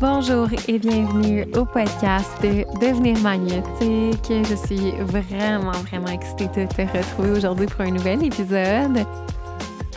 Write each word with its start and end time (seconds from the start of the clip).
Bonjour 0.00 0.48
et 0.66 0.78
bienvenue 0.78 1.44
au 1.54 1.64
podcast 1.66 2.30
de 2.42 2.64
Devenir 2.80 3.18
magnétique. 3.20 4.30
Je 4.30 4.54
suis 4.54 4.92
vraiment, 5.02 5.72
vraiment 5.72 6.08
excitée 6.08 6.66
de 6.66 6.66
te 6.66 6.82
retrouver 6.82 7.30
aujourd'hui 7.32 7.66
pour 7.66 7.82
un 7.82 7.90
nouvel 7.90 8.24
épisode. 8.24 9.06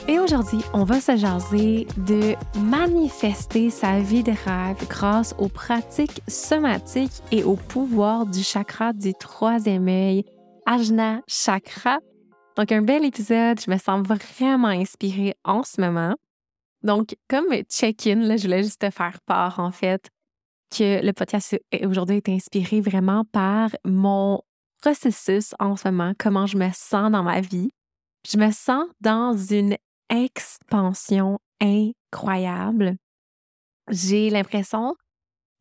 Et 0.09 0.20
aujourd'hui, 0.20 0.59
on 0.73 0.84
va 0.84 0.99
se 0.99 1.15
jaser 1.15 1.87
de 1.98 2.35
manifester 2.59 3.70
sa 3.70 3.99
vie 3.99 4.23
de 4.23 4.31
rêve 4.31 4.87
grâce 4.89 5.35
aux 5.37 5.49
pratiques 5.49 6.21
somatiques 6.27 7.21
et 7.32 7.43
au 7.43 7.55
pouvoir 7.55 8.26
du 8.26 8.43
chakra 8.43 8.93
du 8.93 9.13
troisième 9.13 9.87
œil, 9.87 10.26
Ajna 10.65 11.21
Chakra, 11.27 11.99
donc, 12.58 12.72
un 12.72 12.82
bel 12.82 13.05
épisode. 13.05 13.62
Je 13.62 13.70
me 13.70 13.77
sens 13.77 14.05
vraiment 14.05 14.68
inspirée 14.68 15.36
en 15.44 15.62
ce 15.62 15.80
moment. 15.80 16.16
Donc, 16.82 17.16
comme 17.30 17.54
check-in, 17.70 18.36
je 18.36 18.44
voulais 18.44 18.63
juste 18.63 18.82
te 18.82 18.90
faire 18.90 19.20
part, 19.27 19.60
en 19.60 19.72
fait, 19.72 20.10
que 20.76 21.05
le 21.05 21.13
podcast 21.13 21.55
aujourd'hui 21.84 22.18
est 22.18 22.30
inspiré 22.30 22.82
vraiment 22.82 23.26
par 23.26 23.70
mon 23.85 24.41
processus 24.82 25.54
en 25.60 25.76
ce 25.76 25.88
moment, 25.88 26.13
comment 26.18 26.48
je 26.48 26.58
me 26.58 26.70
sens 26.74 27.12
dans 27.12 27.24
ma 27.24 27.41
vie. 27.41 27.70
Je 28.28 28.38
me 28.38 28.52
sens 28.52 28.85
dans 29.02 29.38
une 29.38 29.78
expansion 30.10 31.40
incroyable. 31.62 32.96
J'ai 33.90 34.32
l'impression 34.32 34.96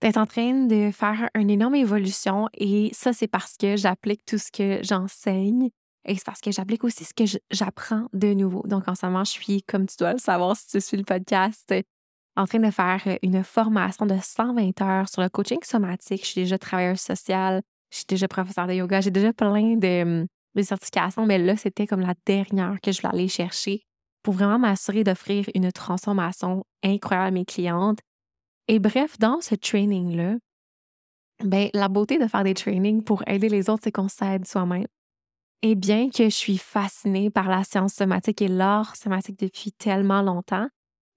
d'être 0.01 0.17
en 0.17 0.27
train 0.27 0.67
de 0.67 0.91
faire 0.93 1.29
une 1.35 1.51
énorme 1.51 1.75
évolution 1.75 2.49
et 2.55 2.91
ça, 2.93 3.13
c'est 3.13 3.29
parce 3.29 3.57
que 3.59 3.77
j'applique 3.77 4.25
tout 4.25 4.39
ce 4.39 4.51
que 4.51 4.83
j'enseigne 4.83 5.71
et 6.07 6.15
c'est 6.15 6.25
parce 6.25 6.41
que 6.41 6.53
j'applique 6.53 6.85
aussi 6.85 7.05
ce 7.05 7.13
que 7.13 7.25
j'apprends 7.51 8.07
de 8.13 8.33
nouveau. 8.33 8.63
Donc, 8.67 8.87
en 8.89 8.95
ce 8.95 9.07
moment, 9.07 9.25
je 9.25 9.33
suis, 9.33 9.63
comme 9.65 9.87
tu 9.87 9.97
dois 9.99 10.13
le 10.13 10.19
savoir 10.19 10.57
si 10.57 10.69
tu 10.69 10.81
suis 10.81 10.97
le 10.97 11.03
podcast, 11.03 11.75
en 12.37 12.47
train 12.47 12.59
de 12.59 12.71
faire 12.71 13.03
euh, 13.07 13.17
une 13.23 13.43
formation 13.43 14.07
de 14.07 14.17
120 14.21 14.81
heures 14.83 15.09
sur 15.09 15.23
le 15.23 15.29
coaching 15.29 15.59
somatique. 15.63 16.23
Je 16.23 16.31
suis 16.31 16.41
déjà 16.43 16.59
travailleuse 16.59 17.01
sociale, 17.01 17.63
je 17.91 17.99
suis 17.99 18.07
déjà 18.07 18.29
professeur 18.29 18.67
de 18.67 18.75
yoga, 18.75 19.01
j'ai 19.01 19.11
déjà 19.11 19.33
plein 19.33 19.77
de, 19.77 20.03
hum, 20.03 20.27
de, 20.55 20.63
certifications, 20.63 21.27
mais 21.27 21.39
là, 21.39 21.57
c'était 21.57 21.87
comme 21.87 22.01
la 22.01 22.15
dernière 22.25 22.81
que 22.83 22.93
je 22.93 23.01
voulais 23.01 23.15
aller 23.15 23.29
chercher 23.29 23.83
pour 24.23 24.35
vraiment 24.35 24.59
m'assurer 24.59 25.03
d'offrir 25.03 25.47
une 25.55 25.73
transformation 25.73 26.65
incroyable 26.83 27.29
à 27.29 27.31
mes 27.31 27.45
clientes. 27.45 27.99
Et 28.69 28.79
bref, 28.79 29.19
dans 29.19 29.41
ce 29.41 29.55
training-là, 29.55 30.37
ben, 31.45 31.69
la 31.75 31.89
beauté 31.89 32.19
de 32.19 32.27
faire 32.27 32.43
des 32.45 32.55
trainings 32.55 33.03
pour 33.03 33.23
aider 33.29 33.49
les 33.49 33.71
autres, 33.71 33.83
c'est 33.85 33.93
qu'on 33.93 34.09
s'aide 34.09 34.47
soi-même. 34.47 34.87
Et 35.63 35.75
bien 35.75 36.11
que 36.11 36.25
je 36.25 36.35
suis 36.35 36.59
fascinée 36.59 37.31
par 37.31 37.49
la 37.49 37.65
science 37.65 37.95
somatique 37.95 38.43
et 38.43 38.49
l'art 38.49 38.95
somatique 38.97 39.39
depuis 39.39 39.73
tellement 39.73 40.23
longtemps, 40.23 40.69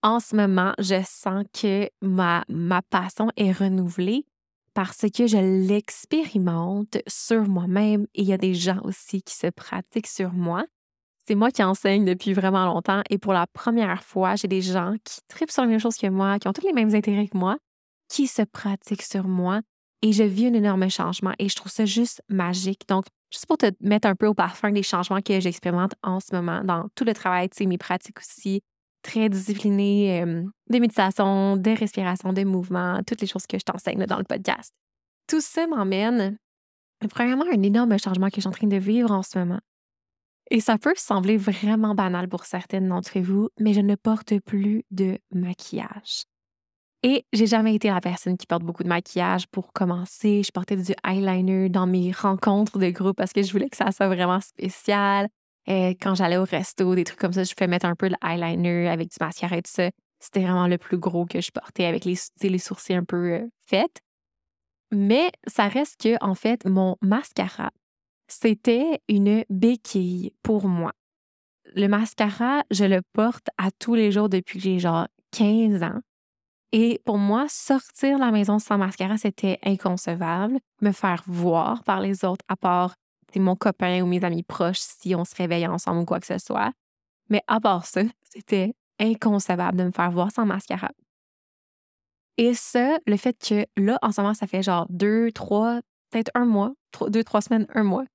en 0.01 0.19
ce 0.19 0.35
moment, 0.35 0.73
je 0.79 1.03
sens 1.05 1.43
que 1.53 1.89
ma, 2.01 2.45
passion 2.89 3.29
est 3.35 3.51
renouvelée 3.51 4.25
parce 4.73 5.05
que 5.13 5.27
je 5.27 5.67
l'expérimente 5.67 6.97
sur 7.05 7.47
moi-même 7.49 8.05
et 8.15 8.21
il 8.21 8.27
y 8.27 8.33
a 8.33 8.37
des 8.37 8.53
gens 8.53 8.79
aussi 8.83 9.21
qui 9.21 9.35
se 9.35 9.47
pratiquent 9.47 10.07
sur 10.07 10.31
moi. 10.31 10.63
C'est 11.27 11.35
moi 11.35 11.51
qui 11.51 11.61
enseigne 11.63 12.05
depuis 12.05 12.33
vraiment 12.33 12.65
longtemps 12.65 13.01
et 13.09 13.17
pour 13.17 13.33
la 13.33 13.45
première 13.45 14.03
fois, 14.03 14.35
j'ai 14.35 14.47
des 14.47 14.61
gens 14.61 14.95
qui 15.03 15.19
tripent 15.27 15.51
sur 15.51 15.63
les 15.63 15.67
mêmes 15.67 15.79
choses 15.79 15.97
que 15.97 16.07
moi, 16.07 16.39
qui 16.39 16.47
ont 16.47 16.53
tous 16.53 16.65
les 16.65 16.73
mêmes 16.73 16.95
intérêts 16.95 17.27
que 17.27 17.37
moi, 17.37 17.57
qui 18.07 18.25
se 18.25 18.41
pratiquent 18.41 19.03
sur 19.03 19.27
moi 19.27 19.61
et 20.01 20.11
je 20.13 20.23
vis 20.23 20.47
un 20.47 20.53
énorme 20.53 20.89
changement 20.89 21.33
et 21.39 21.49
je 21.49 21.55
trouve 21.55 21.71
ça 21.71 21.85
juste 21.85 22.21
magique. 22.29 22.87
Donc, 22.87 23.05
juste 23.31 23.45
pour 23.45 23.57
te 23.57 23.71
mettre 23.81 24.07
un 24.07 24.15
peu 24.15 24.27
au 24.27 24.33
parfum 24.33 24.71
des 24.71 24.83
changements 24.83 25.21
que 25.21 25.39
j'expérimente 25.39 25.93
en 26.03 26.19
ce 26.19 26.33
moment 26.33 26.63
dans 26.63 26.87
tout 26.95 27.03
le 27.03 27.13
travail, 27.13 27.49
tu 27.49 27.57
sais, 27.57 27.65
mes 27.65 27.77
pratiques 27.77 28.19
aussi 28.19 28.61
très 29.01 29.29
disciplinées 29.29 30.25
de 30.25 30.79
méditation, 30.79 31.57
de 31.57 31.71
respiration, 31.71 32.33
de 32.33 32.43
mouvement, 32.43 33.01
toutes 33.05 33.21
les 33.21 33.27
choses 33.27 33.47
que 33.47 33.57
je 33.57 33.63
t'enseigne 33.63 34.05
dans 34.05 34.17
le 34.17 34.23
podcast. 34.23 34.73
Tout 35.27 35.41
ça 35.41 35.67
m'emmène, 35.67 36.37
premièrement, 37.09 37.45
un 37.45 37.61
énorme 37.61 37.97
changement 37.99 38.27
que 38.27 38.35
je 38.37 38.41
suis 38.41 38.47
en 38.47 38.51
train 38.51 38.67
de 38.67 38.77
vivre 38.77 39.11
en 39.11 39.23
ce 39.23 39.39
moment. 39.39 39.59
Et 40.51 40.59
ça 40.59 40.77
peut 40.77 40.95
sembler 40.97 41.37
vraiment 41.37 41.93
banal 41.93 42.27
pour 42.27 42.45
certaines 42.45 42.87
d'entre 42.87 43.19
vous, 43.19 43.49
mais 43.59 43.73
je 43.73 43.81
ne 43.81 43.95
porte 43.95 44.39
plus 44.39 44.83
de 44.89 45.19
maquillage. 45.31 46.23
Et 47.01 47.25
j'ai 47.31 47.47
jamais 47.47 47.75
été 47.75 47.87
la 47.87 48.01
personne 48.01 48.37
qui 48.37 48.45
porte 48.45 48.63
beaucoup 48.63 48.83
de 48.83 48.89
maquillage 48.89 49.47
pour 49.47 49.71
commencer. 49.71 50.43
Je 50.43 50.51
portais 50.51 50.75
du 50.75 50.93
eyeliner 51.07 51.69
dans 51.69 51.87
mes 51.87 52.11
rencontres 52.11 52.77
de 52.77 52.89
groupe 52.89 53.15
parce 53.15 53.31
que 53.31 53.41
je 53.41 53.51
voulais 53.51 53.69
que 53.69 53.77
ça 53.77 53.91
soit 53.91 54.07
vraiment 54.07 54.41
spécial. 54.41 55.29
Et 55.65 55.91
quand 56.01 56.15
j'allais 56.15 56.37
au 56.37 56.43
resto, 56.43 56.95
des 56.95 57.05
trucs 57.05 57.19
comme 57.19 57.31
ça, 57.31 57.43
je 57.43 57.53
pouvais 57.53 57.67
mettre 57.67 57.85
un 57.85 57.95
peu 57.95 58.09
de 58.09 58.15
eyeliner 58.21 58.89
avec 58.89 59.09
du 59.09 59.15
mascara 59.21 59.57
et 59.57 59.61
tout 59.61 59.71
ça. 59.71 59.89
C'était 60.19 60.41
vraiment 60.41 60.67
le 60.67 60.77
plus 60.77 60.97
gros 60.97 61.25
que 61.25 61.39
je 61.39 61.51
portais 61.51 61.85
avec 61.85 62.03
les, 62.03 62.15
les 62.41 62.57
sourcils 62.57 62.95
un 62.95 63.05
peu 63.05 63.33
euh, 63.33 63.47
faits. 63.65 64.01
Mais 64.91 65.31
ça 65.47 65.67
reste 65.67 66.01
que, 66.01 66.17
en 66.21 66.35
fait, 66.35 66.65
mon 66.65 66.97
mascara, 67.01 67.71
c'était 68.27 68.99
une 69.07 69.45
béquille 69.49 70.33
pour 70.43 70.67
moi. 70.67 70.91
Le 71.75 71.87
mascara, 71.87 72.63
je 72.71 72.83
le 72.83 73.01
porte 73.13 73.47
à 73.57 73.69
tous 73.71 73.95
les 73.95 74.11
jours 74.11 74.27
depuis 74.27 74.59
que 74.59 74.63
j'ai 74.65 74.79
genre 74.79 75.07
15 75.31 75.83
ans. 75.83 75.99
Et 76.71 77.01
pour 77.03 77.17
moi, 77.17 77.47
sortir 77.49 78.17
de 78.17 78.23
la 78.23 78.31
maison 78.31 78.59
sans 78.59 78.77
mascara, 78.77 79.17
c'était 79.17 79.59
inconcevable. 79.63 80.59
Me 80.81 80.91
faire 80.91 81.23
voir 81.25 81.83
par 81.83 81.99
les 81.99 82.23
autres, 82.25 82.45
à 82.47 82.55
part 82.55 82.93
mon 83.37 83.55
copain 83.55 84.01
ou 84.01 84.07
mes 84.07 84.23
amis 84.23 84.41
proches, 84.41 84.79
si 84.79 85.13
on 85.13 85.25
se 85.25 85.35
réveille 85.35 85.67
ensemble 85.67 85.99
ou 85.99 86.05
quoi 86.05 86.19
que 86.19 86.25
ce 86.25 86.39
soit. 86.39 86.71
Mais 87.29 87.43
à 87.47 87.59
part 87.59 87.85
ça, 87.85 88.01
c'était 88.23 88.73
inconcevable 88.99 89.77
de 89.77 89.83
me 89.83 89.91
faire 89.91 90.09
voir 90.09 90.31
sans 90.31 90.45
mascara. 90.45 90.89
Et 92.37 92.53
ça, 92.53 92.97
le 93.05 93.17
fait 93.17 93.37
que 93.37 93.65
là, 93.77 93.99
en 94.01 94.11
ce 94.11 94.21
moment, 94.21 94.33
ça 94.33 94.47
fait 94.47 94.63
genre 94.63 94.87
deux, 94.89 95.31
trois, 95.31 95.81
peut-être 96.09 96.31
un 96.33 96.45
mois, 96.45 96.73
deux, 97.09 97.23
trois 97.23 97.41
semaines, 97.41 97.67
un 97.75 97.83
mois, 97.83 98.05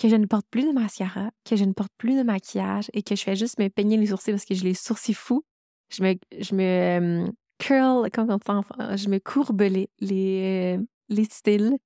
que 0.00 0.08
je 0.08 0.16
ne 0.16 0.26
porte 0.26 0.46
plus 0.50 0.64
de 0.64 0.72
mascara, 0.72 1.30
que 1.44 1.56
je 1.56 1.64
ne 1.64 1.72
porte 1.72 1.92
plus 1.96 2.16
de 2.16 2.22
maquillage 2.22 2.90
et 2.92 3.02
que 3.02 3.14
je 3.14 3.22
fais 3.22 3.36
juste 3.36 3.58
me 3.58 3.68
peigner 3.68 3.96
les 3.96 4.06
sourcils 4.06 4.32
parce 4.32 4.44
que 4.44 4.54
j'ai 4.54 4.64
les 4.64 4.74
sourcils 4.74 5.14
fous. 5.14 5.44
Je 5.90 6.02
me, 6.02 6.14
je 6.38 6.54
me 6.54 7.32
curl, 7.58 8.10
comme 8.10 8.30
on 8.30 8.36
dit 8.36 8.96
je 9.02 9.08
me 9.08 9.18
courbe 9.18 9.60
les, 9.60 9.88
les, 10.00 10.78
les 11.08 11.24
styles 11.24 11.76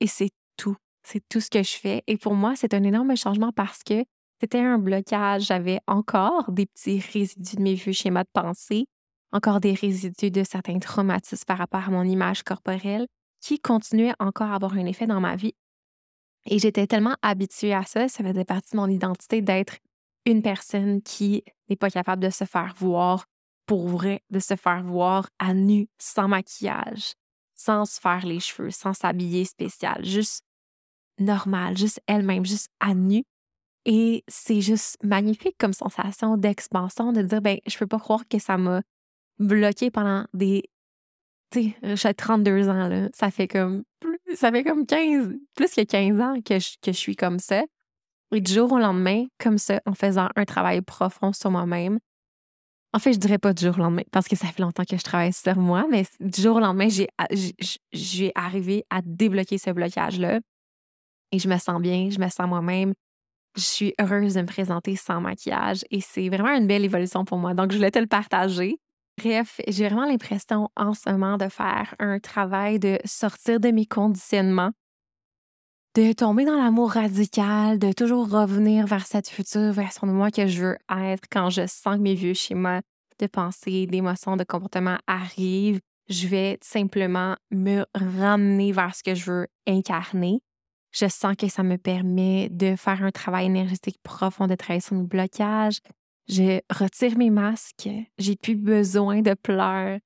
et 0.00 0.06
c'est 0.06 0.30
tout. 0.56 0.76
C'est 1.02 1.22
tout 1.28 1.40
ce 1.40 1.50
que 1.50 1.62
je 1.62 1.76
fais. 1.76 2.02
Et 2.06 2.16
pour 2.16 2.34
moi, 2.34 2.54
c'est 2.56 2.74
un 2.74 2.82
énorme 2.82 3.16
changement 3.16 3.52
parce 3.52 3.82
que 3.82 4.04
c'était 4.40 4.60
un 4.60 4.78
blocage. 4.78 5.44
J'avais 5.46 5.80
encore 5.86 6.50
des 6.50 6.66
petits 6.66 7.00
résidus 7.00 7.56
de 7.56 7.62
mes 7.62 7.74
vieux 7.74 7.92
schémas 7.92 8.24
de 8.24 8.30
pensée, 8.32 8.86
encore 9.32 9.60
des 9.60 9.74
résidus 9.74 10.30
de 10.30 10.44
certains 10.44 10.78
traumatismes 10.78 11.44
par 11.46 11.58
rapport 11.58 11.84
à 11.86 11.90
mon 11.90 12.04
image 12.04 12.42
corporelle 12.42 13.06
qui 13.40 13.60
continuaient 13.60 14.14
encore 14.18 14.50
à 14.50 14.54
avoir 14.54 14.74
un 14.74 14.86
effet 14.86 15.06
dans 15.06 15.20
ma 15.20 15.36
vie. 15.36 15.54
Et 16.46 16.58
j'étais 16.58 16.86
tellement 16.86 17.16
habituée 17.22 17.74
à 17.74 17.84
ça, 17.84 18.08
ça 18.08 18.24
faisait 18.24 18.44
partie 18.44 18.72
de 18.72 18.76
mon 18.76 18.88
identité 18.88 19.42
d'être 19.42 19.76
une 20.26 20.42
personne 20.42 21.02
qui 21.02 21.44
n'est 21.68 21.76
pas 21.76 21.90
capable 21.90 22.22
de 22.22 22.30
se 22.30 22.44
faire 22.44 22.74
voir 22.76 23.26
pour 23.66 23.88
vrai, 23.88 24.22
de 24.30 24.38
se 24.38 24.56
faire 24.56 24.82
voir 24.82 25.28
à 25.38 25.54
nu, 25.54 25.88
sans 25.98 26.28
maquillage, 26.28 27.14
sans 27.56 27.84
se 27.84 28.00
faire 28.00 28.24
les 28.26 28.40
cheveux, 28.40 28.70
sans 28.70 28.92
s'habiller 28.92 29.44
spécial, 29.44 30.04
juste 30.04 30.44
normal, 31.18 31.76
juste 31.76 32.00
elle-même, 32.06 32.44
juste 32.44 32.68
à 32.80 32.94
nu. 32.94 33.24
Et 33.86 34.24
c'est 34.28 34.60
juste 34.60 34.96
magnifique 35.02 35.56
comme 35.58 35.72
sensation 35.72 36.36
d'expansion, 36.36 37.12
de 37.12 37.22
dire, 37.22 37.42
ben, 37.42 37.58
je 37.66 37.76
peux 37.78 37.86
pas 37.86 37.98
croire 37.98 38.26
que 38.28 38.38
ça 38.38 38.56
m'a 38.56 38.82
bloqué 39.38 39.90
pendant 39.90 40.26
des. 40.32 40.64
Tu 41.50 41.74
sais, 41.82 41.96
j'ai 41.96 42.14
32 42.14 42.68
ans, 42.68 42.88
là. 42.88 43.08
Ça 43.14 43.30
fait 43.30 43.48
comme. 43.48 43.84
Ça 44.34 44.50
fait 44.50 44.64
comme 44.64 44.86
15, 44.86 45.34
plus 45.54 45.74
que 45.74 45.82
15 45.82 46.20
ans 46.20 46.40
que 46.44 46.58
je, 46.58 46.76
que 46.82 46.92
je 46.92 46.96
suis 46.96 47.14
comme 47.14 47.38
ça. 47.38 47.62
Et 48.32 48.40
du 48.40 48.52
jour 48.52 48.72
au 48.72 48.78
lendemain, 48.78 49.26
comme 49.38 49.58
ça, 49.58 49.80
en 49.86 49.94
faisant 49.94 50.28
un 50.34 50.44
travail 50.44 50.80
profond 50.80 51.32
sur 51.32 51.50
moi-même, 51.50 52.00
En 52.94 53.00
fait, 53.00 53.12
je 53.12 53.18
dirais 53.18 53.38
pas 53.38 53.52
du 53.52 53.64
jour 53.64 53.74
au 53.76 53.78
lendemain 53.78 54.04
parce 54.12 54.28
que 54.28 54.36
ça 54.36 54.46
fait 54.46 54.62
longtemps 54.62 54.84
que 54.88 54.96
je 54.96 55.02
travaille 55.02 55.32
sur 55.32 55.56
moi, 55.56 55.84
mais 55.90 56.04
du 56.20 56.40
jour 56.40 56.56
au 56.56 56.60
lendemain, 56.60 56.88
j'ai, 56.88 57.08
j'ai 57.92 58.32
arrivé 58.36 58.84
à 58.88 59.00
débloquer 59.04 59.58
ce 59.58 59.70
blocage-là 59.70 60.38
et 61.32 61.40
je 61.40 61.48
me 61.48 61.58
sens 61.58 61.82
bien, 61.82 62.08
je 62.10 62.20
me 62.20 62.28
sens 62.28 62.46
moi-même. 62.46 62.94
Je 63.56 63.62
suis 63.62 63.94
heureuse 64.00 64.34
de 64.34 64.42
me 64.42 64.46
présenter 64.46 64.94
sans 64.94 65.20
maquillage 65.20 65.84
et 65.90 66.00
c'est 66.00 66.28
vraiment 66.28 66.54
une 66.54 66.68
belle 66.68 66.84
évolution 66.84 67.24
pour 67.24 67.38
moi. 67.38 67.52
Donc, 67.52 67.72
je 67.72 67.78
voulais 67.78 67.90
te 67.90 67.98
le 67.98 68.06
partager. 68.06 68.78
Bref, 69.20 69.60
j'ai 69.66 69.88
vraiment 69.88 70.06
l'impression 70.06 70.68
en 70.76 70.94
ce 70.94 71.10
moment 71.10 71.36
de 71.36 71.48
faire 71.48 71.96
un 71.98 72.20
travail 72.20 72.78
de 72.78 72.98
sortir 73.04 73.58
de 73.58 73.72
mes 73.72 73.86
conditionnements, 73.86 74.70
de 75.94 76.12
tomber 76.12 76.44
dans 76.44 76.56
l'amour 76.56 76.92
radical, 76.92 77.78
de 77.78 77.92
toujours 77.92 78.28
revenir 78.28 78.86
vers 78.86 79.06
cette 79.06 79.28
future 79.28 79.72
version 79.72 80.08
de 80.08 80.12
moi 80.12 80.32
que 80.32 80.48
je 80.48 80.60
veux 80.60 80.76
être 80.90 81.22
quand 81.30 81.50
je 81.50 81.66
sens 81.68 81.96
que 81.96 82.02
mes 82.02 82.14
vieux 82.14 82.34
schémas 82.34 82.80
de 83.20 83.28
pensée, 83.28 83.86
d'émotions, 83.86 84.36
de 84.36 84.42
comportement 84.42 84.98
arrivent. 85.06 85.80
Je 86.08 86.26
vais 86.26 86.58
simplement 86.62 87.36
me 87.52 87.84
ramener 87.94 88.72
vers 88.72 88.94
ce 88.94 89.04
que 89.04 89.14
je 89.14 89.30
veux 89.30 89.46
incarner. 89.68 90.40
Je 90.90 91.06
sens 91.06 91.36
que 91.36 91.48
ça 91.48 91.62
me 91.62 91.76
permet 91.76 92.48
de 92.50 92.74
faire 92.74 93.04
un 93.04 93.12
travail 93.12 93.46
énergétique 93.46 93.98
profond, 94.02 94.48
de 94.48 94.56
travailler 94.56 94.80
sur 94.80 94.96
mes 94.96 95.06
blocages. 95.06 95.78
Je 96.28 96.58
retire 96.70 97.16
mes 97.16 97.30
masques. 97.30 97.88
J'ai 98.18 98.34
plus 98.34 98.56
besoin 98.56 99.22
de 99.22 99.34
pleurs 99.34 99.98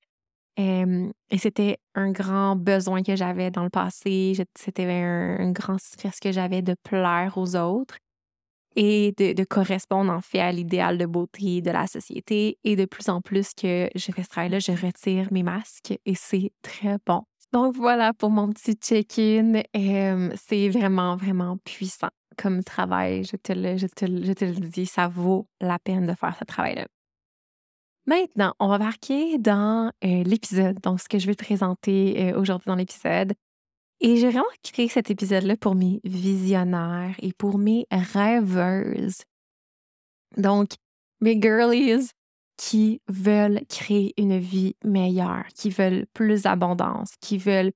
et 0.59 1.39
c'était 1.39 1.79
un 1.95 2.11
grand 2.11 2.57
besoin 2.57 3.03
que 3.03 3.15
j'avais 3.15 3.51
dans 3.51 3.63
le 3.63 3.71
passé. 3.71 4.35
C'était 4.57 4.87
un, 4.87 5.53
grand 5.53 5.79
stress 5.79 6.19
que 6.19 6.33
j'avais 6.33 6.63
de 6.63 6.75
plaire 6.83 7.35
aux 7.37 7.55
autres 7.55 7.97
et 8.75 9.15
de, 9.17 9.45
correspondre 9.45 10.13
en 10.13 10.21
fait 10.21 10.41
à 10.41 10.51
l'idéal 10.51 10.99
de 10.99 11.07
beauté 11.07 11.63
de 11.63 11.71
la 11.71 11.87
société. 11.87 12.59
Et 12.65 12.75
de 12.75 12.87
plus 12.87 13.09
en 13.09 13.21
plus 13.21 13.55
que 13.55 13.89
je 13.95 14.13
fais 14.13 14.25
ce 14.25 14.29
travail-là, 14.29 14.59
je 14.59 14.73
retire 14.73 15.29
mes 15.33 15.45
masques 15.45 15.97
et 16.05 16.15
c'est 16.15 16.51
très 16.63 16.97
bon. 17.07 17.23
Donc 17.53 17.77
voilà 17.77 18.13
pour 18.13 18.31
mon 18.31 18.51
petit 18.51 18.75
check-in. 18.75 19.63
c'est 20.35 20.69
vraiment, 20.71 21.17
vraiment 21.17 21.57
puissant 21.59 22.11
comme 22.37 22.65
travail. 22.65 23.25
Je 23.25 23.37
te, 23.37 23.53
le, 23.53 23.77
je 23.77 23.87
te 23.87 24.05
le 24.45 24.69
dis, 24.69 24.87
ça 24.87 25.07
vaut 25.07 25.47
la 25.61 25.79
peine 25.79 26.07
de 26.07 26.15
faire 26.15 26.37
ce 26.37 26.45
travail-là. 26.45 26.87
Maintenant, 28.09 28.55
on 28.59 28.69
va 28.69 28.79
marquer 28.79 29.37
dans 29.37 29.93
l'épisode, 30.01 30.81
donc 30.81 30.99
ce 30.99 31.11
que 31.11 31.19
je 31.19 31.27
vais 31.27 31.35
te 31.35 31.45
présenter 31.45 32.33
aujourd'hui 32.33 32.65
dans 32.67 32.75
l'épisode. 32.75 33.35
Et 34.01 34.17
j'ai 34.17 34.31
vraiment 34.31 34.47
créé 34.63 34.89
cet 34.89 35.11
épisode-là 35.11 35.59
pour 35.59 35.75
mes 35.75 36.01
visionnaires 36.05 37.15
et 37.19 37.35
pour 37.35 37.59
mes 37.59 37.87
rêveuses. 37.91 39.25
Donc, 40.39 40.71
mes 41.21 41.39
girlies 41.39 42.09
qui 42.57 43.03
veulent 43.09 43.61
créer 43.69 44.15
une 44.17 44.39
vie 44.39 44.75
meilleure, 44.83 45.45
qui 45.55 45.69
veulent 45.69 46.07
plus 46.15 46.45
d'abondance, 46.45 47.11
qui 47.21 47.37
veulent 47.37 47.73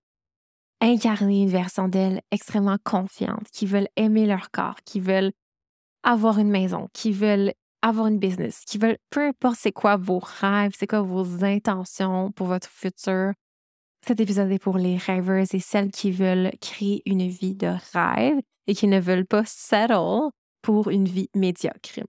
incarner 0.80 1.42
une 1.42 1.50
version 1.50 1.88
d'elles 1.88 2.22
extrêmement 2.30 2.78
confiante, 2.82 3.50
qui 3.52 3.66
veulent 3.66 3.88
aimer 3.96 4.24
leur 4.24 4.50
corps, 4.50 4.80
qui 4.86 4.98
veulent 4.98 5.32
avoir 6.04 6.38
une 6.38 6.50
maison, 6.50 6.88
qui 6.94 7.12
veulent 7.12 7.52
avoir 7.82 8.06
une 8.06 8.18
business, 8.18 8.62
qui 8.66 8.78
veulent, 8.78 8.98
peu 9.10 9.20
importe 9.20 9.56
c'est 9.58 9.72
quoi 9.72 9.96
vos 9.96 10.20
rêves, 10.20 10.72
c'est 10.78 10.86
quoi 10.86 11.02
vos 11.02 11.44
intentions 11.44 12.30
pour 12.32 12.46
votre 12.46 12.68
futur, 12.68 13.32
cet 14.06 14.18
épisode 14.18 14.50
est 14.50 14.58
pour 14.58 14.78
les 14.78 14.96
rêveuses 14.96 15.54
et 15.54 15.60
celles 15.60 15.90
qui 15.90 16.10
veulent 16.10 16.50
créer 16.60 17.02
une 17.06 17.28
vie 17.28 17.54
de 17.54 17.72
rêve 17.92 18.40
et 18.66 18.74
qui 18.74 18.88
ne 18.88 18.98
veulent 18.98 19.26
pas 19.26 19.44
settle 19.44 20.30
pour 20.60 20.90
une 20.90 21.06
vie 21.06 21.28
médiocre. 21.34 22.00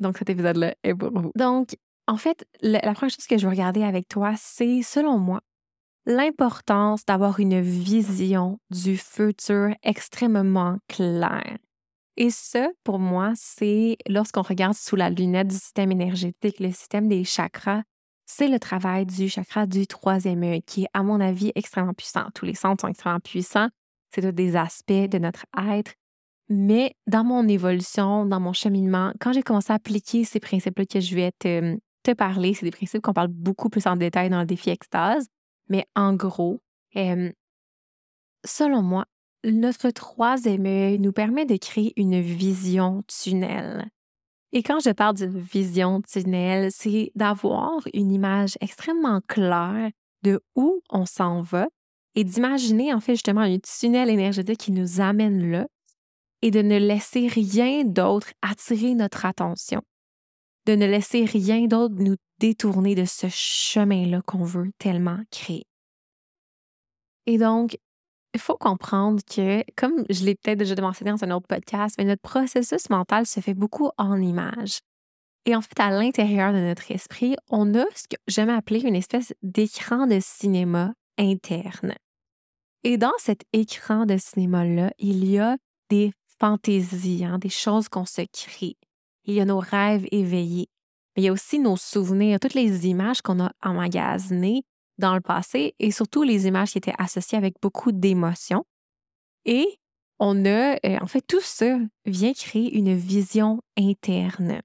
Donc, 0.00 0.18
cet 0.18 0.30
épisode-là 0.30 0.74
est 0.84 0.94
pour 0.94 1.10
vous. 1.10 1.32
Donc, 1.34 1.76
en 2.06 2.16
fait, 2.16 2.46
la 2.60 2.80
première 2.80 3.10
chose 3.10 3.26
que 3.28 3.38
je 3.38 3.44
veux 3.44 3.50
regarder 3.50 3.82
avec 3.82 4.08
toi, 4.08 4.34
c'est, 4.36 4.82
selon 4.82 5.18
moi, 5.18 5.40
l'importance 6.06 7.04
d'avoir 7.04 7.40
une 7.40 7.60
vision 7.60 8.58
du 8.70 8.96
futur 8.96 9.70
extrêmement 9.82 10.78
claire. 10.88 11.56
Et 12.16 12.30
ça, 12.30 12.68
pour 12.84 12.98
moi, 12.98 13.32
c'est 13.34 13.96
lorsqu'on 14.08 14.42
regarde 14.42 14.74
sous 14.74 14.96
la 14.96 15.10
lunette 15.10 15.48
du 15.48 15.56
système 15.56 15.90
énergétique, 15.90 16.60
le 16.60 16.70
système 16.70 17.08
des 17.08 17.24
chakras, 17.24 17.82
c'est 18.26 18.48
le 18.48 18.58
travail 18.58 19.04
du 19.04 19.28
chakra 19.28 19.66
du 19.66 19.86
troisième 19.86 20.42
œil 20.44 20.62
qui 20.62 20.84
est, 20.84 20.88
à 20.94 21.02
mon 21.02 21.20
avis, 21.20 21.52
extrêmement 21.54 21.92
puissant. 21.92 22.26
Tous 22.34 22.44
les 22.46 22.54
centres 22.54 22.82
sont 22.82 22.88
extrêmement 22.88 23.20
puissants. 23.20 23.68
C'est 24.14 24.22
tous 24.22 24.32
des 24.32 24.56
aspects 24.56 24.92
de 24.92 25.18
notre 25.18 25.44
être. 25.56 25.92
Mais 26.48 26.94
dans 27.06 27.24
mon 27.24 27.48
évolution, 27.48 28.26
dans 28.26 28.40
mon 28.40 28.52
cheminement, 28.52 29.12
quand 29.20 29.32
j'ai 29.32 29.42
commencé 29.42 29.72
à 29.72 29.76
appliquer 29.76 30.24
ces 30.24 30.40
principes-là 30.40 30.86
que 30.86 31.00
je 31.00 31.14
vais 31.14 31.32
te, 31.38 31.76
te 32.02 32.12
parler, 32.12 32.54
c'est 32.54 32.66
des 32.66 32.70
principes 32.70 33.02
qu'on 33.02 33.12
parle 33.12 33.28
beaucoup 33.28 33.68
plus 33.68 33.86
en 33.86 33.96
détail 33.96 34.30
dans 34.30 34.40
le 34.40 34.46
défi 34.46 34.70
extase. 34.70 35.26
Mais 35.68 35.86
en 35.96 36.14
gros, 36.14 36.60
selon 38.44 38.82
moi, 38.82 39.06
notre 39.44 39.90
troisième 39.90 40.66
œil 40.66 40.98
nous 40.98 41.12
permet 41.12 41.46
de 41.46 41.56
créer 41.56 41.92
une 41.96 42.20
vision 42.20 43.02
tunnel. 43.06 43.88
Et 44.52 44.62
quand 44.62 44.80
je 44.80 44.90
parle 44.90 45.16
d'une 45.16 45.40
vision 45.40 46.00
tunnel, 46.00 46.70
c'est 46.70 47.10
d'avoir 47.14 47.80
une 47.92 48.12
image 48.12 48.56
extrêmement 48.60 49.20
claire 49.26 49.90
de 50.22 50.40
où 50.54 50.80
on 50.90 51.06
s'en 51.06 51.42
va 51.42 51.66
et 52.14 52.24
d'imaginer 52.24 52.94
en 52.94 53.00
fait 53.00 53.14
justement 53.14 53.40
un 53.40 53.58
tunnel 53.58 54.08
énergétique 54.08 54.60
qui 54.60 54.72
nous 54.72 55.00
amène 55.00 55.50
là 55.50 55.66
et 56.42 56.50
de 56.50 56.62
ne 56.62 56.78
laisser 56.78 57.26
rien 57.26 57.84
d'autre 57.84 58.28
attirer 58.42 58.94
notre 58.94 59.26
attention, 59.26 59.82
de 60.66 60.76
ne 60.76 60.86
laisser 60.86 61.24
rien 61.24 61.66
d'autre 61.66 61.94
nous 61.98 62.16
détourner 62.38 62.94
de 62.94 63.04
ce 63.04 63.26
chemin-là 63.28 64.22
qu'on 64.22 64.44
veut 64.44 64.70
tellement 64.78 65.20
créer. 65.30 65.64
Et 67.26 67.38
donc, 67.38 67.78
il 68.34 68.40
faut 68.40 68.56
comprendre 68.56 69.22
que, 69.24 69.62
comme 69.76 70.04
je 70.10 70.24
l'ai 70.24 70.34
peut-être 70.34 70.58
déjà 70.58 70.74
mentionné 70.80 71.12
dans 71.12 71.24
un 71.24 71.30
autre 71.30 71.46
podcast, 71.46 71.94
mais 71.98 72.04
notre 72.04 72.20
processus 72.20 72.90
mental 72.90 73.26
se 73.26 73.40
fait 73.40 73.54
beaucoup 73.54 73.90
en 73.96 74.20
images. 74.20 74.80
Et 75.46 75.54
en 75.54 75.60
fait, 75.60 75.78
à 75.78 75.90
l'intérieur 75.90 76.52
de 76.52 76.58
notre 76.58 76.90
esprit, 76.90 77.36
on 77.48 77.74
a 77.74 77.84
ce 77.94 78.08
que 78.08 78.16
j'aime 78.26 78.50
appeler 78.50 78.80
une 78.80 78.96
espèce 78.96 79.34
d'écran 79.42 80.06
de 80.06 80.18
cinéma 80.20 80.94
interne. 81.16 81.94
Et 82.82 82.98
dans 82.98 83.12
cet 83.18 83.42
écran 83.52 84.04
de 84.04 84.16
cinéma-là, 84.16 84.90
il 84.98 85.24
y 85.24 85.38
a 85.38 85.56
des 85.88 86.12
fantaisies, 86.40 87.24
hein, 87.24 87.38
des 87.38 87.50
choses 87.50 87.88
qu'on 87.88 88.04
se 88.04 88.22
crée. 88.32 88.76
Il 89.24 89.34
y 89.34 89.40
a 89.40 89.44
nos 89.44 89.60
rêves 89.60 90.06
éveillés. 90.10 90.68
Mais 91.14 91.22
il 91.22 91.26
y 91.26 91.28
a 91.28 91.32
aussi 91.32 91.60
nos 91.60 91.76
souvenirs, 91.76 92.40
toutes 92.40 92.54
les 92.54 92.88
images 92.88 93.22
qu'on 93.22 93.40
a 93.40 93.52
emmagasinées 93.62 94.64
dans 94.98 95.14
le 95.14 95.20
passé 95.20 95.74
et 95.78 95.90
surtout 95.90 96.22
les 96.22 96.46
images 96.46 96.72
qui 96.72 96.78
étaient 96.78 96.94
associées 96.98 97.38
avec 97.38 97.54
beaucoup 97.60 97.92
d'émotions. 97.92 98.64
Et 99.44 99.78
on 100.18 100.44
a, 100.44 100.76
euh, 100.86 100.98
en 101.00 101.06
fait, 101.06 101.22
tout 101.26 101.40
ça 101.40 101.78
vient 102.06 102.32
créer 102.32 102.76
une 102.76 102.94
vision 102.94 103.60
interne. 103.78 104.60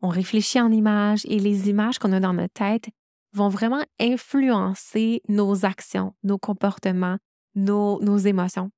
On 0.00 0.08
réfléchit 0.08 0.60
en 0.60 0.70
images 0.70 1.24
et 1.26 1.38
les 1.38 1.68
images 1.68 1.98
qu'on 1.98 2.12
a 2.12 2.20
dans 2.20 2.34
notre 2.34 2.54
tête 2.54 2.88
vont 3.32 3.48
vraiment 3.48 3.84
influencer 4.00 5.22
nos 5.28 5.64
actions, 5.64 6.14
nos 6.22 6.38
comportements, 6.38 7.18
nos, 7.54 8.18
émotions. 8.18 8.70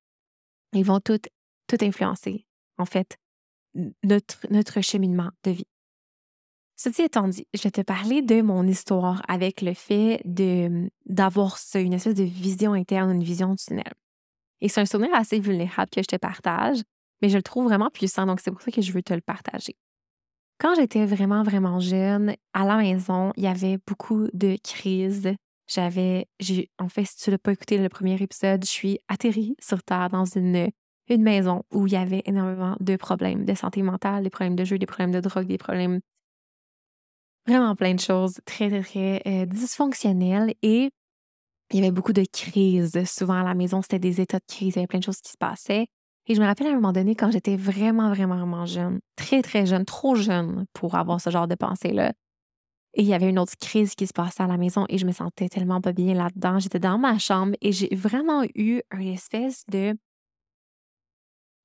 Ils 0.73 0.85
vont 0.85 1.01
tout, 1.01 1.21
tout 1.67 1.77
influencer, 1.83 2.47
en 2.79 2.85
fait, 2.85 3.19
notre 3.75 4.81
cheminement 4.81 5.31
de 5.45 5.51
vie. 5.53 5.67
Ceci 6.83 7.03
étant 7.03 7.29
dit, 7.29 7.47
je 7.53 7.63
vais 7.65 7.71
te 7.71 7.83
parler 7.83 8.23
de 8.23 8.41
mon 8.41 8.67
histoire 8.67 9.21
avec 9.29 9.61
le 9.61 9.75
fait 9.75 10.23
de, 10.25 10.91
d'avoir 11.05 11.59
une 11.75 11.93
espèce 11.93 12.15
de 12.15 12.25
vision 12.25 12.73
interne, 12.73 13.11
une 13.11 13.23
vision 13.23 13.55
tunnel. 13.55 13.93
Et 14.63 14.71
c'est 14.71 14.81
un 14.81 14.87
souvenir 14.87 15.15
assez 15.15 15.41
vulnérable 15.41 15.91
que 15.91 16.01
je 16.01 16.07
te 16.07 16.17
partage, 16.17 16.79
mais 17.21 17.29
je 17.29 17.37
le 17.37 17.43
trouve 17.43 17.67
vraiment 17.67 17.91
puissant, 17.91 18.25
donc 18.25 18.41
c'est 18.41 18.51
pour 18.51 18.63
ça 18.63 18.71
que 18.71 18.81
je 18.81 18.93
veux 18.93 19.03
te 19.03 19.13
le 19.13 19.21
partager. 19.21 19.77
Quand 20.59 20.75
j'étais 20.75 21.05
vraiment, 21.05 21.43
vraiment 21.43 21.81
jeune, 21.81 22.35
à 22.55 22.65
la 22.65 22.79
maison, 22.79 23.35
il 23.37 23.43
y 23.45 23.47
avait 23.47 23.77
beaucoup 23.87 24.29
de 24.33 24.57
crises. 24.65 25.35
J'avais, 25.69 26.29
j'ai, 26.39 26.71
en 26.79 26.89
fait, 26.89 27.05
si 27.05 27.19
tu 27.19 27.31
n'as 27.31 27.37
pas 27.37 27.53
écouté 27.53 27.77
le 27.77 27.91
premier 27.91 28.15
épisode, 28.23 28.65
je 28.65 28.71
suis 28.71 28.99
atterrie 29.07 29.55
sur 29.61 29.83
Terre 29.83 30.09
dans 30.09 30.25
une, 30.25 30.71
une 31.11 31.23
maison 31.23 31.63
où 31.75 31.87
il 31.87 31.93
y 31.93 31.97
avait 31.97 32.23
énormément 32.25 32.79
de 32.81 32.97
problèmes 32.97 33.45
de 33.45 33.55
santé 33.55 33.83
mentale, 33.83 34.25
des 34.25 34.31
problèmes 34.31 34.57
de 34.57 34.65
jeu, 34.65 34.79
des 34.79 34.87
problèmes 34.87 35.13
de 35.13 35.21
drogue, 35.21 35.47
des 35.47 35.59
problèmes 35.59 36.01
vraiment 37.51 37.75
plein 37.75 37.95
de 37.95 38.01
choses 38.01 38.41
très, 38.45 38.69
très, 38.69 38.83
très 38.83 39.23
euh, 39.27 39.47
dysfonctionnelles 39.47 40.55
et 40.63 40.91
il 41.73 41.79
y 41.79 41.83
avait 41.83 41.93
beaucoup 41.93 42.13
de 42.13 42.25
crises. 42.33 43.03
Souvent 43.05 43.41
à 43.41 43.45
la 43.45 43.55
maison, 43.55 43.83
c'était 43.83 43.99
des 43.99 44.21
états 44.21 44.39
de 44.39 44.45
crise, 44.47 44.75
il 44.75 44.77
y 44.77 44.79
avait 44.81 44.87
plein 44.87 44.99
de 44.99 45.05
choses 45.05 45.21
qui 45.21 45.31
se 45.33 45.37
passaient. 45.37 45.87
Et 46.27 46.35
je 46.35 46.41
me 46.41 46.47
rappelle 46.47 46.69
à 46.69 46.71
un 46.71 46.75
moment 46.75 46.93
donné, 46.93 47.15
quand 47.15 47.31
j'étais 47.31 47.57
vraiment, 47.57 48.09
vraiment, 48.11 48.37
vraiment 48.37 48.67
jeune, 48.67 49.01
très, 49.17 49.43
très 49.43 49.67
jeune, 49.67 49.85
trop 49.85 50.15
jeune 50.15 50.67
pour 50.73 50.95
avoir 50.95 51.21
ce 51.21 51.31
genre 51.31 51.49
de 51.49 51.55
pensée-là. 51.55 52.13
Et 52.95 53.03
il 53.03 53.09
y 53.09 53.15
avait 53.15 53.29
une 53.29 53.39
autre 53.39 53.55
crise 53.61 53.95
qui 53.95 54.07
se 54.07 54.13
passait 54.13 54.43
à 54.43 54.47
la 54.47 54.57
maison 54.57 54.85
et 54.89 54.99
je 54.99 55.07
me 55.07 55.13
sentais 55.13 55.49
tellement 55.49 55.81
pas 55.81 55.93
bien 55.93 56.15
là-dedans. 56.15 56.59
J'étais 56.59 56.81
dans 56.81 56.99
ma 56.99 57.19
chambre 57.19 57.55
et 57.61 57.73
j'ai 57.73 57.89
vraiment 57.95 58.45
eu 58.57 58.81
une 58.93 59.09
espèce 59.09 59.65
de 59.69 59.97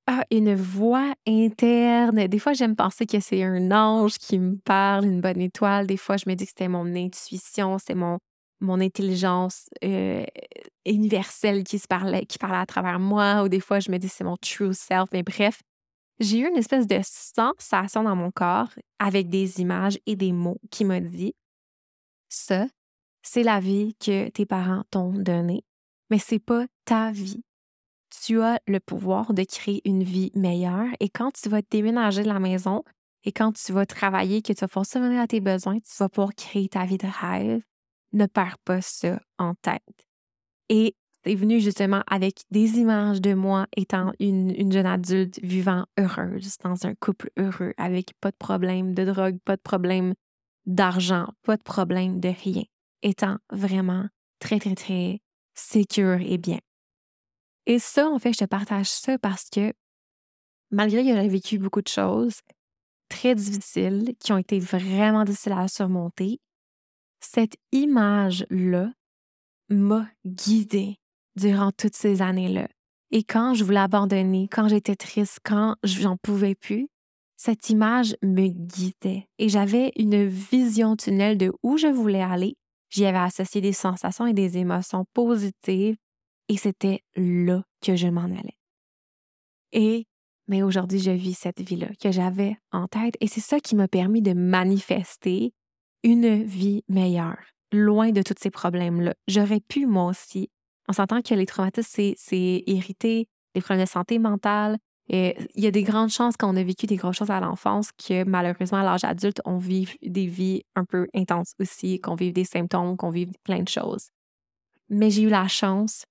ah, 0.06 0.24
une 0.30 0.54
voix 0.54 1.14
interne. 1.26 2.28
Des 2.28 2.38
fois, 2.38 2.52
j'aime 2.52 2.76
penser 2.76 3.06
que 3.06 3.18
c'est 3.20 3.42
un 3.42 3.72
ange 3.72 4.18
qui 4.18 4.38
me 4.38 4.56
parle, 4.56 5.04
une 5.04 5.20
bonne 5.20 5.40
étoile. 5.40 5.86
Des 5.86 5.96
fois, 5.96 6.16
je 6.16 6.24
me 6.28 6.34
dis 6.34 6.44
que 6.44 6.50
c'était 6.50 6.68
mon 6.68 6.94
intuition, 6.94 7.78
c'est 7.78 7.94
mon, 7.94 8.18
mon 8.60 8.80
intelligence 8.80 9.68
euh, 9.84 10.24
universelle 10.84 11.64
qui 11.64 11.78
se 11.78 11.88
parlait, 11.88 12.24
qui 12.24 12.38
parlait 12.38 12.58
à 12.58 12.66
travers 12.66 13.00
moi. 13.00 13.42
Ou 13.42 13.48
des 13.48 13.60
fois, 13.60 13.80
je 13.80 13.90
me 13.90 13.98
dis 13.98 14.06
que 14.06 14.14
c'est 14.14 14.24
mon 14.24 14.36
true 14.36 14.74
self. 14.74 15.08
Mais 15.12 15.24
bref, 15.24 15.60
j'ai 16.20 16.38
eu 16.38 16.48
une 16.48 16.56
espèce 16.56 16.86
de 16.86 17.00
sensation 17.02 18.04
dans 18.04 18.16
mon 18.16 18.30
corps 18.30 18.70
avec 18.98 19.28
des 19.28 19.60
images 19.60 19.98
et 20.06 20.16
des 20.16 20.32
mots 20.32 20.60
qui 20.70 20.84
m'a 20.84 21.00
dit 21.00 21.34
ça, 22.28 22.66
c'est 23.22 23.42
la 23.42 23.60
vie 23.60 23.94
que 23.96 24.28
tes 24.28 24.46
parents 24.46 24.84
t'ont 24.90 25.12
donnée, 25.12 25.64
mais 26.10 26.18
c'est 26.18 26.38
pas 26.38 26.66
ta 26.84 27.10
vie 27.10 27.42
tu 28.10 28.40
as 28.40 28.60
le 28.66 28.80
pouvoir 28.80 29.34
de 29.34 29.42
créer 29.44 29.82
une 29.84 30.02
vie 30.02 30.30
meilleure. 30.34 30.88
Et 31.00 31.08
quand 31.08 31.32
tu 31.32 31.48
vas 31.48 31.62
déménager 31.70 32.22
de 32.22 32.28
la 32.28 32.40
maison 32.40 32.82
et 33.24 33.32
quand 33.32 33.52
tu 33.52 33.72
vas 33.72 33.86
travailler, 33.86 34.42
que 34.42 34.52
tu 34.52 34.60
vas 34.60 34.68
pouvoir 34.68 34.86
subvenir 34.86 35.20
à 35.20 35.26
tes 35.26 35.40
besoins, 35.40 35.78
tu 35.78 35.92
vas 35.98 36.08
pouvoir 36.08 36.34
créer 36.34 36.68
ta 36.68 36.84
vie 36.84 36.98
de 36.98 37.06
rêve. 37.06 37.62
Ne 38.12 38.26
perds 38.26 38.58
pas 38.64 38.80
ça 38.80 39.20
en 39.38 39.54
tête. 39.54 40.06
Et 40.68 40.94
c'est 41.24 41.34
venu 41.34 41.60
justement 41.60 42.02
avec 42.06 42.42
des 42.52 42.78
images 42.78 43.20
de 43.20 43.34
moi 43.34 43.66
étant 43.76 44.12
une, 44.20 44.54
une, 44.56 44.70
jeune 44.70 44.86
adulte 44.86 45.40
vivant 45.42 45.84
heureuse, 45.98 46.56
dans 46.62 46.86
un 46.86 46.94
couple 46.94 47.30
heureux, 47.36 47.74
avec 47.78 48.12
pas 48.20 48.30
de 48.30 48.36
problème 48.36 48.94
de 48.94 49.04
drogue, 49.04 49.38
pas 49.44 49.56
de 49.56 49.62
problème 49.62 50.14
d'argent, 50.66 51.26
pas 51.42 51.56
de 51.56 51.62
problème 51.62 52.20
de 52.20 52.28
rien, 52.28 52.62
étant 53.02 53.38
vraiment 53.50 54.06
très, 54.38 54.60
très, 54.60 54.76
très 54.76 55.20
sécure 55.54 56.20
et 56.20 56.38
bien. 56.38 56.58
Et 57.66 57.78
ça, 57.78 58.08
en 58.08 58.18
fait, 58.18 58.32
je 58.32 58.38
te 58.38 58.44
partage 58.44 58.88
ça 58.88 59.18
parce 59.18 59.50
que 59.50 59.72
malgré 60.70 61.04
que 61.04 61.14
j'ai 61.14 61.28
vécu 61.28 61.58
beaucoup 61.58 61.82
de 61.82 61.88
choses 61.88 62.40
très 63.08 63.34
difficiles, 63.34 64.14
qui 64.18 64.32
ont 64.32 64.38
été 64.38 64.58
vraiment 64.58 65.24
difficiles 65.24 65.52
à 65.52 65.68
surmonter, 65.68 66.40
cette 67.20 67.56
image-là 67.72 68.92
m'a 69.68 70.08
guidée 70.24 70.96
durant 71.34 71.72
toutes 71.72 71.96
ces 71.96 72.22
années-là. 72.22 72.68
Et 73.10 73.22
quand 73.22 73.54
je 73.54 73.64
voulais 73.64 73.80
abandonner, 73.80 74.48
quand 74.50 74.68
j'étais 74.68 74.96
triste, 74.96 75.38
quand 75.44 75.76
j'en 75.82 76.16
pouvais 76.16 76.54
plus, 76.54 76.88
cette 77.36 77.68
image 77.70 78.16
me 78.22 78.48
guidait 78.48 79.28
et 79.38 79.48
j'avais 79.48 79.92
une 79.96 80.26
vision 80.26 80.96
tunnel 80.96 81.36
de 81.36 81.52
où 81.62 81.76
je 81.76 81.86
voulais 81.86 82.22
aller. 82.22 82.56
J'y 82.88 83.04
avais 83.04 83.18
associé 83.18 83.60
des 83.60 83.72
sensations 83.72 84.26
et 84.26 84.32
des 84.32 84.56
émotions 84.56 85.04
positives 85.12 85.96
et 86.48 86.56
c'était 86.56 87.02
là 87.16 87.62
que 87.82 87.96
je 87.96 88.08
m'en 88.08 88.24
allais. 88.24 88.56
Et, 89.72 90.06
mais 90.48 90.62
aujourd'hui, 90.62 91.00
je 91.00 91.10
vis 91.10 91.34
cette 91.34 91.60
vie-là 91.60 91.88
que 92.00 92.12
j'avais 92.12 92.56
en 92.72 92.86
tête 92.86 93.16
et 93.20 93.26
c'est 93.26 93.40
ça 93.40 93.60
qui 93.60 93.76
m'a 93.76 93.88
permis 93.88 94.22
de 94.22 94.32
manifester 94.32 95.52
une 96.02 96.44
vie 96.44 96.84
meilleure, 96.88 97.42
loin 97.72 98.10
de 98.10 98.22
tous 98.22 98.34
ces 98.38 98.50
problèmes-là. 98.50 99.14
J'aurais 99.26 99.60
pu, 99.60 99.86
moi 99.86 100.06
aussi, 100.06 100.50
on 100.88 100.92
s'entend 100.92 101.20
que 101.20 101.34
les 101.34 101.46
traumatismes, 101.46 102.14
c'est 102.16 102.62
hérité, 102.66 103.28
les 103.54 103.60
problèmes 103.60 103.84
de 103.84 103.90
santé 103.90 104.18
mentale. 104.18 104.78
Et 105.08 105.36
il 105.54 105.62
y 105.62 105.66
a 105.66 105.70
des 105.70 105.84
grandes 105.84 106.10
chances 106.10 106.36
quand 106.36 106.52
on 106.52 106.56
a 106.56 106.62
vécu 106.62 106.86
des 106.86 106.96
grosses 106.96 107.16
choses 107.16 107.30
à 107.30 107.40
l'enfance 107.40 107.90
que 107.92 108.24
malheureusement 108.24 108.78
à 108.78 108.82
l'âge 108.82 109.04
adulte, 109.04 109.40
on 109.44 109.56
vive 109.56 109.94
des 110.02 110.26
vies 110.26 110.62
un 110.74 110.84
peu 110.84 111.06
intenses 111.14 111.52
aussi, 111.60 112.00
qu'on 112.00 112.16
vive 112.16 112.32
des 112.32 112.44
symptômes, 112.44 112.96
qu'on 112.96 113.10
vive 113.10 113.32
plein 113.44 113.62
de 113.62 113.68
choses. 113.68 114.08
Mais 114.88 115.10
j'ai 115.10 115.22
eu 115.22 115.28
la 115.28 115.46
chance 115.48 116.04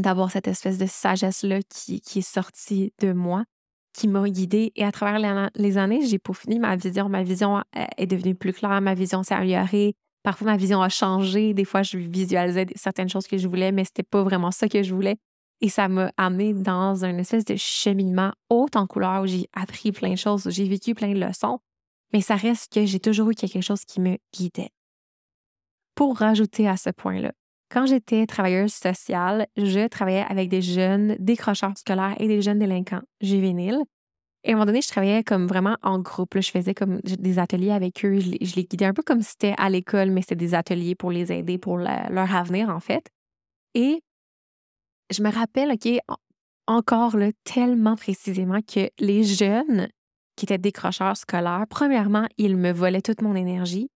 d'avoir 0.00 0.30
cette 0.30 0.48
espèce 0.48 0.78
de 0.78 0.86
sagesse-là 0.86 1.60
qui, 1.68 2.00
qui, 2.00 2.20
est 2.20 2.22
sortie 2.22 2.92
de 3.00 3.12
moi, 3.12 3.44
qui 3.92 4.08
m'a 4.08 4.28
guidée. 4.28 4.72
Et 4.76 4.84
à 4.84 4.92
travers 4.92 5.50
les, 5.54 5.78
années, 5.78 6.06
j'ai 6.06 6.18
peaufiné 6.18 6.58
ma 6.58 6.76
vision. 6.76 7.08
Ma 7.08 7.22
vision 7.22 7.62
est 7.96 8.06
devenue 8.06 8.34
plus 8.34 8.52
claire, 8.52 8.80
ma 8.80 8.94
vision 8.94 9.22
s'est 9.22 9.34
améliorée. 9.34 9.94
Parfois, 10.22 10.48
ma 10.48 10.56
vision 10.56 10.82
a 10.82 10.88
changé. 10.88 11.54
Des 11.54 11.64
fois, 11.64 11.82
je 11.82 11.98
visualisais 11.98 12.66
certaines 12.74 13.08
choses 13.08 13.26
que 13.26 13.38
je 13.38 13.48
voulais, 13.48 13.72
mais 13.72 13.84
c'était 13.84 14.02
pas 14.02 14.22
vraiment 14.22 14.50
ça 14.50 14.68
que 14.68 14.82
je 14.82 14.94
voulais. 14.94 15.16
Et 15.60 15.68
ça 15.68 15.88
m'a 15.88 16.12
amené 16.16 16.52
dans 16.52 17.04
une 17.04 17.18
espèce 17.18 17.44
de 17.44 17.56
cheminement 17.56 18.32
haut 18.50 18.66
en 18.74 18.86
couleur 18.86 19.22
où 19.22 19.26
j'ai 19.26 19.48
appris 19.54 19.92
plein 19.92 20.10
de 20.10 20.16
choses, 20.16 20.46
où 20.46 20.50
j'ai 20.50 20.68
vécu 20.68 20.94
plein 20.94 21.12
de 21.14 21.18
leçons. 21.18 21.60
Mais 22.12 22.20
ça 22.20 22.36
reste 22.36 22.72
que 22.72 22.84
j'ai 22.84 23.00
toujours 23.00 23.30
eu 23.30 23.34
quelque 23.34 23.60
chose 23.60 23.84
qui 23.84 24.00
me 24.00 24.18
guidait. 24.34 24.70
Pour 25.94 26.18
rajouter 26.18 26.68
à 26.68 26.76
ce 26.76 26.90
point-là, 26.90 27.32
quand 27.70 27.86
j'étais 27.86 28.26
travailleuse 28.26 28.72
sociale, 28.72 29.46
je 29.56 29.88
travaillais 29.88 30.24
avec 30.28 30.48
des 30.48 30.62
jeunes 30.62 31.16
décrocheurs 31.18 31.76
scolaires 31.76 32.14
et 32.18 32.28
des 32.28 32.42
jeunes 32.42 32.58
délinquants 32.58 33.02
juvéniles. 33.20 33.82
Et 34.44 34.50
à 34.50 34.52
un 34.52 34.54
moment 34.54 34.66
donné, 34.66 34.80
je 34.80 34.88
travaillais 34.88 35.24
comme 35.24 35.48
vraiment 35.48 35.76
en 35.82 35.98
groupe. 35.98 36.38
Je 36.40 36.50
faisais 36.50 36.72
comme 36.72 37.00
des 37.02 37.38
ateliers 37.40 37.72
avec 37.72 38.04
eux. 38.04 38.20
Je 38.20 38.30
les, 38.30 38.64
guidais 38.64 38.84
un 38.84 38.92
peu 38.92 39.02
comme 39.02 39.20
si 39.20 39.30
c'était 39.30 39.54
à 39.58 39.68
l'école, 39.68 40.10
mais 40.10 40.20
c'était 40.20 40.36
des 40.36 40.54
ateliers 40.54 40.94
pour 40.94 41.10
les 41.10 41.32
aider 41.32 41.58
pour 41.58 41.78
leur 41.78 42.36
avenir, 42.36 42.68
en 42.68 42.78
fait. 42.78 43.08
Et 43.74 44.04
je 45.10 45.22
me 45.22 45.30
rappelle, 45.32 45.72
OK, 45.72 45.98
encore 46.68 47.16
là, 47.16 47.30
tellement 47.42 47.96
précisément 47.96 48.60
que 48.62 48.88
les 49.00 49.24
jeunes 49.24 49.88
qui 50.36 50.44
étaient 50.44 50.58
décrocheurs 50.58 51.16
scolaires, 51.16 51.64
premièrement, 51.68 52.26
ils 52.38 52.56
me 52.56 52.70
volaient 52.70 53.02
toute 53.02 53.22
mon 53.22 53.34
énergie. 53.34 53.88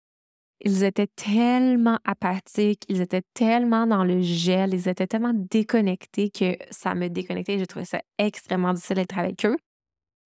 Ils 0.61 0.83
étaient 0.83 1.07
tellement 1.07 1.99
apathiques, 2.03 2.83
ils 2.89 3.01
étaient 3.01 3.23
tellement 3.33 3.87
dans 3.87 4.03
le 4.03 4.21
gel, 4.21 4.73
ils 4.73 4.89
étaient 4.89 5.07
tellement 5.07 5.33
déconnectés 5.33 6.29
que 6.29 6.57
ça 6.69 6.95
me 6.95 7.07
déconnectait. 7.07 7.57
J'ai 7.57 7.67
trouvé 7.67 7.85
ça 7.85 8.01
extrêmement 8.17 8.73
difficile 8.73 8.97
d'être 8.97 9.17
avec 9.17 9.45
eux. 9.45 9.57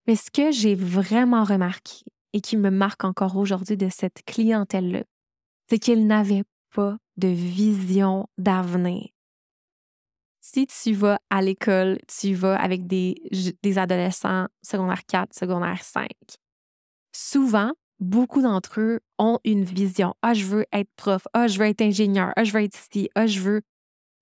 Mais 0.07 0.15
ce 0.15 0.31
que 0.31 0.51
j'ai 0.51 0.75
vraiment 0.75 1.43
remarqué 1.43 2.03
et 2.33 2.41
qui 2.41 2.57
me 2.57 2.71
marque 2.71 3.03
encore 3.03 3.37
aujourd'hui 3.37 3.77
de 3.77 3.89
cette 3.89 4.23
clientèle-là, 4.25 5.03
c'est 5.69 5.77
qu'ils 5.77 6.07
n'avaient 6.07 6.43
pas 6.73 6.97
de 7.17 7.27
vision 7.27 8.27
d'avenir. 8.37 9.09
Si 10.41 10.67
tu 10.67 10.93
vas 10.93 11.19
à 11.29 11.41
l'école, 11.41 11.99
tu 12.07 12.33
vas 12.33 12.59
avec 12.59 12.85
des, 12.85 13.15
des 13.61 13.77
adolescents 13.77 14.47
secondaire 14.61 15.05
4, 15.05 15.33
secondaire 15.33 15.81
5, 15.81 16.09
souvent, 17.13 17.71
beaucoup 17.99 18.41
d'entre 18.41 18.81
eux 18.81 18.99
ont 19.17 19.39
une 19.43 19.63
vision. 19.63 20.13
Ah, 20.21 20.33
je 20.33 20.45
veux 20.45 20.65
être 20.71 20.89
prof. 20.95 21.27
Ah, 21.33 21.47
je 21.47 21.59
veux 21.59 21.65
être 21.65 21.81
ingénieur. 21.81 22.33
Ah, 22.35 22.43
je 22.43 22.51
veux 22.53 22.61
être 22.61 22.77
ici. 22.77 23.09
Ah, 23.15 23.27
je 23.27 23.39
veux. 23.39 23.61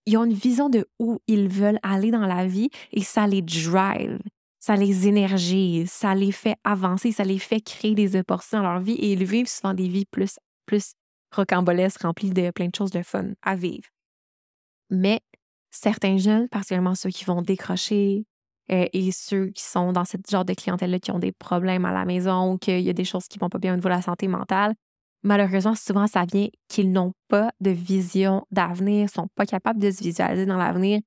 Ils 0.05 0.17
ont 0.17 0.25
une 0.25 0.33
vision 0.33 0.69
de 0.69 0.87
où 0.99 1.19
ils 1.27 1.47
veulent 1.47 1.79
aller 1.83 2.11
dans 2.11 2.25
la 2.25 2.47
vie 2.47 2.69
et 2.91 3.03
ça 3.03 3.27
les 3.27 3.41
drive, 3.43 4.19
ça 4.59 4.75
les 4.75 5.07
énergise, 5.07 5.91
ça 5.91 6.15
les 6.15 6.31
fait 6.31 6.55
avancer, 6.63 7.11
ça 7.11 7.23
les 7.23 7.37
fait 7.37 7.61
créer 7.61 7.93
des 7.93 8.15
opportunités 8.15 8.57
dans 8.57 8.71
leur 8.71 8.81
vie 8.81 8.93
et 8.93 9.13
ils 9.13 9.23
vivent 9.23 9.47
souvent 9.47 9.75
des 9.75 9.87
vies 9.87 10.05
plus, 10.05 10.39
plus 10.65 10.93
rocambolesques, 11.35 12.01
remplies 12.01 12.31
de 12.31 12.49
plein 12.49 12.67
de 12.67 12.75
choses 12.75 12.89
de 12.91 13.03
fun 13.03 13.33
à 13.43 13.55
vivre. 13.55 13.87
Mais 14.89 15.21
certains 15.69 16.17
jeunes, 16.17 16.49
particulièrement 16.49 16.95
ceux 16.95 17.09
qui 17.09 17.25
vont 17.25 17.41
décrocher, 17.41 18.25
euh, 18.71 18.85
et 18.93 19.11
ceux 19.11 19.47
qui 19.47 19.63
sont 19.63 19.91
dans 19.91 20.05
ce 20.05 20.17
genre 20.29 20.45
de 20.45 20.53
clientèle-là 20.53 20.99
qui 20.99 21.11
ont 21.11 21.19
des 21.19 21.31
problèmes 21.31 21.85
à 21.85 21.91
la 21.91 22.05
maison 22.05 22.57
qu'il 22.57 22.81
y 22.81 22.89
a 22.89 22.93
des 22.93 23.03
choses 23.03 23.27
qui 23.27 23.37
vont 23.39 23.49
pas 23.49 23.59
bien 23.59 23.73
au 23.73 23.75
niveau 23.75 23.89
de 23.89 23.93
la 23.93 24.01
santé 24.01 24.27
mentale, 24.27 24.73
malheureusement, 25.23 25.75
souvent, 25.75 26.07
ça 26.07 26.25
vient 26.25 26.47
qu'ils 26.67 26.91
n'ont 26.91 27.13
pas 27.27 27.51
de 27.59 27.71
vision 27.71 28.45
d'avenir, 28.51 29.09
sont 29.09 29.27
pas 29.35 29.45
capables 29.45 29.79
de 29.79 29.91
se 29.91 30.03
visualiser 30.03 30.45
dans 30.45 30.57
l'avenir. 30.57 30.99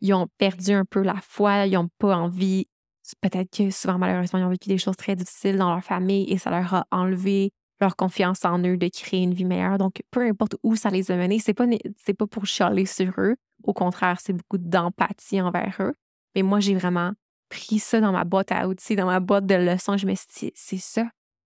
Ils 0.00 0.14
ont 0.14 0.28
perdu 0.38 0.72
un 0.72 0.84
peu 0.84 1.02
la 1.02 1.20
foi, 1.22 1.66
ils 1.66 1.74
n'ont 1.74 1.88
pas 1.98 2.16
envie. 2.16 2.66
Peut-être 3.20 3.50
que 3.56 3.70
souvent, 3.70 3.98
malheureusement, 3.98 4.38
ils 4.38 4.44
ont 4.44 4.50
vécu 4.50 4.68
des 4.68 4.78
choses 4.78 4.96
très 4.96 5.14
difficiles 5.16 5.56
dans 5.56 5.70
leur 5.70 5.84
famille 5.84 6.30
et 6.30 6.38
ça 6.38 6.50
leur 6.50 6.74
a 6.74 6.86
enlevé 6.90 7.52
leur 7.80 7.96
confiance 7.96 8.44
en 8.44 8.58
eux 8.64 8.76
de 8.76 8.88
créer 8.88 9.22
une 9.22 9.34
vie 9.34 9.44
meilleure. 9.44 9.78
Donc, 9.78 10.02
peu 10.10 10.26
importe 10.26 10.56
où 10.62 10.76
ça 10.76 10.90
les 10.90 11.10
a 11.10 11.16
menés, 11.16 11.38
c'est 11.38 11.54
pas, 11.54 11.66
pas 11.66 12.26
pour 12.26 12.46
chialer 12.46 12.86
sur 12.86 13.12
eux. 13.18 13.36
Au 13.62 13.72
contraire, 13.72 14.18
c'est 14.20 14.32
beaucoup 14.32 14.58
d'empathie 14.58 15.40
envers 15.40 15.76
eux. 15.80 15.94
Mais 16.34 16.42
moi, 16.42 16.60
j'ai 16.60 16.74
vraiment 16.74 17.12
pris 17.48 17.78
ça 17.78 18.00
dans 18.00 18.12
ma 18.12 18.24
boîte 18.24 18.52
à 18.52 18.68
outils, 18.68 18.96
dans 18.96 19.06
ma 19.06 19.20
boîte 19.20 19.46
de 19.46 19.54
leçons. 19.54 19.96
Je 19.96 20.06
me 20.06 20.14
suis 20.14 20.26
dit, 20.38 20.52
c'est 20.54 20.78
ça. 20.78 21.08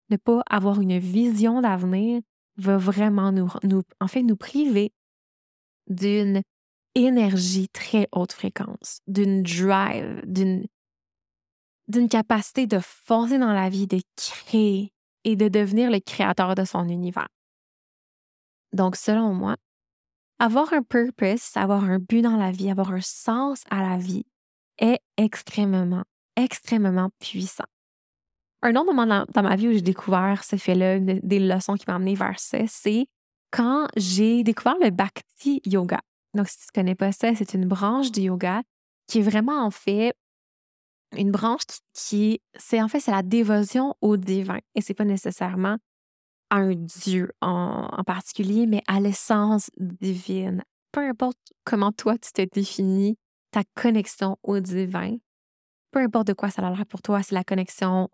Ne 0.10 0.17
pas 0.17 0.41
avoir 0.50 0.79
une 0.79 1.00
vision 1.00 1.62
d'avenir 1.62 2.22
va 2.57 2.77
vraiment 2.77 3.31
nous, 3.31 3.51
nous, 3.63 3.84
en 4.00 4.07
fait, 4.07 4.24
nous 4.24 4.36
priver 4.36 4.91
d'une 5.88 6.41
énergie 6.96 7.69
très 7.69 8.07
haute 8.12 8.34
fréquence, 8.34 9.01
d'une 9.07 9.43
drive, 9.43 10.22
d'une, 10.25 10.65
d'une 11.88 12.10
capacité 12.10 12.67
de 12.67 12.79
foncer 12.79 13.38
dans 13.38 13.53
la 13.53 13.69
vie, 13.69 13.88
de 13.88 14.01
créer 14.15 14.93
et 15.24 15.36
de 15.36 15.48
devenir 15.48 15.91
le 15.91 16.00
créateur 16.00 16.55
de 16.55 16.63
son 16.63 16.88
univers. 16.88 17.27
Donc, 18.74 18.96
selon 18.96 19.34
moi, 19.34 19.55
avoir 20.39 20.74
un 20.74 20.84
purpose, 20.84 21.51
avoir 21.55 21.84
un 21.84 22.00
but 22.00 22.22
dans 22.22 22.38
la 22.38 22.51
vie, 22.51 22.69
avoir 22.69 22.91
un 22.91 23.01
sens 23.01 23.63
à 23.69 23.81
la 23.81 23.98
vie, 23.98 24.25
est 24.79 25.00
extrêmement, 25.17 26.03
extrêmement 26.36 27.10
puissant. 27.19 27.65
Un 28.62 28.75
autre 28.75 28.91
moment 28.91 29.25
dans, 29.34 29.43
ma 29.43 29.55
vie 29.55 29.67
où 29.67 29.72
j'ai 29.72 29.81
découvert 29.81 30.43
ce 30.43 30.55
fait-là, 30.55 31.00
des 31.00 31.39
leçons 31.39 31.75
qui 31.75 31.86
m'ont 31.88 31.96
amené 31.96 32.15
vers 32.15 32.39
ça, 32.39 32.60
c'est 32.67 33.07
quand 33.51 33.88
j'ai 33.96 34.43
découvert 34.43 34.77
le 34.81 34.89
Bhakti 34.89 35.62
Yoga. 35.65 36.00
Donc, 36.34 36.48
si 36.48 36.57
tu 36.57 36.65
ne 36.69 36.81
connais 36.81 36.96
pas 36.96 37.12
ça, 37.12 37.34
c'est 37.36 37.53
une 37.53 37.67
branche 37.67 38.12
du 38.12 38.22
yoga 38.22 38.62
qui 39.07 39.19
est 39.19 39.24
vraiment 39.24 39.65
en 39.65 39.72
fait 39.72 40.13
une 41.15 41.31
branche 41.31 41.63
qui, 41.93 42.41
c'est 42.55 42.81
en 42.81 42.88
fait, 42.88 43.00
c'est 43.00 43.12
la 43.12 43.24
dévotion 43.24 43.96
au 44.01 44.17
divin. 44.17 44.60
Et 44.75 44.81
c'est 44.81 44.93
pas 44.93 45.05
nécessairement 45.05 45.77
à 46.50 46.57
un 46.57 46.75
Dieu 46.75 47.31
en, 47.41 47.88
en 47.91 48.03
particulier, 48.03 48.67
mais 48.67 48.84
à 48.88 49.00
l'essence 49.00 49.69
divine. 49.77 50.63
Peu 50.91 51.01
importe 51.01 51.38
comment 51.63 51.91
toi 51.91 52.17
tu 52.17 52.31
te 52.31 52.41
définis, 52.53 53.17
ta 53.51 53.63
connexion 53.75 54.38
au 54.44 54.60
divin, 54.60 55.18
peu 55.92 56.00
importe 56.00 56.27
de 56.27 56.34
quoi 56.34 56.50
ça 56.50 56.62
a 56.66 56.70
l'air 56.70 56.86
pour 56.86 57.01
toi, 57.01 57.24
c'est 57.24 57.36
la 57.36 57.44
connexion 57.44 58.10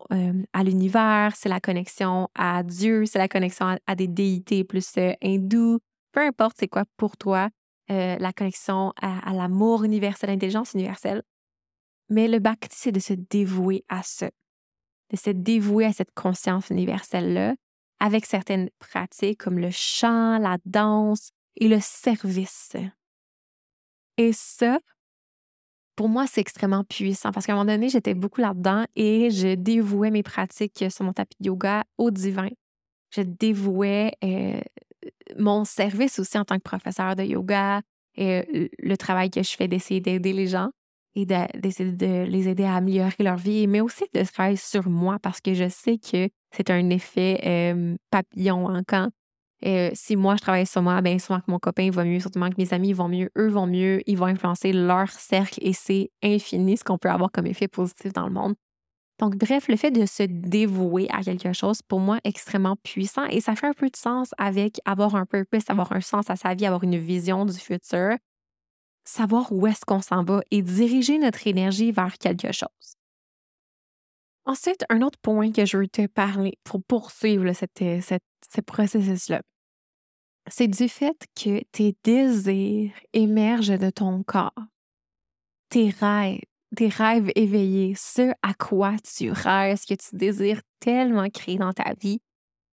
à 0.52 0.64
l'univers, 0.64 1.34
c'est 1.36 1.48
la 1.48 1.60
connexion 1.60 2.28
à 2.34 2.62
Dieu, 2.62 3.04
c'est 3.06 3.18
la 3.18 3.28
connexion 3.28 3.76
à, 3.86 3.94
des 3.94 4.08
déités 4.08 4.64
plus 4.64 4.88
euh, 4.96 5.12
hindous, 5.22 5.80
peu 6.12 6.20
importe 6.20 6.56
c'est 6.58 6.68
quoi 6.68 6.84
pour 6.96 7.16
toi, 7.16 7.48
euh, 7.90 8.16
la 8.18 8.32
connexion 8.32 8.92
à, 9.00 9.28
à 9.28 9.32
l'amour 9.34 9.84
universel, 9.84 10.30
à 10.30 10.32
l'intelligence 10.32 10.74
universelle. 10.74 11.22
Mais 12.08 12.28
le 12.28 12.38
bhakti, 12.38 12.76
c'est 12.76 12.92
de 12.92 13.00
se 13.00 13.14
dévouer 13.14 13.84
à 13.88 14.02
ça, 14.02 14.30
de 15.10 15.16
se 15.16 15.30
dévouer 15.30 15.86
à 15.86 15.92
cette 15.92 16.12
conscience 16.14 16.70
universelle-là 16.70 17.54
avec 17.98 18.26
certaines 18.26 18.70
pratiques 18.78 19.40
comme 19.40 19.58
le 19.58 19.70
chant, 19.70 20.38
la 20.38 20.58
danse 20.64 21.30
et 21.56 21.68
le 21.68 21.80
service. 21.80 22.76
Et 24.16 24.32
ça, 24.32 24.78
pour 25.96 26.08
moi, 26.08 26.26
c'est 26.26 26.40
extrêmement 26.40 26.84
puissant 26.84 27.30
parce 27.32 27.46
qu'à 27.46 27.52
un 27.52 27.56
moment 27.56 27.72
donné, 27.72 27.88
j'étais 27.88 28.14
beaucoup 28.14 28.40
là-dedans 28.40 28.84
et 28.96 29.30
je 29.30 29.54
dévouais 29.54 30.10
mes 30.10 30.22
pratiques 30.22 30.84
sur 30.90 31.04
mon 31.04 31.12
tapis 31.12 31.36
de 31.40 31.46
yoga 31.46 31.84
au 31.98 32.10
divin. 32.10 32.48
Je 33.10 33.22
dévouais 33.22 34.12
euh, 34.24 34.60
mon 35.38 35.64
service 35.64 36.18
aussi 36.18 36.36
en 36.38 36.44
tant 36.44 36.56
que 36.56 36.62
professeur 36.62 37.14
de 37.14 37.22
yoga, 37.22 37.80
et 38.16 38.42
euh, 38.54 38.68
le 38.78 38.96
travail 38.96 39.30
que 39.30 39.42
je 39.42 39.54
fais 39.56 39.68
d'essayer 39.68 40.00
d'aider 40.00 40.32
les 40.32 40.46
gens 40.46 40.70
et 41.16 41.26
d'essayer 41.26 41.92
de, 41.92 42.24
les 42.24 42.48
aider 42.48 42.64
à 42.64 42.74
améliorer 42.74 43.14
leur 43.20 43.36
vie, 43.36 43.68
mais 43.68 43.80
aussi 43.80 44.04
de 44.12 44.24
travailler 44.24 44.56
sur 44.56 44.88
moi 44.88 45.18
parce 45.20 45.40
que 45.40 45.54
je 45.54 45.68
sais 45.68 45.98
que 45.98 46.28
c'est 46.50 46.70
un 46.70 46.90
effet 46.90 47.40
euh, 47.44 47.96
papillon 48.10 48.66
en 48.66 48.82
quand 48.86 49.10
euh, 49.64 49.90
si 49.94 50.16
moi, 50.16 50.36
je 50.36 50.42
travaille 50.42 50.66
sur 50.66 50.82
moi, 50.82 51.00
bien 51.00 51.18
souvent 51.18 51.40
que 51.40 51.50
mon 51.50 51.58
copain 51.58 51.90
va 51.90 52.04
mieux, 52.04 52.20
surtout 52.20 52.40
que 52.40 52.54
mes 52.58 52.74
amis 52.74 52.92
vont 52.92 53.08
mieux, 53.08 53.30
eux 53.38 53.48
vont 53.48 53.66
mieux, 53.66 54.02
ils 54.06 54.18
vont 54.18 54.26
influencer 54.26 54.72
leur 54.72 55.08
cercle 55.10 55.58
et 55.62 55.72
c'est 55.72 56.10
infini 56.22 56.76
ce 56.76 56.84
qu'on 56.84 56.98
peut 56.98 57.10
avoir 57.10 57.30
comme 57.30 57.46
effet 57.46 57.68
positif 57.68 58.12
dans 58.12 58.26
le 58.26 58.32
monde. 58.32 58.54
Donc, 59.20 59.36
bref, 59.36 59.68
le 59.68 59.76
fait 59.76 59.92
de 59.92 60.06
se 60.06 60.24
dévouer 60.24 61.06
à 61.10 61.22
quelque 61.22 61.52
chose, 61.52 61.82
pour 61.82 62.00
moi, 62.00 62.18
extrêmement 62.24 62.76
puissant 62.82 63.24
et 63.26 63.40
ça 63.40 63.54
fait 63.54 63.68
un 63.68 63.72
peu 63.72 63.88
de 63.88 63.96
sens 63.96 64.30
avec 64.38 64.80
avoir 64.84 65.14
un 65.14 65.24
purpose, 65.24 65.62
avoir 65.68 65.92
un 65.92 66.00
sens 66.00 66.28
à 66.30 66.36
sa 66.36 66.54
vie, 66.54 66.66
avoir 66.66 66.82
une 66.82 66.98
vision 66.98 67.44
du 67.44 67.56
futur, 67.56 68.16
savoir 69.04 69.52
où 69.52 69.66
est-ce 69.66 69.84
qu'on 69.86 70.00
s'en 70.00 70.24
va 70.24 70.40
et 70.50 70.62
diriger 70.62 71.18
notre 71.18 71.46
énergie 71.46 71.92
vers 71.92 72.18
quelque 72.18 72.52
chose. 72.52 72.96
Ensuite, 74.46 74.84
un 74.90 75.00
autre 75.00 75.18
point 75.22 75.52
que 75.52 75.64
je 75.64 75.78
veux 75.78 75.88
te 75.88 76.06
parler 76.06 76.58
pour 76.64 76.82
poursuivre 76.82 77.50
cette, 77.52 78.22
ce 78.52 78.60
processus-là, 78.60 79.42
c'est 80.48 80.68
du 80.68 80.88
fait 80.88 81.26
que 81.34 81.62
tes 81.72 81.96
désirs 82.04 82.92
émergent 83.12 83.78
de 83.78 83.90
ton 83.90 84.22
corps. 84.22 84.52
Tes 85.70 85.90
rêves, 85.90 86.40
tes 86.76 86.88
rêves 86.88 87.30
éveillés, 87.34 87.94
ce 87.96 88.32
à 88.42 88.54
quoi 88.54 88.96
tu 88.98 89.30
rêves, 89.30 89.78
ce 89.78 89.86
que 89.86 89.94
tu 89.94 90.16
désires 90.16 90.60
tellement 90.80 91.28
créer 91.30 91.56
dans 91.56 91.72
ta 91.72 91.94
vie, 91.94 92.20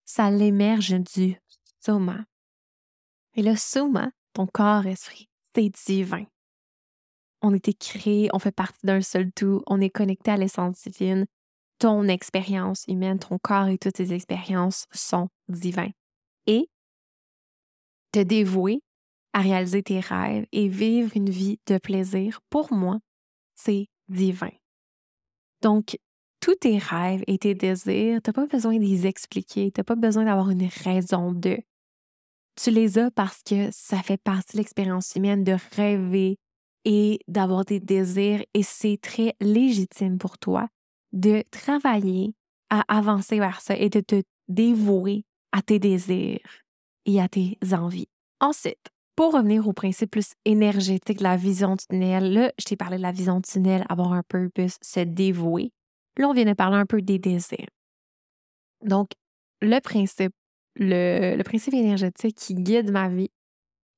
ça 0.05 0.29
l'émerge 0.29 0.95
du 1.15 1.35
soma. 1.83 2.25
Et 3.33 3.41
le 3.41 3.55
soma, 3.55 4.11
ton 4.33 4.47
corps-esprit, 4.47 5.29
c'est 5.53 5.69
divin. 5.87 6.25
On 7.41 7.53
était 7.53 7.73
créé, 7.73 8.29
on 8.33 8.39
fait 8.39 8.51
partie 8.51 8.85
d'un 8.85 9.01
seul 9.01 9.31
tout, 9.31 9.61
on 9.67 9.81
est 9.81 9.89
connecté 9.89 10.31
à 10.31 10.37
l'essence 10.37 10.81
divine. 10.81 11.25
Ton 11.85 12.07
expérience 12.07 12.83
humaine, 12.87 13.19
ton 13.19 13.37
corps 13.37 13.67
et 13.67 13.77
toutes 13.77 13.93
tes 13.93 14.11
expériences 14.11 14.87
sont 14.91 15.29
divins. 15.49 15.91
Et 16.47 16.67
te 18.11 18.17
dévouer 18.17 18.81
à 19.33 19.41
réaliser 19.41 19.83
tes 19.83 19.99
rêves 19.99 20.47
et 20.51 20.67
vivre 20.67 21.11
une 21.13 21.29
vie 21.29 21.59
de 21.67 21.77
plaisir, 21.77 22.41
pour 22.49 22.73
moi, 22.73 22.97
c'est 23.53 23.85
divin. 24.07 24.49
Donc, 25.61 25.99
tous 26.39 26.55
tes 26.55 26.79
rêves 26.79 27.23
et 27.27 27.37
tes 27.37 27.53
désirs, 27.53 28.19
tu 28.23 28.29
n'as 28.31 28.33
pas 28.33 28.47
besoin 28.47 28.77
de 28.77 28.83
les 28.83 29.05
expliquer, 29.05 29.69
tu 29.71 29.79
n'as 29.79 29.83
pas 29.83 29.93
besoin 29.93 30.25
d'avoir 30.25 30.49
une 30.49 30.67
raison 30.83 31.33
de. 31.33 31.59
Tu 32.55 32.71
les 32.71 32.97
as 32.97 33.11
parce 33.11 33.43
que 33.43 33.69
ça 33.71 34.01
fait 34.01 34.17
partie 34.17 34.53
de 34.53 34.57
l'expérience 34.57 35.15
humaine 35.15 35.43
de 35.43 35.55
rêver 35.75 36.39
et 36.83 37.19
d'avoir 37.27 37.63
des 37.63 37.79
désirs 37.79 38.43
et 38.55 38.63
c'est 38.63 38.97
très 38.99 39.35
légitime 39.39 40.17
pour 40.17 40.39
toi 40.39 40.67
de 41.15 41.43
travailler 41.49 42.35
à 42.69 42.83
avancer 42.87 43.39
vers 43.39 43.61
ça 43.61 43.75
et 43.75 43.89
de 43.89 44.01
te 44.01 44.21
dévouer 44.47 45.23
à 45.51 45.61
tes 45.61 45.79
désirs 45.79 46.39
et 47.05 47.21
à 47.21 47.27
tes 47.27 47.57
envies. 47.71 48.07
Ensuite, 48.39 48.89
pour 49.15 49.33
revenir 49.33 49.67
au 49.67 49.73
principe 49.73 50.11
plus 50.11 50.33
énergétique 50.43 51.19
de 51.19 51.23
la 51.23 51.37
vision 51.37 51.77
tunnel, 51.77 52.33
là, 52.33 52.51
je 52.59 52.65
t'ai 52.65 52.75
parlé 52.75 52.97
de 52.97 53.01
la 53.01 53.13
vision 53.13 53.41
tunnel, 53.41 53.85
avoir 53.89 54.11
un 54.11 54.23
purpose, 54.23 54.75
se 54.81 54.99
dévouer. 54.99 55.71
Là, 56.17 56.27
on 56.27 56.33
vient 56.33 56.45
de 56.45 56.53
parler 56.53 56.77
un 56.77 56.85
peu 56.85 57.01
des 57.01 57.17
désirs. 57.17 57.69
Donc, 58.83 59.11
le 59.61 59.79
principe, 59.79 60.33
le, 60.75 61.41
principe 61.43 61.73
énergétique 61.73 62.35
qui 62.35 62.55
guide 62.55 62.91
ma 62.91 63.07
vie 63.07 63.31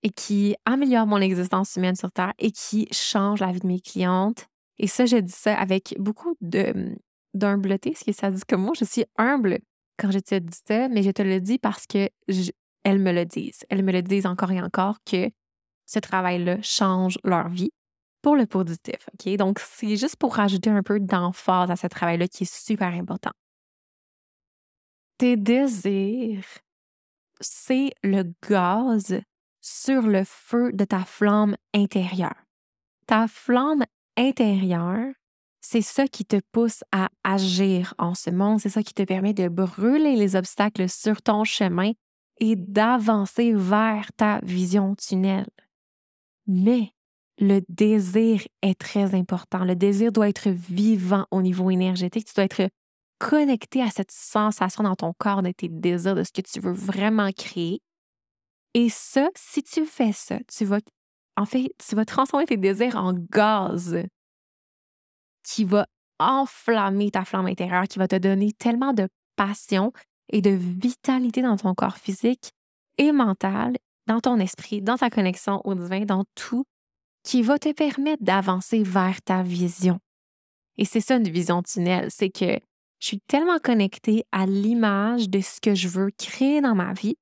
et 0.04 0.10
qui 0.10 0.56
améliore 0.66 1.08
mon 1.08 1.18
existence 1.18 1.76
humaine 1.76 1.96
sur 1.96 2.12
Terre 2.12 2.34
et 2.38 2.52
qui 2.52 2.88
change 2.92 3.40
la 3.40 3.52
vie 3.52 3.60
de 3.60 3.68
mes 3.68 3.80
clientes. 3.80 4.46
Et 4.78 4.86
ça, 4.86 5.08
je 5.08 5.18
dis 5.18 5.34
ça 5.34 5.58
avec 5.60 5.96
beaucoup 5.98 6.36
de 6.42 6.96
d'humbleté, 7.34 7.94
ce 7.96 8.04
que 8.06 8.12
ça 8.12 8.32
dit 8.32 8.42
comme 8.48 8.64
moi. 8.64 8.74
Je 8.78 8.86
suis 8.86 9.06
humble 9.18 9.60
quand 9.98 10.12
je 10.12 10.20
te 10.20 10.36
dis 10.36 10.60
ça, 10.68 10.88
mais 10.90 11.04
je 11.04 11.12
te 11.12 11.22
le 11.22 11.40
dis 11.40 11.60
parce 11.60 11.86
que 11.88 12.10
elles 12.84 13.00
me 13.00 13.12
le 13.12 13.26
disent. 13.26 13.66
Elles 13.70 13.84
me 13.84 13.92
le 13.92 14.02
disent 14.02 14.26
encore 14.26 14.52
et 14.52 14.62
encore 14.62 14.98
que 15.06 15.30
ce 15.86 16.00
travail-là 16.00 16.62
change 16.62 17.18
leur 17.24 17.50
vie 17.50 17.72
pour 18.22 18.36
le 18.36 18.46
positif. 18.46 19.10
Donc, 19.38 19.60
c'est 19.60 19.96
juste 19.96 20.18
pour 20.18 20.36
rajouter 20.36 20.70
un 20.70 20.84
peu 20.84 21.00
d'emphase 21.00 21.72
à 21.72 21.76
ce 21.76 21.88
travail-là 21.88 22.28
qui 22.28 22.44
est 22.44 22.54
super 22.54 22.94
important. 22.94 23.32
Tes 25.18 25.38
désirs, 25.38 26.46
c'est 27.40 27.92
le 28.04 28.24
gaz 28.48 29.20
sur 29.62 30.02
le 30.02 30.24
feu 30.24 30.72
de 30.74 30.86
ta 30.86 31.04
flamme 31.04 31.56
intérieure. 31.74 32.44
Ta 33.08 33.28
flamme 33.28 33.84
intérieure, 34.16 35.14
c'est 35.70 35.82
ça 35.82 36.08
qui 36.08 36.24
te 36.24 36.40
pousse 36.54 36.86
à 36.94 37.10
agir 37.26 37.94
en 37.98 38.16
ce 38.16 38.30
monde, 38.30 38.62
c'est 38.62 38.70
ça 38.70 38.84
qui 38.84 38.94
te 38.94 39.04
permet 39.04 39.34
de 39.34 39.50
brûler 39.50 40.16
les 40.16 40.38
obstacles 40.38 40.88
sur 40.88 41.22
ton 41.22 41.44
chemin 41.44 41.92
et 42.40 42.56
d'avancer 42.56 43.52
vers 43.54 44.10
ta 44.16 44.40
vision 44.44 44.96
tunnel. 44.96 45.46
Mais 46.46 46.94
le 47.38 47.60
désir 47.68 48.48
est 48.62 48.80
très 48.80 49.14
important. 49.14 49.66
Le 49.66 49.76
désir 49.76 50.14
doit 50.14 50.30
être 50.30 50.50
vivant 50.50 51.26
au 51.32 51.42
niveau 51.42 51.70
énergétique. 51.70 52.28
Tu 52.28 52.34
dois 52.34 52.46
être 52.46 52.70
connecté 53.20 53.82
à 53.82 53.90
cette 53.90 54.12
sensation 54.12 54.84
dans 54.84 54.96
ton 54.96 55.12
corps 55.18 55.42
de 55.42 55.52
tes 55.52 55.68
désirs, 55.68 56.16
de 56.16 56.24
ce 56.24 56.32
que 56.32 56.42
tu 56.42 56.62
veux 56.62 56.72
vraiment 56.72 57.32
créer. 57.34 57.82
Et 58.74 58.88
ça, 58.88 59.28
si 59.36 59.64
tu 59.64 59.86
fais 59.86 60.14
ça, 60.14 60.40
tu 60.48 60.64
vas, 60.64 60.80
en 61.36 61.46
fait, 61.46 61.74
tu 61.86 61.94
vas 61.94 62.06
transformer 62.06 62.46
tes 62.46 62.56
désirs 62.56 62.96
en 62.96 63.12
gaz 63.12 63.98
qui 65.48 65.64
va 65.64 65.88
enflammer 66.20 67.12
ta 67.12 67.24
flamme 67.24 67.48
intérieure, 67.48 67.88
qui 67.88 68.00
va 68.00 68.08
te 68.08 68.18
donner 68.18 68.52
tellement 68.52 68.94
de 68.94 69.08
passion 69.36 69.94
et 70.30 70.42
de 70.42 70.50
vitalité 70.50 71.42
dans 71.42 71.56
ton 71.56 71.74
corps 71.74 71.98
physique 71.98 72.52
et 72.98 73.12
mental, 73.12 73.78
dans 74.08 74.20
ton 74.20 74.40
esprit, 74.40 74.82
dans 74.82 74.98
ta 74.98 75.10
connexion 75.10 75.62
au 75.64 75.74
divin, 75.74 76.06
dans 76.06 76.26
tout, 76.36 76.66
qui 77.24 77.44
va 77.44 77.60
te 77.60 77.72
permettre 77.72 78.24
d'avancer 78.24 78.84
vers 78.84 79.22
ta 79.22 79.42
vision. 79.42 80.00
Et 80.78 80.86
c'est 80.86 81.02
ça 81.02 81.16
une 81.16 81.30
vision 81.30 81.64
tunnel, 81.64 82.10
c'est 82.10 82.30
que 82.30 82.60
je 83.00 83.08
suis 83.08 83.20
tellement 83.28 83.60
connectée 83.60 84.26
à 84.32 84.46
l'image 84.46 85.30
de 85.30 85.40
ce 85.40 85.62
que 85.62 85.76
je 85.76 85.88
veux 85.88 86.10
créer 86.18 86.62
dans 86.62 86.76
ma 86.76 86.94
vie. 86.94 87.16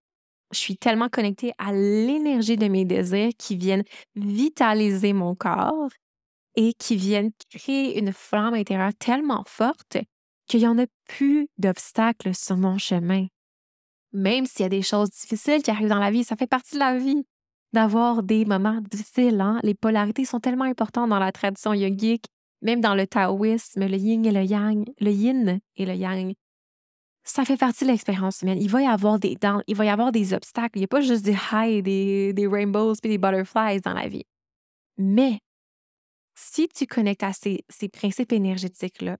Je 0.51 0.57
suis 0.57 0.77
tellement 0.77 1.09
connectée 1.09 1.51
à 1.57 1.73
l'énergie 1.73 2.55
de 2.55 2.67
mes 2.67 2.85
désirs 2.85 3.31
qui 3.37 3.57
viennent 3.57 3.83
vitaliser 4.15 5.11
mon 5.13 5.35
corps 5.35 5.89
et 6.55 6.73
qui 6.73 6.95
viennent 6.95 7.31
créer 7.49 7.99
une 7.99 8.13
flamme 8.13 8.53
intérieure 8.53 8.93
tellement 8.97 9.43
forte 9.47 9.97
qu'il 10.47 10.61
n'y 10.61 10.67
en 10.67 10.77
a 10.77 10.85
plus 11.07 11.47
d'obstacles 11.57 12.35
sur 12.35 12.57
mon 12.57 12.77
chemin. 12.77 13.27
Même 14.13 14.45
s'il 14.45 14.61
y 14.61 14.65
a 14.65 14.69
des 14.69 14.81
choses 14.81 15.09
difficiles 15.09 15.61
qui 15.61 15.71
arrivent 15.71 15.89
dans 15.89 15.99
la 15.99 16.11
vie, 16.11 16.23
ça 16.23 16.35
fait 16.35 16.47
partie 16.47 16.75
de 16.75 16.79
la 16.79 16.97
vie 16.97 17.25
d'avoir 17.73 18.23
des 18.23 18.45
moments 18.45 18.79
difficiles. 18.89 19.41
Hein. 19.41 19.59
Les 19.63 19.73
polarités 19.73 20.23
sont 20.23 20.39
tellement 20.39 20.63
importantes 20.63 21.09
dans 21.09 21.19
la 21.19 21.31
tradition 21.31 21.73
yogique, 21.73 22.25
même 22.61 22.79
dans 22.79 22.95
le 22.95 23.05
taoïsme, 23.05 23.85
le 23.85 23.97
yin 23.97 24.25
et 24.25 24.31
le 24.31 24.43
yang, 24.43 24.85
le 24.99 25.11
yin 25.11 25.59
et 25.75 25.85
le 25.85 25.93
yang. 25.93 26.33
Ça 27.27 27.43
fait 27.43 27.57
partie 27.57 27.85
de 27.85 27.89
l'expérience 27.89 28.41
humaine. 28.43 28.59
Il 28.61 28.69
va 28.69 28.81
y 28.83 28.87
avoir 28.87 29.19
des 29.19 29.35
dents, 29.35 29.61
il 29.67 29.75
va 29.75 29.85
y 29.85 29.89
avoir 29.89 30.11
des 30.11 30.33
obstacles. 30.33 30.77
Il 30.77 30.81
n'y 30.81 30.85
a 30.85 30.87
pas 30.87 31.01
juste 31.01 31.25
des 31.25 31.35
highs, 31.51 31.81
des, 31.81 32.33
des 32.33 32.47
rainbows 32.47 32.93
et 33.03 33.09
des 33.09 33.17
butterflies 33.17 33.81
dans 33.81 33.93
la 33.93 34.07
vie. 34.07 34.23
Mais 34.97 35.39
si 36.35 36.67
tu 36.67 36.85
connectes 36.85 37.23
à 37.23 37.33
ces, 37.33 37.63
principes 37.91 38.33
énergétiques-là 38.33 39.17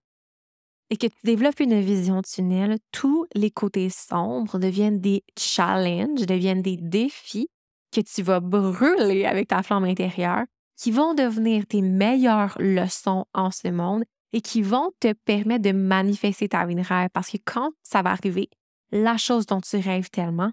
et 0.90 0.98
que 0.98 1.08
tu 1.08 1.18
développes 1.24 1.60
une 1.60 1.80
vision 1.80 2.22
tunnel, 2.22 2.78
tous 2.92 3.26
les 3.34 3.50
côtés 3.50 3.90
sombres 3.90 4.60
deviennent 4.60 5.00
des 5.00 5.24
challenges, 5.38 6.26
deviennent 6.26 6.62
des 6.62 6.78
défis 6.78 7.48
que 7.92 8.02
tu 8.02 8.22
vas 8.22 8.40
brûler 8.40 9.26
avec 9.26 9.48
ta 9.48 9.64
flamme 9.64 9.86
intérieure, 9.86 10.44
qui 10.78 10.92
vont 10.92 11.14
devenir 11.14 11.66
tes 11.66 11.82
meilleures 11.82 12.56
leçons 12.60 13.26
en 13.34 13.50
ce 13.50 13.70
monde 13.70 14.04
et 14.34 14.42
qui 14.42 14.62
vont 14.62 14.92
te 15.00 15.14
permettre 15.14 15.64
de 15.64 15.72
manifester 15.72 16.50
ta 16.50 16.66
vie 16.66 16.76
de 16.76 16.82
rêve. 16.82 17.10
Parce 17.14 17.30
que 17.30 17.38
quand 17.44 17.72
ça 17.82 18.02
va 18.02 18.12
arriver, 18.12 18.50
la 18.92 19.18
chose 19.18 19.46
dont 19.46 19.62
tu 19.62 19.78
rêves 19.78 20.10
tellement, 20.10 20.52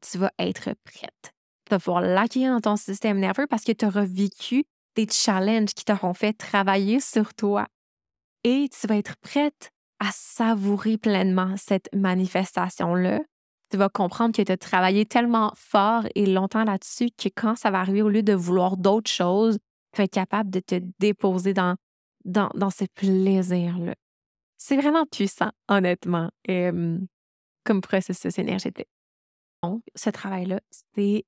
tu 0.00 0.18
vas 0.18 0.32
être 0.38 0.74
prête. 0.84 1.32
Tu 1.64 1.70
vas 1.70 1.78
pouvoir 1.78 2.02
l'accueillir 2.02 2.52
dans 2.52 2.60
ton 2.60 2.76
système 2.76 3.18
nerveux 3.18 3.46
parce 3.46 3.64
que 3.64 3.72
tu 3.72 3.86
auras 3.86 4.04
vécu 4.04 4.64
des 4.96 5.06
challenges 5.08 5.74
qui 5.74 5.84
t'auront 5.84 6.14
fait 6.14 6.32
travailler 6.32 7.00
sur 7.00 7.34
toi. 7.34 7.66
Et 8.44 8.68
tu 8.68 8.86
vas 8.86 8.96
être 8.96 9.16
prête 9.18 9.70
à 10.00 10.10
savourer 10.12 10.98
pleinement 10.98 11.56
cette 11.56 11.88
manifestation-là. 11.94 13.20
Tu 13.70 13.76
vas 13.76 13.88
comprendre 13.88 14.34
que 14.34 14.42
tu 14.42 14.52
as 14.52 14.56
travaillé 14.56 15.06
tellement 15.06 15.52
fort 15.56 16.04
et 16.14 16.26
longtemps 16.26 16.64
là-dessus 16.64 17.08
que 17.16 17.28
quand 17.28 17.56
ça 17.56 17.70
va 17.70 17.80
arriver, 17.80 18.02
au 18.02 18.08
lieu 18.08 18.22
de 18.22 18.32
vouloir 18.32 18.76
d'autres 18.76 19.10
choses, 19.10 19.58
tu 19.92 19.98
vas 19.98 20.04
être 20.04 20.12
capable 20.12 20.50
de 20.50 20.60
te 20.60 20.80
déposer 20.98 21.52
dans, 21.52 21.76
dans, 22.24 22.50
dans 22.54 22.70
ce 22.70 22.84
plaisir-là. 22.94 23.94
C'est 24.58 24.76
vraiment 24.76 25.04
puissant, 25.06 25.50
honnêtement, 25.68 26.30
comme 26.46 27.80
processus 27.82 28.38
énergétique. 28.38 28.88
Donc, 29.62 29.82
ce 29.94 30.10
travail-là, 30.10 30.60
c'est 30.94 31.24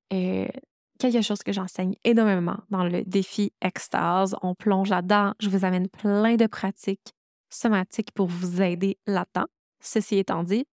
quelque 0.99 1.23
chose 1.23 1.43
que 1.43 1.53
j'enseigne 1.53 1.95
énormément 2.05 2.59
dans 2.71 2.85
le 2.85 3.03
défi 3.05 3.53
extase. 3.61 4.37
On 4.43 4.55
plonge 4.55 4.91
là-dedans. 4.91 5.33
Je 5.41 5.49
vous 5.49 5.65
amène 5.65 5.89
plein 5.89 6.37
de 6.37 6.47
pratiques 6.47 7.15
somatiques 7.51 8.13
pour 8.13 8.27
vous 8.27 8.61
aider 8.61 8.99
là-dedans. 9.07 9.47
Ceci 9.81 10.19
étant 10.19 10.43
dit, 10.43 10.67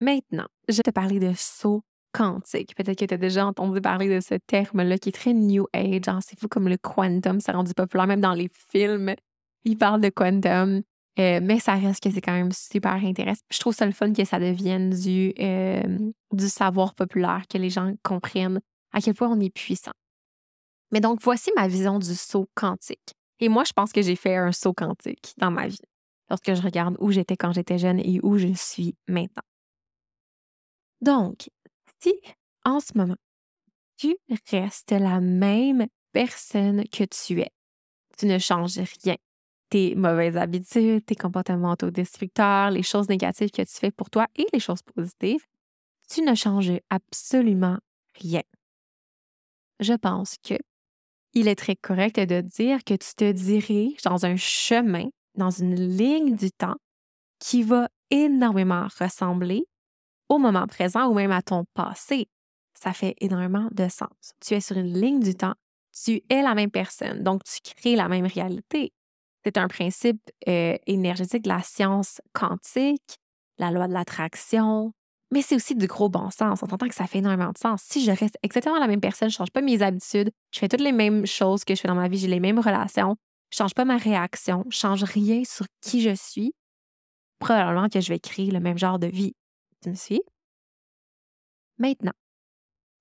maintenant, 0.00 0.46
je 0.68 0.76
vais 0.76 0.82
te 0.82 0.90
parler 0.90 1.20
de 1.20 1.32
saut 1.36 1.82
quantique. 2.12 2.74
Peut-être 2.74 2.98
que 2.98 3.04
tu 3.04 3.14
as 3.14 3.18
déjà 3.18 3.46
entendu 3.46 3.80
parler 3.80 4.08
de 4.08 4.20
ce 4.20 4.34
terme-là 4.34 4.98
qui 4.98 5.10
est 5.10 5.12
très 5.12 5.32
New 5.32 5.66
Age. 5.72 6.08
Hein. 6.08 6.20
C'est 6.22 6.38
fou 6.38 6.48
comme 6.48 6.68
le 6.68 6.76
quantum, 6.76 7.40
ça 7.40 7.52
rendu 7.52 7.74
populaire 7.74 8.06
même 8.06 8.20
dans 8.20 8.34
les 8.34 8.50
films. 8.70 9.14
Ils 9.64 9.76
parlent 9.76 10.00
de 10.00 10.08
quantum. 10.08 10.82
Euh, 11.18 11.40
mais 11.42 11.58
ça 11.58 11.74
reste 11.74 12.02
que 12.02 12.10
c'est 12.10 12.20
quand 12.20 12.32
même 12.32 12.52
super 12.52 12.92
intéressant. 12.92 13.42
Je 13.50 13.58
trouve 13.58 13.74
ça 13.74 13.86
le 13.86 13.92
fun 13.92 14.12
que 14.12 14.24
ça 14.24 14.38
devienne 14.38 14.90
du, 14.90 15.34
euh, 15.40 15.82
du 16.32 16.48
savoir 16.48 16.94
populaire, 16.94 17.42
que 17.50 17.58
les 17.58 17.70
gens 17.70 17.92
comprennent 18.04 18.60
à 18.92 19.00
quel 19.00 19.14
point 19.14 19.28
on 19.28 19.40
est 19.40 19.50
puissant. 19.54 19.92
Mais 20.90 21.00
donc, 21.00 21.20
voici 21.20 21.50
ma 21.56 21.68
vision 21.68 21.98
du 21.98 22.14
saut 22.14 22.48
quantique. 22.54 23.14
Et 23.40 23.48
moi, 23.48 23.64
je 23.64 23.72
pense 23.72 23.92
que 23.92 24.02
j'ai 24.02 24.16
fait 24.16 24.36
un 24.36 24.52
saut 24.52 24.72
quantique 24.72 25.34
dans 25.36 25.50
ma 25.50 25.68
vie, 25.68 25.80
lorsque 26.30 26.54
je 26.54 26.62
regarde 26.62 26.96
où 26.98 27.12
j'étais 27.12 27.36
quand 27.36 27.52
j'étais 27.52 27.78
jeune 27.78 28.00
et 28.00 28.20
où 28.22 28.38
je 28.38 28.52
suis 28.54 28.96
maintenant. 29.06 29.42
Donc, 31.00 31.48
si 32.00 32.14
en 32.64 32.80
ce 32.80 32.96
moment, 32.96 33.16
tu 33.96 34.16
restes 34.50 34.92
la 34.92 35.20
même 35.20 35.86
personne 36.12 36.84
que 36.88 37.04
tu 37.04 37.40
es, 37.40 37.50
tu 38.16 38.26
ne 38.26 38.38
changes 38.38 38.78
rien, 39.04 39.16
tes 39.70 39.94
mauvaises 39.94 40.36
habitudes, 40.36 41.04
tes 41.04 41.14
comportements 41.14 41.72
autodestructeurs, 41.72 42.70
les 42.70 42.82
choses 42.82 43.08
négatives 43.08 43.50
que 43.50 43.62
tu 43.62 43.74
fais 43.74 43.90
pour 43.90 44.10
toi 44.10 44.26
et 44.36 44.46
les 44.52 44.60
choses 44.60 44.82
positives, 44.82 45.44
tu 46.08 46.22
ne 46.22 46.34
changes 46.34 46.72
absolument 46.90 47.78
rien. 48.14 48.42
Je 49.80 49.94
pense 49.94 50.36
que 50.42 50.54
il 51.34 51.46
est 51.46 51.56
très 51.56 51.76
correct 51.76 52.18
de 52.18 52.40
dire 52.40 52.82
que 52.84 52.94
tu 52.94 53.14
te 53.14 53.30
diriges 53.30 54.02
dans 54.02 54.24
un 54.26 54.36
chemin, 54.36 55.08
dans 55.34 55.50
une 55.50 55.74
ligne 55.74 56.36
du 56.36 56.50
temps 56.50 56.76
qui 57.38 57.62
va 57.62 57.88
énormément 58.10 58.88
ressembler 58.98 59.64
au 60.28 60.38
moment 60.38 60.66
présent 60.66 61.08
ou 61.08 61.14
même 61.14 61.30
à 61.30 61.42
ton 61.42 61.64
passé. 61.74 62.28
Ça 62.74 62.92
fait 62.92 63.14
énormément 63.20 63.68
de 63.72 63.88
sens. 63.88 64.34
Tu 64.40 64.54
es 64.54 64.60
sur 64.60 64.76
une 64.76 64.98
ligne 64.98 65.20
du 65.20 65.34
temps, 65.34 65.54
tu 65.92 66.22
es 66.28 66.42
la 66.42 66.54
même 66.54 66.70
personne, 66.70 67.22
donc 67.22 67.42
tu 67.44 67.60
crées 67.62 67.96
la 67.96 68.08
même 68.08 68.26
réalité. 68.26 68.92
C'est 69.44 69.56
un 69.56 69.68
principe 69.68 70.20
euh, 70.48 70.76
énergétique 70.86 71.42
de 71.42 71.48
la 71.48 71.62
science 71.62 72.20
quantique, 72.32 73.18
la 73.58 73.70
loi 73.70 73.88
de 73.88 73.92
l'attraction, 73.92 74.92
mais 75.30 75.42
c'est 75.42 75.54
aussi 75.54 75.74
du 75.74 75.86
gros 75.86 76.08
bon 76.08 76.30
sens. 76.30 76.62
On 76.62 76.72
entend 76.72 76.88
que 76.88 76.94
ça 76.94 77.06
fait 77.06 77.18
énormément 77.18 77.52
de 77.52 77.58
sens. 77.58 77.82
Si 77.82 78.04
je 78.04 78.10
reste 78.10 78.38
exactement 78.42 78.78
la 78.78 78.86
même 78.86 79.00
personne, 79.00 79.28
je 79.28 79.36
change 79.36 79.50
pas 79.50 79.60
mes 79.60 79.82
habitudes, 79.82 80.30
je 80.52 80.58
fais 80.58 80.68
toutes 80.68 80.80
les 80.80 80.92
mêmes 80.92 81.26
choses 81.26 81.64
que 81.64 81.74
je 81.74 81.80
fais 81.80 81.88
dans 81.88 81.94
ma 81.94 82.08
vie, 82.08 82.18
j'ai 82.18 82.28
les 82.28 82.40
mêmes 82.40 82.58
relations, 82.58 83.16
je 83.50 83.56
change 83.58 83.74
pas 83.74 83.84
ma 83.84 83.96
réaction, 83.96 84.64
je 84.70 84.76
change 84.76 85.04
rien 85.04 85.44
sur 85.44 85.66
qui 85.80 86.00
je 86.00 86.14
suis, 86.14 86.54
probablement 87.38 87.88
que 87.88 88.00
je 88.00 88.08
vais 88.08 88.18
créer 88.18 88.50
le 88.50 88.60
même 88.60 88.78
genre 88.78 88.98
de 88.98 89.06
vie. 89.06 89.34
Tu 89.82 89.90
me 89.90 89.94
suis? 89.94 90.22
Maintenant, 91.78 92.12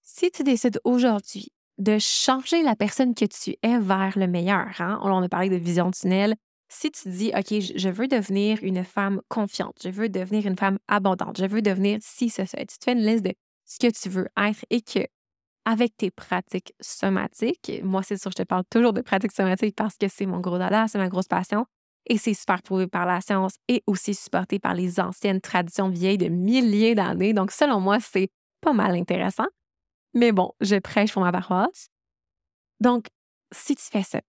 si 0.04 0.30
tu 0.30 0.44
décides 0.44 0.80
aujourd'hui 0.84 1.52
de 1.78 1.98
changer 2.00 2.63
la 2.63 2.76
personne 2.76 3.13
que 3.13 3.26
tu 3.26 3.56
es 3.62 3.80
vers 3.80 4.18
le 4.18 4.28
meilleur. 4.28 4.68
Hein? 4.80 5.00
On 5.04 5.22
a 5.22 5.30
parlé 5.30 5.50
de 5.50 5.56
vision 5.56 5.92
tunnel. 5.92 6.36
Si 6.70 6.92
tu 6.92 7.10
dis, 7.10 7.32
OK, 7.36 7.48
je 7.50 7.90
veux 7.90 8.08
devenir 8.08 8.60
une 8.62 8.84
femme 8.84 9.22
confiante, 9.30 9.78
je 9.84 9.90
veux 9.90 10.10
devenir 10.10 10.46
une 10.46 10.58
femme 10.58 10.78
abondante, 10.88 11.38
je 11.38 11.46
veux 11.46 11.62
devenir 11.62 12.00
si, 12.02 12.30
ce, 12.30 12.46
ça, 12.46 12.58
tu 12.58 12.78
te 12.78 12.84
fais 12.84 12.92
une 12.92 13.06
liste 13.06 13.24
de 13.24 13.34
ce 13.66 13.80
que 13.80 13.92
tu 13.92 14.10
veux 14.10 14.28
être 14.38 14.66
et 14.70 14.82
que, 14.82 15.00
avec 15.66 15.96
tes 15.98 16.12
pratiques 16.12 16.74
somatiques, 16.82 17.72
moi, 17.84 18.04
c'est 18.04 18.18
sûr, 18.20 18.32
je 18.32 18.38
te 18.38 18.44
parle 18.44 18.64
toujours 18.70 18.94
de 18.94 19.02
pratiques 19.02 19.32
somatiques 19.32 19.76
parce 19.76 19.96
que 19.96 20.08
c'est 20.08 20.26
mon 20.26 20.40
gros 20.40 20.58
dada, 20.58 20.88
c'est 20.88 20.98
ma 20.98 21.10
grosse 21.10 21.28
passion 21.28 21.66
et 22.06 22.18
c'est 22.18 22.34
super 22.34 22.62
prouvé 22.62 22.88
par 22.88 23.06
la 23.06 23.22
science 23.22 23.56
et 23.68 23.84
aussi 23.86 24.14
supporté 24.14 24.60
par 24.60 24.74
les 24.74 25.00
anciennes 25.00 25.42
traditions 25.42 25.90
vieilles 25.90 26.18
de 26.18 26.30
milliers 26.30 26.96
d'années. 26.96 27.34
Donc, 27.34 27.52
selon 27.52 27.80
moi, 27.80 28.00
c'est 28.00 28.30
pas 28.62 28.74
mal 28.74 28.96
intéressant. 28.96 29.48
Mais 30.14 30.32
bon, 30.32 30.54
je 30.62 30.78
prêche 30.78 31.12
pour 31.14 31.22
ma 31.22 31.32
paroisse. 31.32 31.90
Donc, 32.80 33.08
si 33.52 33.76
tu 33.76 33.84
fais 33.84 34.04
ça, 34.04 34.22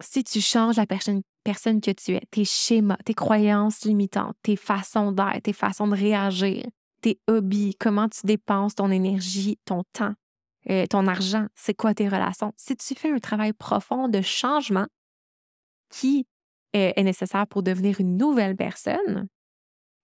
si 0.00 0.24
tu 0.24 0.40
changes 0.40 0.76
la 0.76 0.86
personne, 0.86 1.22
personne 1.44 1.80
que 1.80 1.90
tu 1.90 2.12
es, 2.12 2.22
tes 2.30 2.44
schémas, 2.44 2.98
tes 3.04 3.14
croyances 3.14 3.84
limitantes, 3.84 4.36
tes 4.42 4.56
façons 4.56 5.12
d'être, 5.12 5.42
tes 5.42 5.52
façons 5.52 5.88
de 5.88 5.96
réagir, 5.96 6.64
tes 7.00 7.18
hobbies, 7.26 7.74
comment 7.78 8.08
tu 8.08 8.26
dépenses 8.26 8.74
ton 8.74 8.90
énergie, 8.90 9.58
ton 9.64 9.84
temps, 9.92 10.14
euh, 10.68 10.86
ton 10.86 11.06
argent, 11.06 11.46
c'est 11.54 11.74
quoi 11.74 11.94
tes 11.94 12.08
relations? 12.08 12.52
Si 12.56 12.76
tu 12.76 12.94
fais 12.94 13.10
un 13.10 13.18
travail 13.18 13.52
profond 13.52 14.08
de 14.08 14.20
changement 14.20 14.86
qui 15.88 16.26
est 16.72 17.02
nécessaire 17.02 17.48
pour 17.48 17.64
devenir 17.64 18.00
une 18.00 18.16
nouvelle 18.16 18.54
personne, 18.54 19.28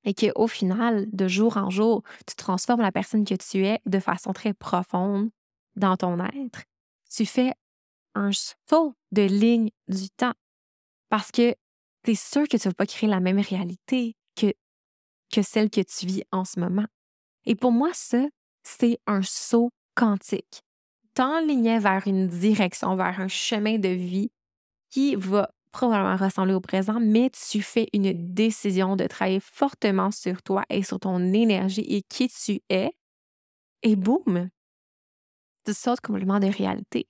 et 0.07 0.15
qu'au 0.15 0.47
final, 0.47 1.07
de 1.13 1.29
jour 1.29 1.57
en 1.57 1.69
jour, 1.69 2.03
tu 2.27 2.37
transformes 2.37 2.81
la 2.81 2.93
personne 2.93 3.25
que 3.25 3.35
tu 3.35 3.67
es 3.67 3.81
de 3.87 3.99
façon 3.99 4.33
très 4.33 4.55
profonde 4.55 5.31
dans 5.75 5.97
ton 5.97 6.19
être, 6.21 6.63
tu 7.11 7.27
fais 7.27 7.53
un 8.15 8.31
saut 8.33 8.95
de 9.13 9.23
ligne 9.23 9.71
du 9.89 10.09
temps 10.11 10.33
parce 11.09 11.31
que 11.31 11.55
tu 12.05 12.13
es 12.13 12.15
sûr 12.15 12.49
que 12.49 12.57
tu 12.57 12.69
ne 12.69 12.71
vas 12.71 12.75
pas 12.75 12.87
créer 12.87 13.09
la 13.09 13.21
même 13.21 13.41
réalité 13.41 14.15
que, 14.37 15.43
celle 15.43 15.71
que 15.71 15.81
tu 15.81 16.07
vis 16.07 16.23
en 16.31 16.45
ce 16.45 16.61
moment. 16.61 16.87
Et 17.45 17.55
pour 17.55 17.73
moi, 17.73 17.91
ça, 17.93 18.25
c'est 18.63 18.99
un 19.07 19.23
saut 19.23 19.71
quantique. 19.95 20.63
T'enlignais 21.15 21.79
vers 21.79 22.07
une 22.07 22.29
direction, 22.29 22.97
vers 22.97 23.21
un 23.21 23.29
chemin 23.29 23.79
de 23.79 23.89
vie 23.89 24.31
qui 24.91 25.15
va 25.17 25.51
probablement 25.73 26.17
ressembler 26.17 26.55
au 26.55 26.61
présent, 26.61 26.99
mais 27.01 27.31
tu 27.31 27.61
fais 27.61 27.89
une 27.93 28.13
décision 28.33 28.97
de 28.97 29.07
travailler 29.07 29.41
fortement 29.41 30.11
sur 30.11 30.43
toi 30.43 30.65
et 30.71 30.83
sur 30.83 30.99
ton 31.01 31.19
énergie 31.33 31.85
et 31.89 32.03
qui 32.03 32.29
tu 32.29 32.61
es. 32.71 32.93
Et 33.83 33.95
boum, 33.95 34.49
tu 35.65 35.75
sautes 35.75 36.01
complètement 36.01 36.41
de 36.41 36.47
réalité. 36.47 37.07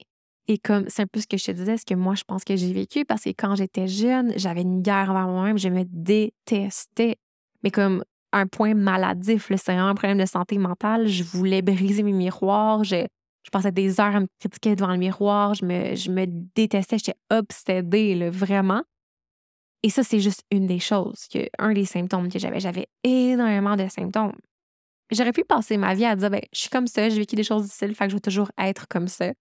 Et 0.48 0.58
comme 0.58 0.88
c'est 0.88 1.02
un 1.02 1.06
peu 1.06 1.20
ce 1.20 1.26
que 1.26 1.36
je 1.36 1.44
te 1.44 1.50
disais, 1.50 1.76
ce 1.76 1.84
que 1.84 1.94
moi 1.94 2.14
je 2.14 2.22
pense 2.24 2.44
que 2.44 2.56
j'ai 2.56 2.72
vécu, 2.72 3.04
parce 3.04 3.24
que 3.24 3.30
quand 3.30 3.56
j'étais 3.56 3.88
jeune, 3.88 4.32
j'avais 4.36 4.62
une 4.62 4.80
guerre 4.80 5.10
envers 5.10 5.26
moi-même, 5.26 5.58
je 5.58 5.68
me 5.68 5.84
détestais. 5.84 7.16
Mais 7.62 7.70
comme 7.70 8.04
un 8.32 8.46
point 8.46 8.74
maladif, 8.74 9.50
c'est 9.56 9.72
un 9.72 9.94
problème 9.94 10.18
de 10.18 10.26
santé 10.26 10.58
mentale, 10.58 11.08
je 11.08 11.24
voulais 11.24 11.62
briser 11.62 12.02
mes 12.02 12.12
miroirs, 12.12 12.84
je, 12.84 13.06
passais 13.50 13.72
des 13.72 14.00
heures 14.00 14.14
à 14.16 14.20
me 14.20 14.26
critiquer 14.40 14.76
devant 14.76 14.90
le 14.90 14.98
miroir. 14.98 15.54
Je 15.54 15.64
me, 15.64 16.26
détestais. 16.54 16.98
J'étais 16.98 17.18
obsédée, 17.30 18.28
vraiment. 18.28 18.82
Et 19.82 19.90
ça, 19.90 20.02
c'est 20.02 20.18
juste 20.18 20.42
une 20.50 20.66
des 20.66 20.80
choses, 20.80 21.28
un 21.58 21.72
des 21.72 21.84
symptômes 21.84 22.28
que 22.28 22.38
j'avais. 22.38 22.58
J'avais 22.60 22.88
énormément 23.04 23.76
de 23.76 23.88
symptômes. 23.88 24.32
J'aurais 25.12 25.32
pu 25.32 25.44
passer 25.44 25.76
ma 25.76 25.94
vie 25.94 26.04
à 26.04 26.16
dire, 26.16 26.28
ben, 26.28 26.40
je 26.52 26.60
suis 26.60 26.70
comme 26.70 26.88
ça, 26.88 27.08
j'ai 27.08 27.18
vécu 27.18 27.36
des 27.36 27.44
choses 27.44 27.64
difficiles, 27.64 27.94
fait 27.94 28.06
que 28.06 28.10
je 28.10 28.16
vais 28.16 28.20
toujours 28.20 28.50
être 28.58 28.88
comme 28.88 29.06
ça. 29.06 29.32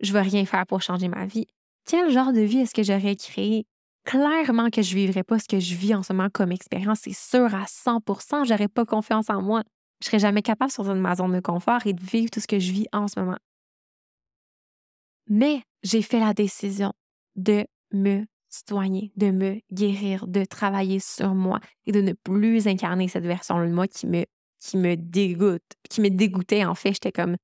Je 0.00 0.12
vais 0.12 0.22
rien 0.22 0.44
faire 0.44 0.66
pour 0.66 0.82
changer 0.82 1.08
ma 1.08 1.26
vie. 1.26 1.46
Quel 1.86 2.10
genre 2.10 2.32
de 2.32 2.40
vie 2.40 2.58
est-ce 2.58 2.74
que 2.74 2.82
j'aurais 2.82 3.16
créé? 3.16 3.66
Clairement 4.04 4.70
que 4.70 4.82
je 4.82 4.94
vivrais 4.94 5.22
pas 5.22 5.38
ce 5.38 5.46
que 5.46 5.60
je 5.60 5.74
vis 5.74 5.94
en 5.94 6.02
ce 6.02 6.12
moment 6.12 6.30
comme 6.32 6.52
expérience, 6.52 7.00
c'est 7.02 7.14
sûr 7.14 7.54
à 7.54 7.64
100% 7.66 8.46
j'aurais 8.46 8.68
pas 8.68 8.86
confiance 8.86 9.28
en 9.28 9.42
moi. 9.42 9.62
Je 10.00 10.06
serais 10.06 10.18
jamais 10.18 10.42
capable 10.42 10.70
de 10.70 10.74
sortir 10.74 10.94
de 10.94 11.00
ma 11.00 11.14
zone 11.14 11.32
de 11.32 11.40
confort 11.40 11.86
et 11.86 11.92
de 11.92 12.02
vivre 12.02 12.30
tout 12.30 12.40
ce 12.40 12.46
que 12.46 12.58
je 12.58 12.72
vis 12.72 12.86
en 12.92 13.08
ce 13.08 13.20
moment. 13.20 13.36
Mais 15.28 15.62
j'ai 15.82 16.02
fait 16.02 16.18
la 16.18 16.32
décision 16.32 16.92
de 17.36 17.66
me 17.92 18.24
soigner, 18.48 19.12
de 19.16 19.30
me 19.30 19.60
guérir, 19.70 20.26
de 20.26 20.44
travailler 20.44 20.98
sur 20.98 21.34
moi 21.34 21.60
et 21.86 21.92
de 21.92 22.00
ne 22.00 22.12
plus 22.12 22.66
incarner 22.66 23.06
cette 23.08 23.24
version 23.24 23.60
de 23.60 23.70
moi 23.70 23.86
qui 23.86 24.06
me, 24.06 24.24
qui 24.58 24.76
me 24.76 24.96
dégoûte, 24.96 25.62
qui 25.88 26.00
me 26.00 26.08
dégoûtait 26.08 26.64
en 26.64 26.74
fait. 26.74 26.94
J'étais 26.94 27.12
comme 27.12 27.36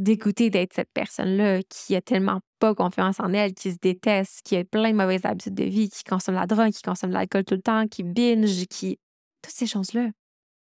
dégoûtée 0.00 0.50
d'être 0.50 0.72
cette 0.72 0.90
personne-là 0.92 1.62
qui 1.68 1.94
a 1.94 2.00
tellement 2.00 2.40
pas 2.58 2.74
confiance 2.74 3.20
en 3.20 3.32
elle, 3.32 3.54
qui 3.54 3.72
se 3.72 3.76
déteste, 3.80 4.40
qui 4.42 4.56
a 4.56 4.64
plein 4.64 4.90
de 4.90 4.96
mauvaises 4.96 5.24
habitudes 5.24 5.54
de 5.54 5.64
vie, 5.64 5.90
qui 5.90 6.04
consomme 6.04 6.34
la 6.34 6.46
drogue, 6.46 6.72
qui 6.72 6.82
consomme 6.82 7.10
l'alcool 7.10 7.44
tout 7.44 7.54
le 7.54 7.62
temps, 7.62 7.86
qui 7.86 8.02
binge, 8.02 8.66
qui... 8.66 8.98
Toutes 9.42 9.54
ces 9.54 9.66
choses-là. 9.66 10.10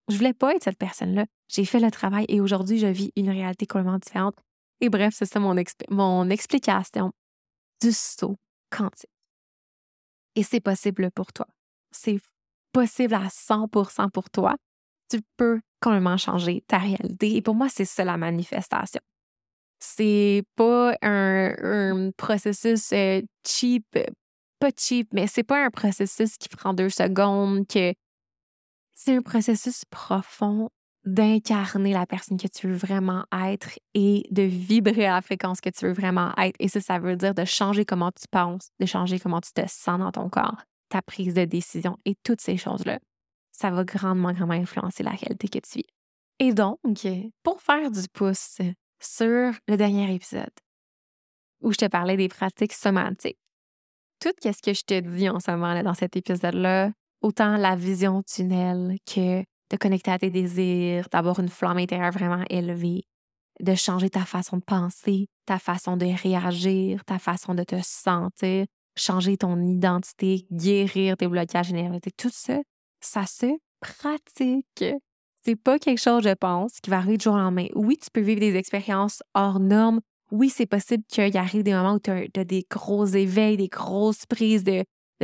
Je 0.10 0.18
voulais 0.18 0.34
pas 0.34 0.54
être 0.54 0.63
cette 0.63 0.78
personne-là. 0.78 1.26
J'ai 1.48 1.63
fait 1.63 1.80
le 1.80 1.90
travail 1.90 2.26
et 2.28 2.42
aujourd'hui, 2.42 2.80
je 2.80 2.88
vis 2.88 3.13
une 3.16 3.30
réalité 3.30 3.66
complètement 3.66 3.98
différente. 3.98 4.36
Et 4.82 4.90
bref, 4.90 5.13
c'est 5.18 5.26
ça 5.26 5.40
mon, 5.40 5.56
mon 5.90 6.30
explication 6.30 7.13
du 7.82 7.94
saut 7.94 8.38
quantique. 8.70 9.10
Et 10.36 10.44
c'est 10.44 10.60
possible 10.60 11.12
pour 11.12 11.32
toi. 11.32 11.48
C'est 11.92 12.20
possible 12.74 13.13
à 13.13 13.28
100% 13.28 14.12
pour 14.12 14.30
toi. 14.30 14.56
Tu 15.10 15.22
peux 15.38 15.62
complètement 15.82 16.18
changer 16.18 16.63
ta 16.68 16.78
réalité. 16.78 17.36
Et 17.38 17.42
pour 17.42 17.56
moi, 17.56 17.70
c'est 17.70 17.86
ça 17.86 18.04
la 18.04 18.18
manifestation. 18.18 19.02
C'est 19.80 20.44
pas 20.56 20.96
un, 21.02 22.12
processus 22.18 22.92
euh, 22.94 23.22
cheap, 23.46 23.86
pas 24.60 24.72
cheap, 24.76 25.10
mais 25.13 25.28
c'est 25.28 25.44
pas 25.44 25.66
un 25.66 25.70
processus 25.70 26.38
qui 26.38 26.50
prend 26.50 26.74
deux 26.74 26.90
secondes, 26.90 27.68
que 27.68 27.94
c'est 28.96 29.16
un 29.16 29.22
processus 29.22 29.86
profond 29.86 30.70
d'incarner 31.08 31.94
la 31.94 32.06
personne 32.06 32.38
que 32.38 32.48
tu 32.48 32.68
veux 32.68 32.76
vraiment 32.76 33.26
être 33.32 33.80
et 33.94 34.28
de 34.30 34.42
vibrer 34.42 35.06
à 35.06 35.13
la 35.13 35.22
fréquence 35.22 35.62
que 35.62 35.70
tu 35.70 35.86
veux 35.86 35.94
vraiment 35.94 36.34
être. 36.38 36.56
Et 36.60 36.68
ça, 36.68 36.82
ça 36.82 37.00
veut 37.00 37.16
dire 37.16 37.34
de 37.34 37.46
changer 37.46 37.86
comment 37.86 38.12
tu 38.12 38.28
penses, 38.30 38.70
de 38.80 38.86
changer 38.86 39.20
comment 39.20 39.40
tu 39.40 39.54
te 39.54 39.62
sens 39.68 40.00
dans 40.00 40.12
ton 40.12 40.30
corps, 40.30 40.63
ta 40.90 41.02
prise 41.02 41.34
de 41.34 41.46
décision 41.46 41.98
et 42.04 42.16
toutes 42.24 42.42
ces 42.42 42.58
choses-là. 42.58 43.00
Ça 43.52 43.72
va 43.72 43.86
grandement, 43.86 44.34
grandement 44.34 44.56
influencer 44.56 45.04
la 45.04 45.12
réalité 45.12 45.48
que 45.48 45.60
tu 45.60 45.80
vis. 45.80 45.86
Et 46.40 46.54
donc, 46.54 46.80
pour 47.42 47.62
faire 47.62 47.90
du 47.90 48.04
pouce 48.13 48.60
sur 48.99 49.53
le 49.67 49.77
dernier 49.77 50.13
épisode 50.13 50.49
où 51.62 51.71
je 51.71 51.77
te 51.77 51.86
parlais 51.86 52.17
des 52.17 52.27
pratiques 52.27 52.73
somatiques, 52.73 53.39
tout 54.19 54.33
ce 54.41 54.62
que 54.62 54.73
je 54.73 54.83
te 54.83 54.99
dis 54.99 55.29
en 55.29 55.39
ce 55.39 55.51
moment 55.51 55.81
dans 55.83 55.93
cet 55.93 56.15
épisode-là, 56.15 56.91
autant 57.21 57.57
la 57.57 57.75
vision 57.75 58.23
tunnel 58.23 58.97
que 59.05 59.43
de 59.69 59.77
connecter 59.77 60.12
à 60.12 60.19
tes 60.19 60.29
désirs, 60.29 61.07
d'avoir 61.12 61.39
une 61.39 61.49
flamme 61.49 61.77
intérieure 61.77 62.12
vraiment 62.12 62.43
élevée, 62.49 63.03
de 63.60 63.75
changer 63.75 64.10
ta 64.10 64.25
façon 64.25 64.57
de 64.57 64.63
penser, 64.63 65.27
ta 65.45 65.60
façon 65.60 65.97
de 65.97 66.05
réagir, 66.05 67.03
ta 67.05 67.19
façon 67.19 67.53
de 67.53 67.63
te 67.63 67.79
sentir, 67.83 68.65
changer 68.95 69.38
ton 69.38 69.60
identité, 69.65 70.45
guérir 70.51 71.17
tes 71.17 71.27
blocages 71.27 71.71
énergétiques, 71.71 72.17
tout 72.17 72.31
ça, 72.31 72.60
ça 73.01 73.25
se 73.25 73.47
pratique. 73.79 74.86
C'est 75.47 75.55
pas 75.55 75.79
quelque 75.79 76.01
chose, 76.01 76.23
je 76.23 76.33
pense, 76.33 76.81
qui 76.81 76.89
va 76.89 76.97
arriver 76.97 77.15
du 77.15 77.23
jour 77.23 77.36
au 77.36 77.38
lendemain. 77.38 77.67
Oui, 77.73 77.95
tu 77.95 78.10
peux 78.12 78.19
vivre 78.19 78.41
des 78.41 78.57
expériences 78.57 79.23
hors 79.33 79.62
normes. 79.62 80.01
Oui, 80.29 80.49
c'est 80.49 80.65
possible 80.65 81.05
qu'il 81.07 81.38
arrive 81.38 81.63
des 81.63 81.71
moments 81.71 81.93
où 81.93 81.99
tu 82.01 82.12
as, 82.12 82.43
des 82.43 82.65
gros 82.69 83.05
éveils, 83.05 83.55
des 83.55 83.69
grosses 83.69 84.25
prises 84.25 84.65
de, 84.65 84.83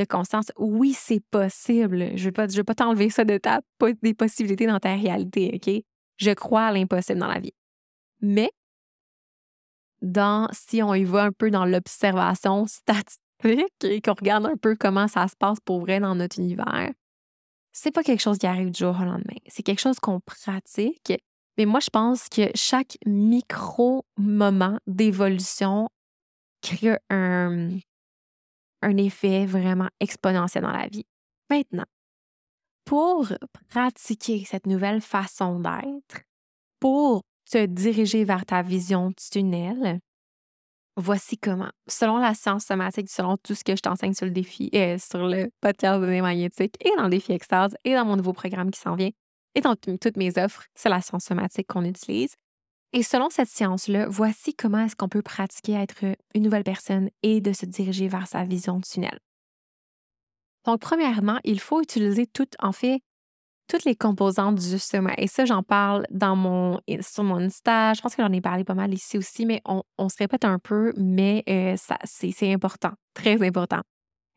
conscience. 0.10 0.50
Oui, 0.58 0.94
c'est 0.94 1.20
possible. 1.30 2.12
Je 2.16 2.22
ne 2.22 2.26
veux 2.28 2.32
pas, 2.32 2.48
pas 2.48 2.74
t'enlever 2.74 3.10
ça 3.10 3.26
de 3.26 3.38
ta, 3.38 3.60
des 4.02 4.14
possibilités 4.14 4.66
dans 4.66 4.80
ta 4.80 4.96
réalité, 4.96 5.52
OK? 5.56 5.84
Je 6.16 6.32
crois 6.32 6.68
à 6.68 6.72
l'impossible 6.72 7.20
dans 7.20 7.28
la 7.28 7.42
vie. 7.42 7.54
Mais, 8.22 8.50
dans, 10.02 10.48
si 10.54 10.82
on 10.82 10.94
y 10.94 11.04
va 11.04 11.24
un 11.24 11.32
peu 11.34 11.52
dans 11.52 11.66
l'observation 11.66 12.66
statistique 12.66 13.20
et 13.84 14.00
qu'on 14.00 14.14
regarde 14.14 14.46
un 14.46 14.56
peu 14.56 14.78
comment 14.78 15.10
ça 15.10 15.28
se 15.28 15.36
passe 15.36 15.60
pour 15.66 15.82
vrai 15.82 16.00
dans 16.00 16.16
notre 16.16 16.40
univers, 16.40 16.94
c'est 17.74 17.92
pas 17.92 18.04
quelque 18.04 18.22
chose 18.22 18.38
qui 18.38 18.46
arrive 18.46 18.72
du 18.72 18.80
jour 18.80 18.96
au 19.00 19.04
lendemain. 19.04 19.36
C'est 19.48 19.64
quelque 19.64 19.82
chose 19.82 20.00
qu'on 20.00 20.20
pratique. 20.20 21.14
Mais 21.58 21.66
moi, 21.66 21.80
je 21.80 21.90
pense 21.90 22.30
que 22.30 22.50
chaque 22.56 22.98
micro-moment 23.06 24.80
d'évolution 24.88 25.90
crée 26.62 26.98
un, 27.10 27.70
effet 28.82 29.46
vraiment 29.46 29.90
exponentiel 30.00 30.64
dans 30.64 30.72
la 30.72 30.88
vie. 30.88 31.06
Maintenant, 31.50 31.86
pour 32.86 33.28
pratiquer 33.70 34.46
cette 34.46 34.68
nouvelle 34.68 35.02
façon 35.02 35.60
d'être, 35.60 36.22
pour 36.80 37.22
te 37.50 37.66
diriger 37.66 38.24
vers 38.24 38.46
ta 38.46 38.62
vision 38.62 39.12
tunnel, 39.14 40.00
voici 40.96 41.38
comment. 41.38 41.72
Selon 41.88 42.18
la 42.18 42.34
science 42.34 42.66
somatique, 42.66 43.10
selon 43.10 43.38
tout 43.38 43.56
ce 43.56 43.64
que 43.64 43.76
je 43.76 43.82
t'enseigne 43.82 44.14
sur 44.14 44.26
le 44.26 44.32
défi, 44.32 44.70
euh, 44.76 44.98
sur 44.98 45.28
le 45.28 45.50
podcast 45.62 46.02
de 46.02 46.22
magnétique 46.22 46.76
et 46.86 46.92
dans 46.98 47.04
le 47.04 47.10
défi 47.10 47.32
extase 47.32 47.76
et 47.84 47.94
dans 47.94 48.06
mon 48.06 48.16
nouveau 48.16 48.34
programme 48.34 48.72
qui 48.72 48.80
s'en 48.80 48.96
vient 48.96 49.12
et 49.56 49.62
dans 49.62 49.76
toutes 49.76 50.18
mes 50.18 50.38
offres, 50.38 50.66
c'est 50.74 50.90
la 50.90 51.02
science 51.02 51.26
somatique 51.26 51.68
qu'on 51.68 51.86
utilise. 51.86 52.36
Et 52.92 53.04
selon 53.04 53.30
cette 53.30 53.50
science-là, 53.50 54.08
voici 54.08 54.54
comment 54.54 54.80
est-ce 54.80 54.96
qu'on 54.96 55.10
peut 55.10 55.22
pratiquer 55.22 55.76
à 55.76 55.82
être 55.82 56.06
une 56.36 56.44
nouvelle 56.44 56.64
personne 56.64 57.10
et 57.24 57.42
de 57.42 57.54
se 57.54 57.66
diriger 57.66 58.08
vers 58.08 58.28
sa 58.28 58.44
vision 58.44 58.80
tunnel. 58.82 59.20
Donc, 60.66 60.80
premièrement, 60.80 61.40
il 61.44 61.60
faut 61.60 61.82
utiliser 61.82 62.28
toutes, 62.28 62.56
en 62.60 62.72
fait, 62.72 63.02
toutes 63.68 63.86
les 63.86 63.96
composantes 63.96 64.56
du 64.56 64.80
soma. 64.80 65.14
Et 65.18 65.28
ça, 65.28 65.46
j'en 65.46 65.64
parle 65.64 66.06
dans 66.12 66.36
mon, 66.36 66.80
sur 67.02 67.24
mon 67.24 67.50
stage. 67.50 67.98
Je 67.98 68.02
pense 68.02 68.16
que 68.16 68.24
j'en 68.24 68.32
ai 68.32 68.42
parlé 68.42 68.64
pas 68.64 68.74
mal 68.74 68.94
ici 68.94 69.18
aussi, 69.18 69.46
mais 69.46 69.62
on, 69.66 70.10
se 70.10 70.18
répète 70.18 70.46
un 70.46 70.60
peu, 70.60 70.94
mais 70.98 71.44
euh, 71.50 71.76
ça, 71.78 71.98
c'est 72.04 72.52
important, 72.52 72.92
très 73.14 73.42
important. 73.46 73.82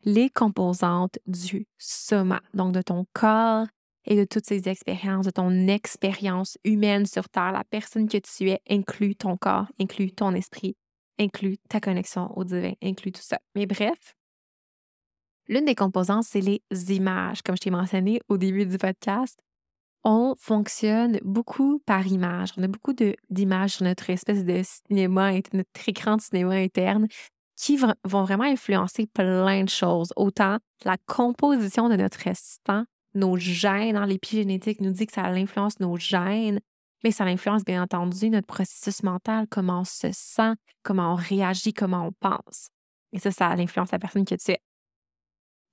Les 0.03 0.29
composantes 0.29 1.19
du 1.25 1.67
soma, 1.77 2.41
donc 2.53 2.73
de 2.73 2.81
ton 2.81 3.05
corps, 3.13 3.67
et 4.07 4.15
de 4.15 4.23
toutes 4.23 4.45
ces 4.45 4.67
expériences, 4.69 5.25
de 5.25 5.31
ton 5.31 5.67
expérience 5.67 6.57
humaine 6.63 7.05
sur 7.05 7.27
Terre, 7.29 7.51
la 7.51 7.65
personne 7.65 8.07
que 8.07 8.17
tu 8.17 8.49
es, 8.49 8.61
inclut 8.69 9.15
ton 9.15 9.35
corps, 9.35 9.67
inclut 9.79 10.11
ton 10.11 10.33
esprit, 10.33 10.75
inclut 11.19 11.57
ta 11.69 11.79
connexion 11.79 12.31
au 12.37 12.45
divin, 12.45 12.73
inclut 12.81 13.11
tout 13.11 13.21
ça. 13.21 13.37
Mais 13.53 13.65
bref, 13.65 14.15
l'une 15.47 15.65
des 15.65 15.75
composantes, 15.75 16.23
c'est 16.23 16.41
les 16.41 16.61
images. 16.89 17.41
Comme 17.41 17.55
je 17.55 17.61
t'ai 17.61 17.69
mentionné 17.69 18.21
au 18.29 18.37
début 18.37 18.65
du 18.65 18.77
podcast, 18.77 19.39
on 20.03 20.35
fonctionne 20.37 21.19
beaucoup 21.23 21.79
par 21.85 22.07
image. 22.07 22.53
On 22.57 22.63
a 22.63 22.67
beaucoup 22.67 22.93
d'images 23.29 23.75
sur 23.75 23.83
notre 23.83 24.09
espèce 24.09 24.45
de 24.45 24.61
cinéma, 24.63 25.33
notre 25.53 25.69
écran 25.87 26.15
de 26.15 26.21
cinéma 26.21 26.55
interne 26.55 27.07
qui 27.57 27.75
vont 27.75 28.23
vraiment 28.23 28.43
influencer 28.43 29.07
plein 29.07 29.63
de 29.63 29.69
choses. 29.69 30.13
Autant 30.15 30.59
la 30.85 30.97
composition 31.07 31.89
de 31.89 31.95
notre 31.95 32.19
restant 32.19 32.85
nos 33.15 33.35
gènes, 33.35 33.95
hein, 33.95 34.05
l'épigénétique 34.05 34.79
nous 34.79 34.91
dit 34.91 35.07
que 35.07 35.13
ça 35.13 35.25
influence 35.25 35.79
nos 35.79 35.97
gènes, 35.97 36.59
mais 37.03 37.11
ça 37.11 37.23
influence 37.23 37.63
bien 37.65 37.81
entendu 37.81 38.29
notre 38.29 38.47
processus 38.47 39.03
mental, 39.03 39.47
comment 39.49 39.81
on 39.81 39.83
se 39.83 40.09
sent, 40.11 40.53
comment 40.83 41.13
on 41.13 41.15
réagit, 41.15 41.73
comment 41.73 42.07
on 42.07 42.11
pense. 42.19 42.69
Et 43.11 43.19
ça, 43.19 43.31
ça 43.31 43.49
influence 43.49 43.91
la 43.91 43.99
personne 43.99 44.25
que 44.25 44.35
tu 44.35 44.51
es. 44.51 44.59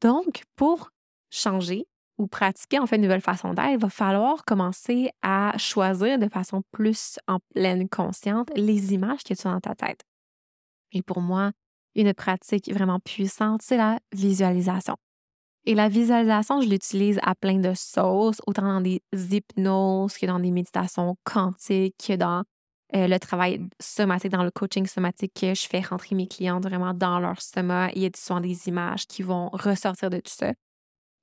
Donc, 0.04 0.42
pour 0.54 0.90
changer 1.30 1.86
ou 2.18 2.26
pratiquer 2.28 2.78
en 2.78 2.86
fait 2.86 2.96
une 2.96 3.02
nouvelle 3.02 3.22
façon 3.22 3.54
d'être, 3.54 3.72
il 3.72 3.78
va 3.78 3.88
falloir 3.88 4.44
commencer 4.44 5.10
à 5.22 5.56
choisir 5.56 6.18
de 6.18 6.28
façon 6.28 6.62
plus 6.72 7.18
en 7.26 7.38
pleine 7.54 7.88
conscience 7.88 8.46
les 8.54 8.92
images 8.92 9.24
que 9.24 9.32
tu 9.32 9.48
as 9.48 9.52
dans 9.52 9.60
ta 9.60 9.74
tête. 9.74 10.02
Et 10.92 11.02
pour 11.02 11.22
moi, 11.22 11.52
une 11.94 12.12
pratique 12.12 12.70
vraiment 12.72 13.00
puissante, 13.00 13.62
c'est 13.62 13.78
la 13.78 13.98
visualisation. 14.12 14.96
Et 15.64 15.74
la 15.74 15.88
visualisation, 15.88 16.60
je 16.60 16.68
l'utilise 16.68 17.18
à 17.22 17.34
plein 17.34 17.58
de 17.58 17.72
sauces, 17.74 18.42
autant 18.46 18.62
dans 18.64 18.80
des 18.82 19.00
hypnoses 19.12 20.18
que 20.18 20.26
dans 20.26 20.38
des 20.38 20.50
méditations 20.50 21.16
quantiques, 21.24 21.96
que 22.06 22.16
dans 22.16 22.44
euh, 22.96 23.08
le 23.08 23.18
travail 23.18 23.60
somatique, 23.80 24.30
dans 24.30 24.44
le 24.44 24.50
coaching 24.50 24.86
somatique 24.86 25.32
que 25.34 25.54
je 25.54 25.66
fais 25.66 25.80
rentrer 25.80 26.14
mes 26.14 26.28
clients 26.28 26.60
vraiment 26.60 26.94
dans 26.94 27.18
leur 27.18 27.40
soma. 27.40 27.90
Il 27.94 28.02
y 28.02 28.06
a 28.06 28.10
souvent 28.14 28.40
des 28.40 28.68
images 28.68 29.06
qui 29.06 29.22
vont 29.22 29.48
ressortir 29.52 30.10
de 30.10 30.18
tout 30.18 30.32
ça. 30.32 30.52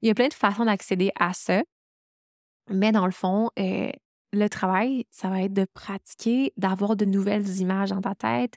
Il 0.01 0.07
y 0.07 0.11
a 0.11 0.13
plein 0.13 0.27
de 0.27 0.33
façons 0.33 0.65
d'accéder 0.65 1.11
à 1.17 1.33
ça. 1.33 1.61
Mais 2.69 2.91
dans 2.91 3.05
le 3.05 3.11
fond, 3.11 3.49
euh, 3.59 3.91
le 4.33 4.47
travail, 4.49 5.05
ça 5.11 5.29
va 5.29 5.41
être 5.43 5.53
de 5.53 5.65
pratiquer, 5.73 6.53
d'avoir 6.57 6.95
de 6.95 7.05
nouvelles 7.05 7.47
images 7.59 7.89
dans 7.89 8.01
ta 8.01 8.15
tête. 8.15 8.55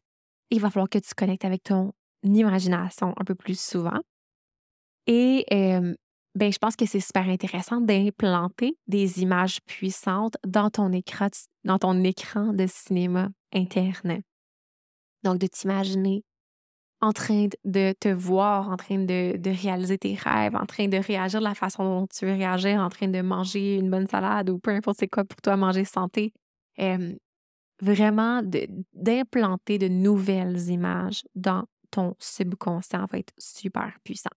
Il 0.50 0.60
va 0.60 0.70
falloir 0.70 0.88
que 0.88 0.98
tu 0.98 1.14
connectes 1.14 1.44
avec 1.44 1.62
ton 1.62 1.92
imagination 2.22 3.14
un 3.16 3.24
peu 3.24 3.34
plus 3.34 3.58
souvent. 3.58 4.00
Et 5.06 5.44
ben, 6.34 6.52
je 6.52 6.58
pense 6.58 6.74
que 6.74 6.86
c'est 6.86 7.00
super 7.00 7.28
intéressant 7.28 7.80
d'implanter 7.80 8.76
des 8.88 9.22
images 9.22 9.60
puissantes 9.66 10.36
dans 10.44 10.68
ton 10.68 10.90
écran, 10.92 11.28
dans 11.64 11.78
ton 11.78 12.02
écran 12.02 12.52
de 12.52 12.66
cinéma 12.66 13.28
interne. 13.52 14.22
Donc, 15.22 15.38
de 15.38 15.46
t'imaginer 15.46 16.24
en 17.00 17.12
train 17.12 17.48
de 17.64 17.92
te 18.00 18.08
voir, 18.08 18.70
en 18.70 18.76
train 18.76 18.98
de, 18.98 19.38
réaliser 19.62 19.98
tes 19.98 20.14
rêves, 20.14 20.56
en 20.56 20.66
train 20.66 20.88
de 20.88 20.96
réagir 20.96 21.40
de 21.40 21.44
la 21.44 21.54
façon 21.54 21.84
dont 21.84 22.06
tu 22.06 22.24
veux 22.24 22.32
réagir, 22.32 22.80
en 22.80 22.88
train 22.88 23.08
de 23.08 23.20
manger 23.20 23.76
une 23.76 23.90
bonne 23.90 24.06
salade 24.06 24.50
ou 24.50 24.58
peu 24.58 24.70
importe 24.70 24.98
c'est 25.00 25.08
quoi 25.08 25.24
pour 25.24 25.40
toi 25.40 25.56
manger 25.56 25.84
santé. 25.84 26.32
vraiment 27.80 28.42
d'implanter 28.92 29.78
de 29.78 29.88
nouvelles 29.88 30.70
images 30.70 31.24
dans 31.34 31.64
ton 31.90 32.14
subconscient 32.18 33.06
va 33.10 33.18
être 33.18 33.34
super 33.38 33.92
puissant. 34.02 34.30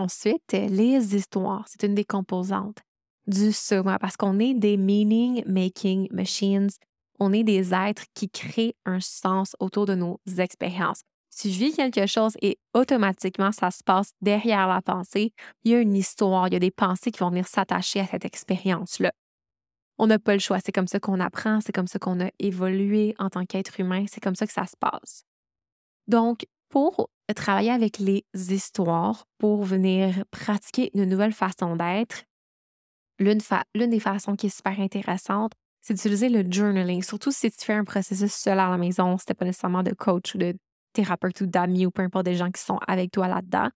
Ensuite, 0.00 0.52
les 0.52 1.14
histoires, 1.14 1.66
c'est 1.68 1.82
une 1.82 1.94
des 1.94 2.06
composantes 2.06 2.78
du 3.26 3.52
soma 3.52 3.98
parce 3.98 4.16
qu'on 4.16 4.38
est 4.38 4.54
des 4.54 4.78
meaning 4.78 5.44
making 5.44 6.08
machines. 6.10 6.70
On 7.18 7.34
est 7.34 7.44
des 7.44 7.74
êtres 7.74 8.04
qui 8.14 8.30
créent 8.30 8.74
un 8.86 9.00
sens 9.00 9.54
autour 9.60 9.84
de 9.84 9.94
nos 9.94 10.18
expériences. 10.38 11.02
Si 11.28 11.52
je 11.52 11.58
vis 11.58 11.74
quelque 11.74 12.06
chose 12.06 12.32
et 12.40 12.58
automatiquement 12.72 13.52
ça 13.52 13.70
se 13.70 13.84
passe 13.84 14.12
derrière 14.22 14.68
la 14.68 14.80
pensée, 14.80 15.34
il 15.64 15.72
y 15.72 15.74
a 15.74 15.80
une 15.80 15.94
histoire, 15.94 16.48
il 16.48 16.54
y 16.54 16.56
a 16.56 16.60
des 16.60 16.70
pensées 16.70 17.10
qui 17.10 17.20
vont 17.20 17.28
venir 17.28 17.46
s'attacher 17.46 18.00
à 18.00 18.06
cette 18.06 18.24
expérience-là. 18.24 19.12
On 19.98 20.06
n'a 20.06 20.18
pas 20.18 20.32
le 20.32 20.38
choix, 20.38 20.60
c'est 20.64 20.72
comme 20.72 20.88
ça 20.88 20.98
qu'on 20.98 21.20
apprend, 21.20 21.60
c'est 21.60 21.72
comme 21.72 21.88
ça 21.88 21.98
qu'on 21.98 22.24
a 22.24 22.30
évolué 22.38 23.14
en 23.18 23.28
tant 23.28 23.44
qu'être 23.44 23.78
humain, 23.78 24.06
c'est 24.08 24.22
comme 24.22 24.34
ça 24.34 24.46
que 24.46 24.52
ça 24.54 24.64
se 24.64 24.78
passe. 24.80 25.24
Donc, 26.08 26.46
pour 26.70 27.10
travailler 27.34 27.70
avec 27.70 27.98
les 27.98 28.24
histoires, 28.34 29.26
pour 29.38 29.62
venir 29.62 30.24
pratiquer 30.30 30.90
une 30.94 31.04
nouvelle 31.04 31.32
façon 31.32 31.76
d'être, 31.76 32.24
l'une, 33.18 33.38
des 33.74 34.00
façons 34.00 34.34
qui 34.34 34.46
est 34.46 34.56
super 34.56 34.78
intéressante, 34.80 35.52
c'est 35.82 35.94
d'utiliser 35.94 36.28
le 36.28 36.50
journaling, 36.50 37.02
surtout 37.02 37.30
si 37.30 37.50
tu 37.50 37.64
fais 37.64 37.74
un 37.74 37.84
processus 37.84 38.32
seul 38.32 38.58
à 38.58 38.68
la 38.68 38.76
maison, 38.76 39.16
si 39.18 39.26
pas 39.32 39.44
nécessairement 39.44 39.82
de 39.82 39.92
coach 39.92 40.34
ou 40.34 40.38
de 40.38 40.54
thérapeute 40.92 41.40
ou 41.40 41.46
d'amis 41.46 41.86
ou 41.86 41.90
peu 41.90 42.02
importe 42.02 42.24
des 42.24 42.34
gens 42.34 42.50
qui 42.50 42.62
sont 42.62 42.78
avec 42.86 43.12
toi 43.12 43.28
là-dedans. 43.28 43.68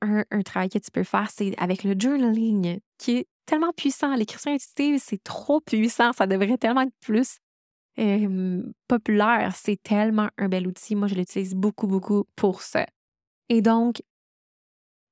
Un, 0.00 0.42
travail 0.42 0.68
que 0.68 0.78
tu 0.78 0.90
peux 0.92 1.02
faire, 1.02 1.28
c'est 1.28 1.54
avec 1.58 1.82
le 1.82 1.94
journaling, 1.98 2.78
qui 2.98 3.16
est 3.16 3.26
tellement 3.46 3.72
puissant. 3.72 4.14
L'écriture 4.14 4.52
intuitive, 4.52 5.00
c'est 5.04 5.22
trop 5.24 5.60
puissant. 5.60 6.12
Ça 6.12 6.28
devrait 6.28 6.56
tellement 6.56 6.82
être 6.82 6.94
plus 7.00 7.38
populaire. 8.86 9.54
C'est 9.56 9.82
tellement 9.82 10.28
un 10.38 10.48
bel 10.48 10.66
outil. 10.66 10.94
Moi, 10.94 11.08
je 11.08 11.14
l'utilise 11.14 11.54
beaucoup, 11.54 11.86
beaucoup 11.86 12.24
pour 12.36 12.62
ça. 12.62 12.86
Et 13.48 13.62
donc, 13.62 14.02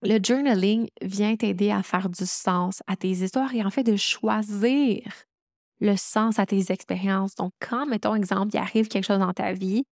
le 0.02 0.18
journaling 0.22 0.88
vient 1.02 1.36
t'aider 1.36 1.70
à 1.70 1.82
faire 1.82 2.08
du 2.08 2.26
sens 2.26 2.82
à 2.86 2.96
tes 2.96 3.10
histoires 3.10 3.54
et 3.54 3.64
en 3.64 3.70
fait 3.70 3.82
de 3.82 3.96
choisir 3.96 5.02
le 5.80 5.96
sens 5.96 6.38
à 6.38 6.46
tes 6.46 6.72
expériences. 6.72 7.34
Donc, 7.34 7.52
quand, 7.60 7.86
mettons, 7.86 8.14
exemple, 8.14 8.54
il 8.54 8.58
arrive 8.58 8.88
quelque 8.88 9.04
chose 9.04 9.18
dans 9.18 9.32
ta 9.32 9.52
vie 9.52 9.84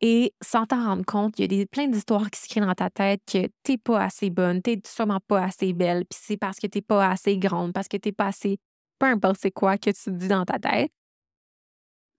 et 0.00 0.34
sans 0.42 0.66
t'en 0.66 0.84
rendre 0.84 1.04
compte, 1.04 1.38
il 1.38 1.42
y 1.42 1.44
a 1.44 1.48
des, 1.48 1.66
plein 1.66 1.88
d'histoires 1.88 2.30
qui 2.30 2.40
se 2.40 2.48
créent 2.48 2.60
dans 2.60 2.74
ta 2.74 2.90
tête 2.90 3.22
que 3.30 3.48
t'es 3.62 3.78
pas 3.78 4.04
assez 4.04 4.30
bonne, 4.30 4.60
t'es 4.60 4.80
sûrement 4.86 5.20
pas 5.26 5.44
assez 5.44 5.72
belle, 5.72 6.04
puis 6.04 6.18
c'est 6.22 6.36
parce 6.36 6.58
que 6.58 6.66
t'es 6.66 6.82
pas 6.82 7.08
assez 7.08 7.38
grande, 7.38 7.72
parce 7.72 7.88
que 7.88 7.96
t'es 7.96 8.12
pas 8.12 8.26
assez, 8.26 8.58
peu 8.98 9.06
importe 9.06 9.38
c'est 9.40 9.50
quoi 9.50 9.78
que 9.78 9.90
tu 9.90 10.12
dis 10.12 10.28
dans 10.28 10.44
ta 10.44 10.58
tête. 10.58 10.92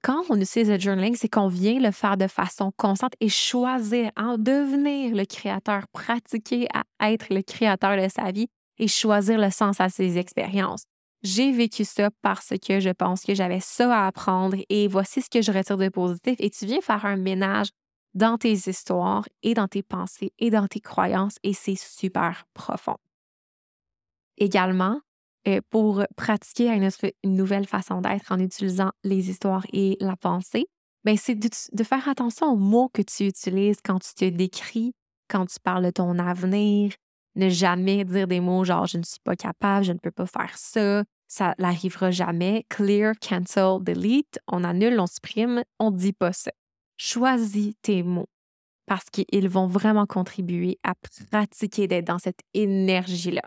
Quand 0.07 0.23
on 0.29 0.39
utilise 0.39 0.69
le 0.69 0.79
journaling, 0.79 1.17
c'est 1.17 1.27
qu'on 1.27 1.49
vient 1.49 1.81
le 1.81 1.91
faire 1.91 2.15
de 2.15 2.27
façon 2.27 2.71
constante 2.77 3.11
et 3.19 3.27
choisir, 3.27 4.09
en 4.15 4.37
devenir 4.37 5.13
le 5.13 5.25
créateur, 5.25 5.85
pratiquer 5.89 6.69
à 6.73 7.11
être 7.11 7.25
le 7.29 7.41
créateur 7.41 8.01
de 8.01 8.07
sa 8.07 8.31
vie 8.31 8.47
et 8.77 8.87
choisir 8.87 9.37
le 9.37 9.49
sens 9.49 9.81
à 9.81 9.89
ses 9.89 10.17
expériences. 10.17 10.83
J'ai 11.23 11.51
vécu 11.51 11.83
ça 11.83 12.09
parce 12.21 12.53
que 12.65 12.79
je 12.79 12.89
pense 12.91 13.25
que 13.25 13.35
j'avais 13.35 13.59
ça 13.59 13.93
à 13.93 14.07
apprendre 14.07 14.55
et 14.69 14.87
voici 14.87 15.21
ce 15.21 15.29
que 15.29 15.41
je 15.41 15.51
retire 15.51 15.75
de 15.75 15.89
positif. 15.89 16.37
Et 16.39 16.51
tu 16.51 16.65
viens 16.65 16.79
faire 16.79 17.05
un 17.05 17.17
ménage 17.17 17.67
dans 18.13 18.37
tes 18.37 18.53
histoires 18.53 19.25
et 19.43 19.55
dans 19.55 19.67
tes 19.67 19.83
pensées 19.83 20.31
et 20.39 20.49
dans 20.49 20.67
tes 20.67 20.79
croyances 20.79 21.35
et 21.43 21.51
c'est 21.51 21.75
super 21.75 22.45
profond. 22.53 22.95
Également, 24.37 25.01
pour 25.69 26.03
pratiquer 26.15 26.69
une, 26.69 26.89
nouvelle 27.35 27.67
façon 27.67 28.01
d'être 28.01 28.31
en 28.31 28.39
utilisant 28.39 28.91
les 29.03 29.29
histoires 29.29 29.65
et 29.73 29.97
la 29.99 30.15
pensée, 30.15 30.67
ben, 31.03 31.15
c'est 31.17 31.35
de, 31.35 31.49
de, 31.71 31.83
faire 31.83 32.07
attention 32.07 32.47
aux 32.47 32.57
mots 32.57 32.89
que 32.93 33.01
tu 33.01 33.27
utilises 33.27 33.77
quand 33.83 33.99
tu 33.99 34.13
te 34.13 34.25
décris, 34.25 34.93
quand 35.29 35.45
tu 35.45 35.59
parles 35.63 35.85
de 35.85 35.91
ton 35.91 36.19
avenir, 36.19 36.93
ne 37.35 37.49
jamais 37.49 38.03
dire 38.03 38.27
des 38.27 38.39
mots 38.39 38.65
genre 38.65 38.87
je 38.87 38.97
ne 38.97 39.03
suis 39.03 39.19
pas 39.23 39.35
capable, 39.35 39.85
je 39.85 39.93
ne 39.93 39.99
peux 39.99 40.11
pas 40.11 40.25
faire 40.25 40.57
ça, 40.57 41.03
ça 41.27 41.55
n'arrivera 41.59 42.11
jamais. 42.11 42.65
Clear, 42.69 43.13
cancel, 43.21 43.77
delete, 43.81 44.39
on 44.47 44.63
annule, 44.63 44.99
on 44.99 45.07
supprime, 45.07 45.63
on 45.79 45.91
ne 45.91 45.97
dit 45.97 46.13
pas 46.13 46.33
ça. 46.33 46.51
Choisis 46.97 47.73
tes 47.81 48.03
mots 48.03 48.29
parce 48.85 49.05
qu'ils 49.11 49.49
vont 49.49 49.67
vraiment 49.67 50.05
contribuer 50.05 50.79
à 50.83 50.93
pratiquer 51.29 51.87
d'être 51.87 52.07
dans 52.07 52.19
cette 52.19 52.39
énergie-là. 52.53 53.43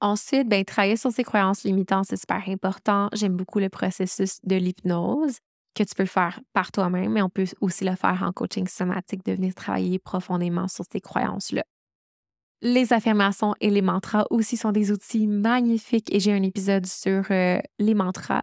Ensuite, 0.00 0.48
ben, 0.48 0.64
travailler 0.64 0.96
sur 0.96 1.10
ses 1.10 1.24
croyances 1.24 1.64
limitantes, 1.64 2.06
c'est 2.08 2.16
super 2.16 2.42
important. 2.48 3.08
J'aime 3.12 3.36
beaucoup 3.36 3.58
le 3.58 3.68
processus 3.68 4.38
de 4.44 4.56
l'hypnose 4.56 5.38
que 5.74 5.82
tu 5.82 5.94
peux 5.94 6.06
faire 6.06 6.40
par 6.52 6.70
toi-même, 6.72 7.12
mais 7.12 7.22
on 7.22 7.28
peut 7.28 7.46
aussi 7.60 7.84
le 7.84 7.94
faire 7.96 8.22
en 8.22 8.32
coaching 8.32 8.66
somatique, 8.66 9.24
de 9.24 9.32
venir 9.32 9.54
travailler 9.54 9.98
profondément 9.98 10.68
sur 10.68 10.84
ces 10.90 11.00
croyances-là. 11.00 11.64
Les 12.60 12.92
affirmations 12.92 13.54
et 13.60 13.70
les 13.70 13.82
mantras 13.82 14.24
aussi 14.30 14.56
sont 14.56 14.72
des 14.72 14.90
outils 14.90 15.28
magnifiques 15.28 16.12
et 16.12 16.18
j'ai 16.18 16.32
un 16.32 16.42
épisode 16.42 16.86
sur 16.86 17.24
euh, 17.30 17.60
les 17.78 17.94
mantras. 17.94 18.42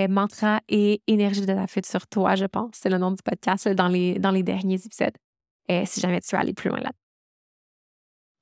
Euh, 0.00 0.08
mantra 0.08 0.60
et 0.68 1.02
énergie 1.06 1.46
de 1.46 1.52
la 1.52 1.68
fête 1.68 1.86
sur 1.86 2.08
toi, 2.08 2.34
je 2.34 2.46
pense. 2.46 2.72
C'est 2.74 2.90
le 2.90 2.98
nom 2.98 3.12
du 3.12 3.22
podcast 3.22 3.68
dans, 3.68 3.86
les, 3.86 4.18
dans 4.18 4.32
les 4.32 4.42
derniers 4.42 4.84
épisodes. 4.84 5.16
Euh, 5.70 5.84
si 5.86 6.00
jamais 6.00 6.20
tu 6.20 6.34
veux 6.34 6.40
aller 6.40 6.52
plus 6.52 6.68
loin 6.68 6.80
là. 6.80 6.90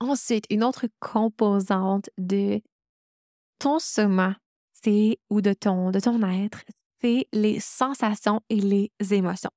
Ensuite, 0.02 0.46
une 0.50 0.64
autre 0.64 0.88
composante 0.98 2.10
de 2.18 2.60
ton 3.60 3.78
soma, 3.78 4.36
c'est 4.72 5.18
ou 5.30 5.40
de 5.40 5.52
ton, 5.52 5.92
de 5.92 6.00
ton 6.00 6.20
être, 6.28 6.64
c'est 7.00 7.28
les 7.32 7.60
sensations 7.60 8.40
et 8.48 8.56
les 8.56 8.90
émotions. 9.12 9.52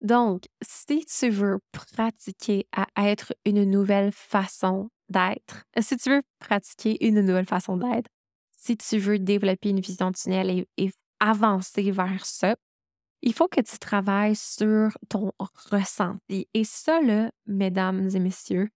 Donc, 0.00 0.44
si 0.62 1.04
tu 1.04 1.28
veux 1.28 1.58
pratiquer 1.72 2.66
à 2.72 2.86
être 3.10 3.34
une 3.44 3.64
nouvelle 3.64 4.10
façon 4.10 4.88
d'être, 5.10 5.64
si 5.78 5.98
tu 5.98 6.12
veux 6.12 6.22
pratiquer 6.38 7.06
une 7.06 7.20
nouvelle 7.20 7.44
façon 7.44 7.76
d'être, 7.76 8.08
si 8.52 8.74
tu 8.78 8.96
veux 8.96 9.18
développer 9.18 9.68
une 9.68 9.80
vision 9.80 10.12
tunnel 10.12 10.64
et, 10.78 10.90
avancer 11.20 11.90
vers 11.90 12.24
ça, 12.24 12.56
il 13.20 13.34
faut 13.34 13.48
que 13.48 13.60
tu 13.60 13.78
travailles 13.78 14.36
sur 14.36 14.96
ton 15.10 15.32
ressenti. 15.70 16.48
Et 16.54 16.64
ça, 16.64 17.02
là, 17.02 17.32
mesdames 17.44 18.08
et 18.14 18.20
messieurs, 18.20 18.70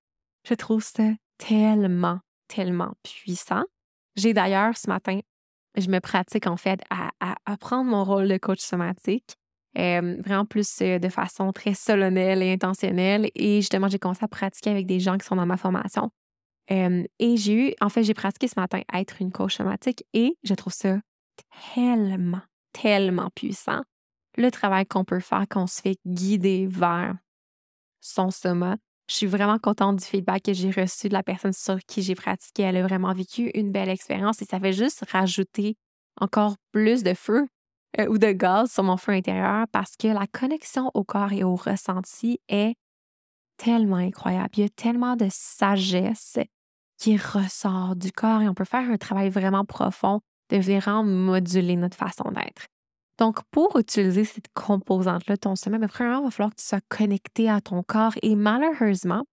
je 0.47 0.55
trouve 0.55 0.83
ça 0.83 1.11
tellement, 1.39 2.21
tellement 2.49 2.93
puissant. 3.03 3.65
J'ai 4.17 4.35
d'ailleurs 4.35 4.77
ce 4.77 4.89
matin, 4.89 5.21
je 5.77 5.89
me 5.89 6.01
pratique 6.01 6.47
en 6.47 6.57
fait 6.57 6.81
à, 6.91 7.11
à, 7.21 7.37
à 7.47 7.57
prendre 7.57 7.91
mon 7.91 8.05
rôle 8.05 8.29
de 8.29 8.37
coach 8.37 8.61
somatique 8.61 9.37
vraiment 9.75 10.45
plus 10.45 10.79
de 10.79 11.09
façon 11.09 11.53
très 11.53 11.75
solennelle 11.75 12.43
et 12.43 12.53
intentionnelle. 12.53 13.31
Et 13.35 13.61
justement, 13.61 13.89
j'ai 13.89 13.99
commencé 13.99 14.25
à 14.25 14.29
pratiquer 14.29 14.71
avec 14.71 14.87
des 14.87 15.01
gens 15.01 15.17
qui 15.19 15.27
sont 15.27 15.37
dans 15.37 15.47
ma 15.47 15.57
formation. 15.57 16.11
et 16.69 17.37
j'ai 17.37 17.69
eu, 17.71 17.75
en 17.81 17.89
fait, 17.89 18.03
j'ai 18.03 18.15
pratiqué 18.15 18.49
ce 18.49 18.59
matin 18.59 18.83
à 18.93 19.01
être 19.01 19.21
une 19.21 19.33
coach 19.33 19.57
somatique 19.57 20.05
et 20.13 20.37
je 20.43 20.55
trouve 20.55 20.73
ça 20.73 20.99
tellement, 21.75 22.43
tellement 22.73 23.31
puissant. 23.35 23.83
Le 24.37 24.51
travail 24.51 24.87
qu'on 24.87 25.05
peut 25.05 25.21
faire 25.21 25.45
quand 25.49 25.65
on 25.65 25.67
se 25.67 25.81
fait 25.81 25.99
guider 26.07 26.67
vers 26.67 27.15
son 28.01 28.31
soma. 28.31 28.77
Je 29.13 29.19
suis 29.19 29.27
vraiment 29.27 29.59
contente 29.59 29.97
du 29.97 30.05
feedback 30.07 30.45
que 30.45 30.55
j'ai 30.55 30.71
reçu 30.71 31.11
de 31.11 31.13
la 31.13 31.23
personne 31.23 31.53
sur 31.53 31.79
qui 31.81 32.01
j'ai 32.01 32.15
pratiqué. 32.15 32.63
Elle 32.63 32.79
a 32.79 32.83
vraiment 32.83 33.13
vécu 33.13 33.51
une 33.53 33.71
belle 33.71 33.91
expérience 33.91 34.41
et 34.41 34.47
ça 34.47 34.59
fait 34.59 34.73
juste 34.73 35.05
rajouter 35.11 35.77
encore 36.19 36.57
plus 36.73 37.03
de 37.03 37.13
feu 37.13 37.47
euh, 38.01 38.07
ou 38.07 38.17
de 38.17 38.33
gaz 38.33 38.73
sur 38.73 38.85
mon 38.85 38.97
feu 38.97 39.13
intérieur 39.13 39.67
parce 39.71 39.97
que 39.99 40.09
la 40.09 40.27
connexion 40.27 40.91
au 40.95 41.05
corps 41.05 41.35
et 41.35 41.45
au 41.45 41.57
ressenti 41.57 42.41
est 42.49 42.75
tellement 43.59 43.97
incroyable. 43.97 44.49
Il 44.57 44.63
y 44.63 44.65
a 44.65 44.71
tellement 44.71 45.15
de 45.15 45.27
sagesse 45.31 46.39
qui 46.97 47.19
ressort 47.19 47.97
du 47.97 48.13
corps 48.13 48.41
et 48.41 48.49
on 48.49 48.55
peut 48.55 48.65
faire 48.65 48.91
un 48.91 48.97
travail 48.97 49.29
vraiment 49.29 49.67
profond 49.67 50.23
de 50.49 50.57
vraiment 50.57 51.05
moduler 51.05 51.77
notre 51.77 51.99
façon 51.99 52.31
d'être. 52.31 52.72
Donc, 53.19 53.41
pour 53.51 53.79
utiliser 53.79 54.25
cette 54.25 54.49
composante-là, 54.55 55.37
ton 55.37 55.55
sommeil, 55.55 55.81
mais 55.81 55.89
premièrement, 55.89 56.21
il 56.21 56.25
va 56.25 56.31
falloir 56.31 56.51
que 56.51 56.61
tu 56.61 56.67
sois 56.67 56.81
connecté 56.89 57.49
à 57.49 57.61
ton 57.61 57.83
corps 57.83 58.15
et 58.23 58.35
malheureusement, 58.35 59.25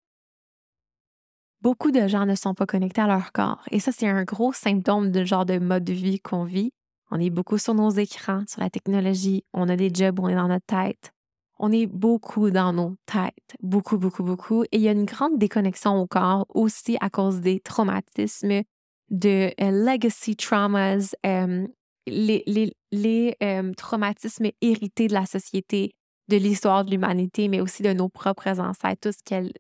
beaucoup 1.63 1.91
de 1.91 2.07
gens 2.09 2.27
ne 2.27 2.35
sont 2.35 2.55
pas 2.55 2.67
connectés 2.67 3.01
à 3.01 3.07
leur 3.07 3.33
corps. 3.33 3.63
Et 3.71 3.81
ça, 3.81 3.93
c'est 3.93 4.09
un 4.09 4.25
gros 4.25 4.53
symptôme 4.53 5.11
du 5.11 5.25
genre 5.27 5.47
de 5.47 5.59
mode 5.59 5.85
de 5.85 5.93
vie 5.93 6.21
qu'on 6.21 6.45
vit 6.45 6.73
on 7.11 7.21
est 7.21 7.31
beaucoup 7.31 7.59
sur 7.59 7.75
nos 7.75 7.91
écrans, 7.91 8.45
sur 8.47 8.61
la 8.61 8.71
technologie. 8.71 9.45
On 9.55 9.69
a 9.69 9.77
des 9.77 9.91
jobs, 9.93 10.21
on 10.21 10.29
est 10.29 10.35
dans 10.35 10.49
notre 10.49 10.67
tête. 10.67 11.13
On 11.59 11.73
est 11.73 11.87
beaucoup 11.87 12.51
dans 12.51 12.73
nos 12.73 12.97
têtes, 13.07 13.57
beaucoup, 13.61 13.99
beaucoup, 13.99 14.23
beaucoup. 14.23 14.63
Et 14.65 14.77
il 14.77 14.81
y 14.81 14.89
a 14.89 14.93
une 14.93 15.07
grande 15.07 15.39
déconnexion 15.39 15.97
au 15.97 16.07
corps 16.07 16.47
aussi 16.51 16.97
à 17.01 17.11
cause 17.11 17.41
des 17.41 17.61
traumatismes, 17.61 18.63
de 19.11 19.51
euh, 19.61 19.71
legacy 19.71 20.37
traumas, 20.37 21.15
euh, 21.27 21.67
les, 22.07 22.73
euh, 22.95 23.73
traumatismes 23.75 24.51
hérités 24.61 25.09
de 25.09 25.15
la 25.15 25.27
société, 25.27 25.95
de 26.29 26.37
l'histoire 26.37 26.85
de 26.85 26.91
l'humanité, 26.91 27.49
mais 27.49 27.61
aussi 27.61 27.83
de 27.83 27.93
nos 27.93 28.09
propres 28.09 28.61
ancêtres, 28.61 29.11
tout 29.11 29.13
ce, 29.13 29.51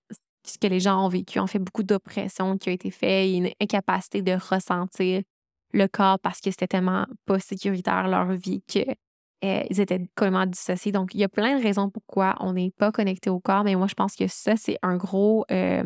ce 0.45 0.59
que 0.59 0.67
les 0.67 0.81
gens 0.81 1.05
ont 1.05 1.09
vécu. 1.09 1.39
On 1.41 1.47
fait 1.47 1.59
beaucoup 1.59 1.83
d'oppression 1.83 2.59
qui 2.59 2.71
a 2.71 2.73
été 2.73 2.91
faite, 2.91 3.31
une 3.31 3.51
incapacité 3.61 4.23
de 4.23 4.33
ressentir 4.33 5.23
le 5.73 5.87
corps 5.87 6.19
parce 6.19 6.41
que 6.41 6.51
c'était 6.51 6.67
tellement 6.67 7.07
pas 7.27 7.39
sécuritaire 7.41 8.09
leur 8.09 8.33
vie 8.33 8.63
que 8.63 8.81
euh, 9.45 9.63
étaient 9.71 9.99
complètement 10.17 10.47
dissociés. 10.47 10.93
Donc, 10.93 11.15
il 11.15 11.21
y 11.21 11.25
a 11.25 11.29
plein 11.29 11.57
de 11.59 11.63
raisons 11.63 11.91
pourquoi 11.91 12.35
on 12.41 12.55
n'est 12.55 12.73
pas 12.73 12.91
connecté 12.91 13.31
au 13.31 13.39
corps, 13.41 13.65
mais 13.65 13.77
moi, 13.77 13.87
je 13.87 13.95
pense 13.95 14.17
que 14.17 14.27
ça, 14.27 14.57
c'est 14.57 14.79
euh, 14.85 15.83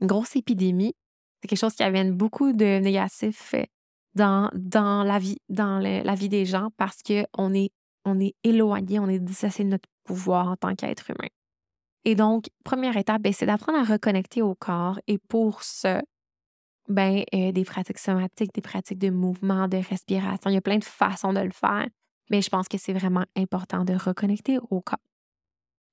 une 0.00 0.06
grosse 0.06 0.36
épidémie. 0.36 0.94
C'est 1.42 1.48
quelque 1.48 1.58
chose 1.58 1.74
qui 1.74 1.82
amène 1.82 2.12
beaucoup 2.16 2.52
de 2.52 2.78
négatifs 2.78 3.54
euh, 3.54 3.64
dans, 4.16 4.50
la 5.04 5.18
vie, 5.18 5.38
dans 5.48 5.78
la 5.78 6.14
vie 6.14 6.28
des 6.28 6.46
gens 6.46 6.70
parce 6.76 7.02
qu'on 7.02 7.54
est, 7.54 7.70
on 8.04 8.18
est 8.20 8.34
éloigné, 8.42 8.98
on 8.98 9.08
est 9.08 9.18
dissocié 9.18 9.64
de 9.64 9.70
notre 9.70 9.88
pouvoir 10.04 10.48
en 10.48 10.56
tant 10.56 10.74
qu'être 10.74 11.10
humain. 11.10 11.28
Et 12.04 12.14
donc, 12.14 12.46
première 12.64 12.96
étape, 12.96 13.20
ben, 13.22 13.32
c'est 13.32 13.46
d'apprendre 13.46 13.78
à 13.78 13.82
reconnecter 13.82 14.40
au 14.40 14.54
corps. 14.54 15.00
Et 15.08 15.18
pour 15.18 15.62
ça, 15.64 16.02
ben, 16.88 17.24
des 17.32 17.64
pratiques 17.64 17.98
somatiques, 17.98 18.54
des 18.54 18.60
pratiques 18.60 18.98
de 18.98 19.10
mouvement, 19.10 19.66
de 19.66 19.78
respiration. 19.78 20.50
Il 20.50 20.54
y 20.54 20.56
a 20.56 20.60
plein 20.60 20.78
de 20.78 20.84
façons 20.84 21.32
de 21.32 21.40
le 21.40 21.50
faire, 21.50 21.86
mais 22.30 22.42
je 22.42 22.48
pense 22.48 22.68
que 22.68 22.78
c'est 22.78 22.92
vraiment 22.92 23.24
important 23.36 23.84
de 23.84 23.94
reconnecter 23.94 24.58
au 24.70 24.80
corps. 24.80 25.00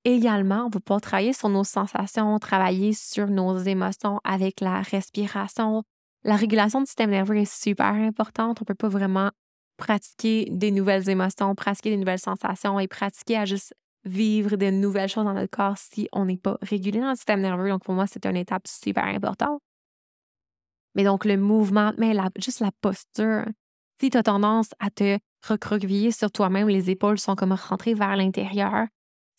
Également, 0.04 0.66
on 0.66 0.68
va 0.68 0.80
pouvoir 0.80 1.00
travailler 1.00 1.32
sur 1.32 1.48
nos 1.48 1.64
sensations, 1.64 2.38
travailler 2.38 2.92
sur 2.92 3.26
nos 3.26 3.58
émotions 3.58 4.20
avec 4.22 4.60
la 4.60 4.82
respiration. 4.82 5.82
La 6.24 6.36
régulation 6.36 6.80
du 6.80 6.86
système 6.86 7.10
nerveux 7.10 7.36
est 7.36 7.52
super 7.52 7.86
importante. 7.86 8.60
On 8.60 8.62
ne 8.62 8.66
peut 8.66 8.74
pas 8.74 8.88
vraiment 8.88 9.30
pratiquer 9.76 10.48
des 10.50 10.70
nouvelles 10.70 11.08
émotions, 11.10 11.54
pratiquer 11.54 11.90
des 11.90 11.96
nouvelles 11.98 12.18
sensations 12.18 12.80
et 12.80 12.88
pratiquer 12.88 13.36
à 13.36 13.44
juste 13.44 13.74
vivre 14.04 14.56
de 14.56 14.70
nouvelles 14.70 15.08
choses 15.08 15.24
dans 15.24 15.34
notre 15.34 15.50
corps 15.50 15.76
si 15.76 16.08
on 16.12 16.26
n'est 16.26 16.36
pas 16.36 16.58
régulé 16.62 17.00
dans 17.00 17.10
le 17.10 17.16
système 17.16 17.40
nerveux. 17.40 17.68
Donc, 17.68 17.84
pour 17.84 17.94
moi, 17.94 18.06
c'est 18.06 18.24
une 18.26 18.36
étape 18.36 18.66
super 18.66 19.04
importante. 19.04 19.60
Mais 20.94 21.04
donc, 21.04 21.24
le 21.24 21.36
mouvement, 21.36 21.92
mais 21.98 22.16
juste 22.38 22.60
la 22.60 22.70
posture. 22.80 23.44
Si 24.00 24.10
tu 24.10 24.16
as 24.16 24.22
tendance 24.22 24.70
à 24.78 24.90
te 24.90 25.18
recroqueviller 25.46 26.10
sur 26.10 26.30
toi-même, 26.30 26.68
les 26.68 26.90
épaules 26.90 27.18
sont 27.18 27.34
comme 27.34 27.52
rentrées 27.52 27.94
vers 27.94 28.16
l'intérieur, 28.16 28.86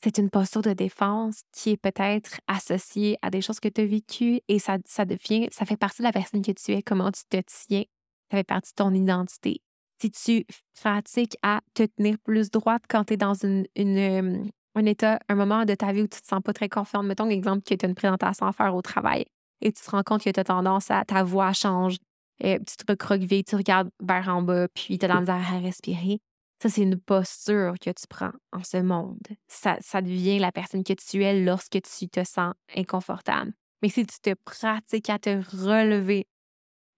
c'est 0.04 0.18
une 0.18 0.30
posture 0.30 0.62
de 0.62 0.74
défense 0.74 1.41
qui 1.52 1.72
est 1.72 1.78
peut-être 1.78 2.39
associée 2.48 3.18
à 3.22 3.30
des 3.30 3.41
choses 3.41 3.60
que 3.60 3.70
tu 3.70 3.82
as 3.82 3.86
vécues 3.86 4.39
et 4.48 4.60
ça, 4.60 4.78
ça 4.86 5.06
devient, 5.06 5.48
ça 5.52 5.66
fait 5.66 5.78
partie 5.78 6.02
de 6.02 6.08
la 6.08 6.12
personne 6.12 6.41
que 6.41 6.52
tu 6.52 6.72
es, 6.74 6.82
comment 6.82 7.12
tu 7.12 7.24
te 7.30 7.41
tiens. 7.46 7.84
Ça 8.32 8.38
fait 8.38 8.43
partie 8.43 8.72
de 8.72 8.84
ton 8.84 8.93
identité. 8.93 9.62
Si 10.02 10.12
tu 10.12 10.46
pratiques 10.80 11.38
à 11.41 11.62
te 11.74 11.84
tenir 11.84 12.18
plus 12.20 12.52
droite 12.52 12.84
quand 12.89 13.06
tu 13.06 13.14
es 13.14 13.18
dans 13.18 13.34
une, 13.34 13.66
une, 13.76 14.50
un 14.76 14.86
état, 14.86 15.20
un 15.30 15.36
moment 15.36 15.66
de 15.66 15.74
ta 15.74 15.93
vie 15.93 16.02
où 16.02 16.08
tu 16.08 16.22
te 16.22 16.28
sens 16.28 16.41
pas 16.43 16.54
très 16.54 16.70
confiante, 16.70 17.06
mettons 17.06 17.26
l'exemple 17.26 17.64
que 17.64 17.74
tu 17.74 17.86
as 17.86 17.89
une 17.89 17.96
présentation 17.96 18.46
à 18.46 18.52
faire 18.52 18.76
au 18.76 18.82
travail 18.82 19.26
et 19.62 19.72
tu 19.72 19.82
te 19.82 19.89
rends 19.89 20.04
compte 20.04 20.24
que 20.24 20.30
tu 20.30 20.39
as 20.39 20.43
tendance 20.43 20.91
à 20.91 21.06
ta 21.06 21.24
voix 21.24 21.54
change, 21.54 21.98
et 22.39 22.60
tu 22.60 22.76
te 22.76 22.84
recroquevilles, 22.91 23.43
tu 23.43 23.56
regardes 23.56 23.89
vers 24.02 24.28
en 24.30 24.41
bas, 24.41 24.68
puis 24.68 24.98
tu 24.98 25.06
as 25.06 25.08
la 25.08 25.20
misère 25.20 25.36
à 25.36 25.60
respirer. 25.60 26.20
Ça, 26.62 26.70
c'est 26.70 26.84
une 26.84 26.99
posture 26.99 27.74
que 27.80 27.89
tu 27.89 28.08
prends 28.10 28.32
en 28.53 28.64
ce 28.64 28.78
monde. 28.78 29.20
Ça, 29.47 29.78
ça 29.82 30.01
devient 30.01 30.39
la 30.39 30.51
personne 30.51 30.84
que 30.84 30.93
tu 30.93 31.24
es 31.24 31.43
lorsque 31.43 31.82
tu 31.82 32.08
te 32.08 32.24
sens 32.24 32.53
inconfortable. 32.76 33.53
Mais 33.82 33.89
si 33.89 34.06
tu 34.06 34.20
te 34.20 34.34
pratiques 34.45 35.10
à 35.10 35.20
te 35.20 35.30
relever, 35.30 36.28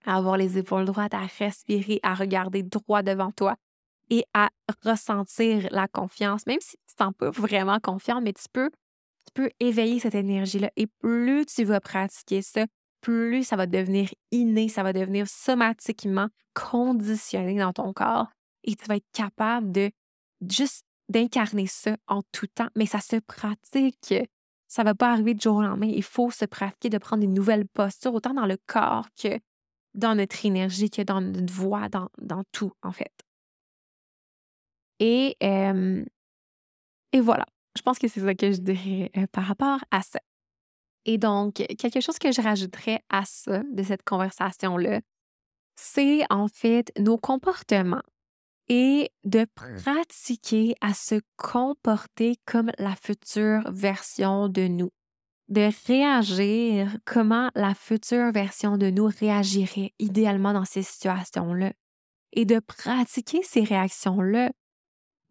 à 0.05 0.15
avoir 0.17 0.37
les 0.37 0.57
épaules 0.57 0.85
droites, 0.85 1.13
à 1.13 1.25
respirer, 1.39 1.99
à 2.03 2.13
regarder 2.13 2.63
droit 2.63 3.01
devant 3.01 3.31
toi 3.31 3.55
et 4.09 4.23
à 4.33 4.49
ressentir 4.85 5.67
la 5.71 5.87
confiance, 5.87 6.45
même 6.45 6.61
si 6.61 6.77
tu 6.77 6.93
ne 6.99 7.05
sens 7.05 7.13
pas 7.17 7.29
vraiment 7.31 7.79
confiant, 7.79 8.21
mais 8.21 8.33
tu 8.33 8.45
peux 8.51 8.69
tu 9.27 9.33
peux 9.33 9.49
éveiller 9.59 9.99
cette 9.99 10.15
énergie-là. 10.15 10.71
Et 10.77 10.87
plus 10.87 11.45
tu 11.45 11.65
vas 11.65 11.81
pratiquer 11.81 12.41
ça, 12.41 12.65
plus 13.01 13.43
ça 13.43 13.57
va 13.57 13.67
devenir 13.67 14.09
inné, 14.31 14.69
ça 14.69 14.83
va 14.83 14.93
devenir 14.93 15.27
somatiquement 15.27 16.29
conditionné 16.53 17.57
dans 17.57 17.73
ton 17.73 17.91
corps 17.91 18.27
et 18.67 18.75
tu 18.75 18.85
vas 18.85 18.97
être 18.97 19.11
capable 19.13 19.71
de 19.71 19.89
juste 20.47 20.85
d'incarner 21.09 21.65
ça 21.65 21.97
en 22.07 22.21
tout 22.31 22.47
temps. 22.47 22.67
Mais 22.75 22.85
ça 22.85 22.99
se 22.99 23.15
pratique. 23.15 24.13
Ça 24.67 24.83
ne 24.83 24.89
va 24.89 24.93
pas 24.93 25.11
arriver 25.11 25.33
du 25.33 25.41
jour 25.41 25.55
au 25.55 25.61
lendemain. 25.61 25.87
Il 25.87 26.03
faut 26.03 26.29
se 26.29 26.45
pratiquer 26.45 26.89
de 26.89 26.97
prendre 26.97 27.21
des 27.21 27.27
nouvelles 27.27 27.67
postures, 27.67 28.13
autant 28.13 28.33
dans 28.33 28.45
le 28.45 28.57
corps 28.67 29.07
que 29.19 29.39
dans 29.93 30.13
notre 30.13 30.45
énergie, 30.45 30.89
que 30.89 31.01
dans 31.01 31.21
notre 31.21 31.51
voix, 31.51 31.89
dans, 31.89 32.09
dans 32.19 32.43
tout, 32.51 32.73
en 32.83 32.91
fait. 32.91 33.13
Et, 34.99 35.37
et 35.41 37.21
voilà. 37.21 37.45
Je 37.77 37.81
pense 37.83 37.99
que 37.99 38.07
c'est 38.07 38.21
ça 38.21 38.35
que 38.35 38.51
je 38.51 38.57
dirais 38.57 39.11
euh, 39.15 39.27
par 39.31 39.45
rapport 39.45 39.79
à 39.91 40.01
ça. 40.01 40.19
Et 41.05 41.17
donc, 41.17 41.53
quelque 41.53 42.01
chose 42.01 42.19
que 42.19 42.31
je 42.31 42.41
rajouterais 42.41 43.01
à 43.09 43.23
ça, 43.23 43.63
de 43.63 43.83
cette 43.83 44.03
conversation-là, 44.03 44.99
c'est 45.75 46.25
en 46.31 46.47
fait 46.47 46.91
nos 46.99 47.17
comportements 47.17 48.01
et 48.69 49.09
de 49.23 49.45
pratiquer 49.55 50.75
à 50.81 50.93
se 50.93 51.21
comporter 51.37 52.35
comme 52.45 52.71
la 52.77 52.95
future 52.95 53.71
version 53.71 54.49
de 54.49 54.67
nous. 54.67 54.91
De 55.47 55.69
réagir 55.87 56.97
comment 57.05 57.49
la 57.55 57.73
future 57.73 58.31
version 58.33 58.77
de 58.77 58.89
nous 58.89 59.09
réagirait 59.19 59.93
idéalement 59.99 60.53
dans 60.53 60.65
ces 60.65 60.83
situations-là. 60.83 61.71
Et 62.33 62.43
de 62.43 62.59
pratiquer 62.59 63.41
ces 63.43 63.63
réactions-là 63.63 64.51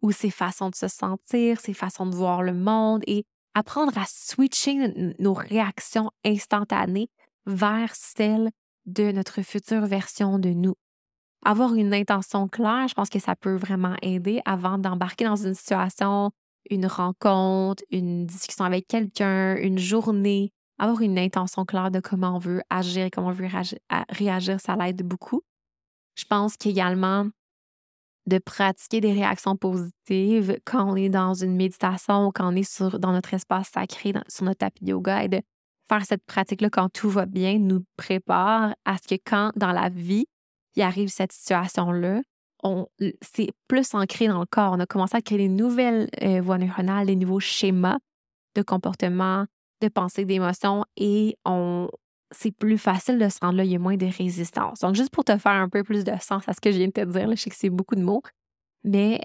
ou 0.01 0.11
ses 0.11 0.31
façons 0.31 0.69
de 0.69 0.75
se 0.75 0.87
sentir, 0.87 1.59
ses 1.59 1.73
façons 1.73 2.07
de 2.07 2.15
voir 2.15 2.41
le 2.41 2.53
monde 2.53 3.03
et 3.05 3.23
apprendre 3.53 3.97
à 3.97 4.05
switcher 4.07 5.13
nos 5.19 5.33
réactions 5.33 6.11
instantanées 6.25 7.09
vers 7.45 7.95
celles 7.95 8.49
de 8.85 9.11
notre 9.11 9.41
future 9.43 9.85
version 9.85 10.39
de 10.39 10.49
nous. 10.49 10.75
Avoir 11.45 11.75
une 11.75 11.93
intention 11.93 12.47
claire, 12.47 12.87
je 12.87 12.93
pense 12.93 13.09
que 13.09 13.19
ça 13.19 13.35
peut 13.35 13.55
vraiment 13.55 13.95
aider 14.01 14.41
avant 14.45 14.77
d'embarquer 14.77 15.25
dans 15.25 15.35
une 15.35 15.53
situation, 15.53 16.31
une 16.69 16.87
rencontre, 16.87 17.83
une 17.91 18.25
discussion 18.25 18.65
avec 18.65 18.87
quelqu'un, 18.87 19.55
une 19.55 19.77
journée. 19.77 20.51
Avoir 20.79 21.01
une 21.01 21.17
intention 21.17 21.65
claire 21.65 21.89
de 21.89 21.99
comment 21.99 22.35
on 22.35 22.39
veut 22.39 22.61
agir, 22.69 23.09
comment 23.11 23.27
on 23.27 23.31
veut 23.31 23.47
réagir, 24.09 24.59
ça 24.59 24.75
l'aide 24.75 25.01
beaucoup. 25.03 25.41
Je 26.15 26.25
pense 26.25 26.55
qu'également, 26.57 27.27
de 28.27 28.37
pratiquer 28.39 28.99
des 28.99 29.13
réactions 29.13 29.55
positives 29.55 30.59
quand 30.65 30.91
on 30.91 30.95
est 30.95 31.09
dans 31.09 31.33
une 31.33 31.55
méditation 31.55 32.27
ou 32.27 32.31
quand 32.31 32.51
on 32.51 32.55
est 32.55 32.69
sur, 32.69 32.99
dans 32.99 33.13
notre 33.13 33.33
espace 33.33 33.69
sacré, 33.69 34.13
sur 34.27 34.43
notre 34.43 34.59
tapis 34.59 34.85
yoga 34.85 35.23
et 35.23 35.29
de 35.29 35.41
faire 35.89 36.05
cette 36.05 36.25
pratique-là 36.25 36.69
quand 36.69 36.89
tout 36.89 37.09
va 37.09 37.25
bien 37.25 37.57
nous 37.57 37.85
prépare 37.95 38.75
à 38.83 38.97
ce 38.97 39.15
que 39.15 39.21
quand 39.25 39.51
dans 39.55 39.71
la 39.71 39.87
vie, 39.89 40.27
il 40.77 40.83
arrive 40.83 41.09
cette 41.09 41.31
situation-là, 41.31 42.21
c'est 43.21 43.49
plus 43.67 43.93
ancré 43.93 44.27
dans 44.27 44.39
le 44.39 44.45
corps. 44.45 44.73
On 44.73 44.79
a 44.79 44.85
commencé 44.85 45.17
à 45.17 45.21
créer 45.21 45.39
des 45.39 45.49
nouvelles 45.49 46.07
euh, 46.21 46.39
voies 46.41 46.57
neuronales, 46.57 47.07
des 47.07 47.15
nouveaux 47.15 47.39
schémas 47.39 47.97
de 48.55 48.61
comportement, 48.61 49.45
de 49.81 49.87
pensée, 49.87 50.25
d'émotion 50.25 50.85
et 50.95 51.35
on, 51.45 51.89
c'est 52.31 52.51
plus 52.51 52.77
facile 52.77 53.17
de 53.17 53.27
se 53.29 53.39
rendre 53.41 53.57
là, 53.57 53.63
il 53.63 53.71
y 53.71 53.75
a 53.75 53.79
moins 53.79 53.97
de 53.97 54.05
résistance. 54.05 54.79
Donc, 54.79 54.95
juste 54.95 55.09
pour 55.09 55.23
te 55.23 55.37
faire 55.37 55.53
un 55.53 55.69
peu 55.69 55.83
plus 55.83 56.03
de 56.03 56.11
sens 56.19 56.47
à 56.47 56.53
ce 56.53 56.61
que 56.61 56.71
je 56.71 56.77
viens 56.77 56.87
de 56.87 56.91
te 56.91 57.05
dire, 57.05 57.29
je 57.31 57.35
sais 57.35 57.49
que 57.49 57.55
c'est 57.55 57.69
beaucoup 57.69 57.95
de 57.95 58.03
mots, 58.03 58.21
mais 58.83 59.19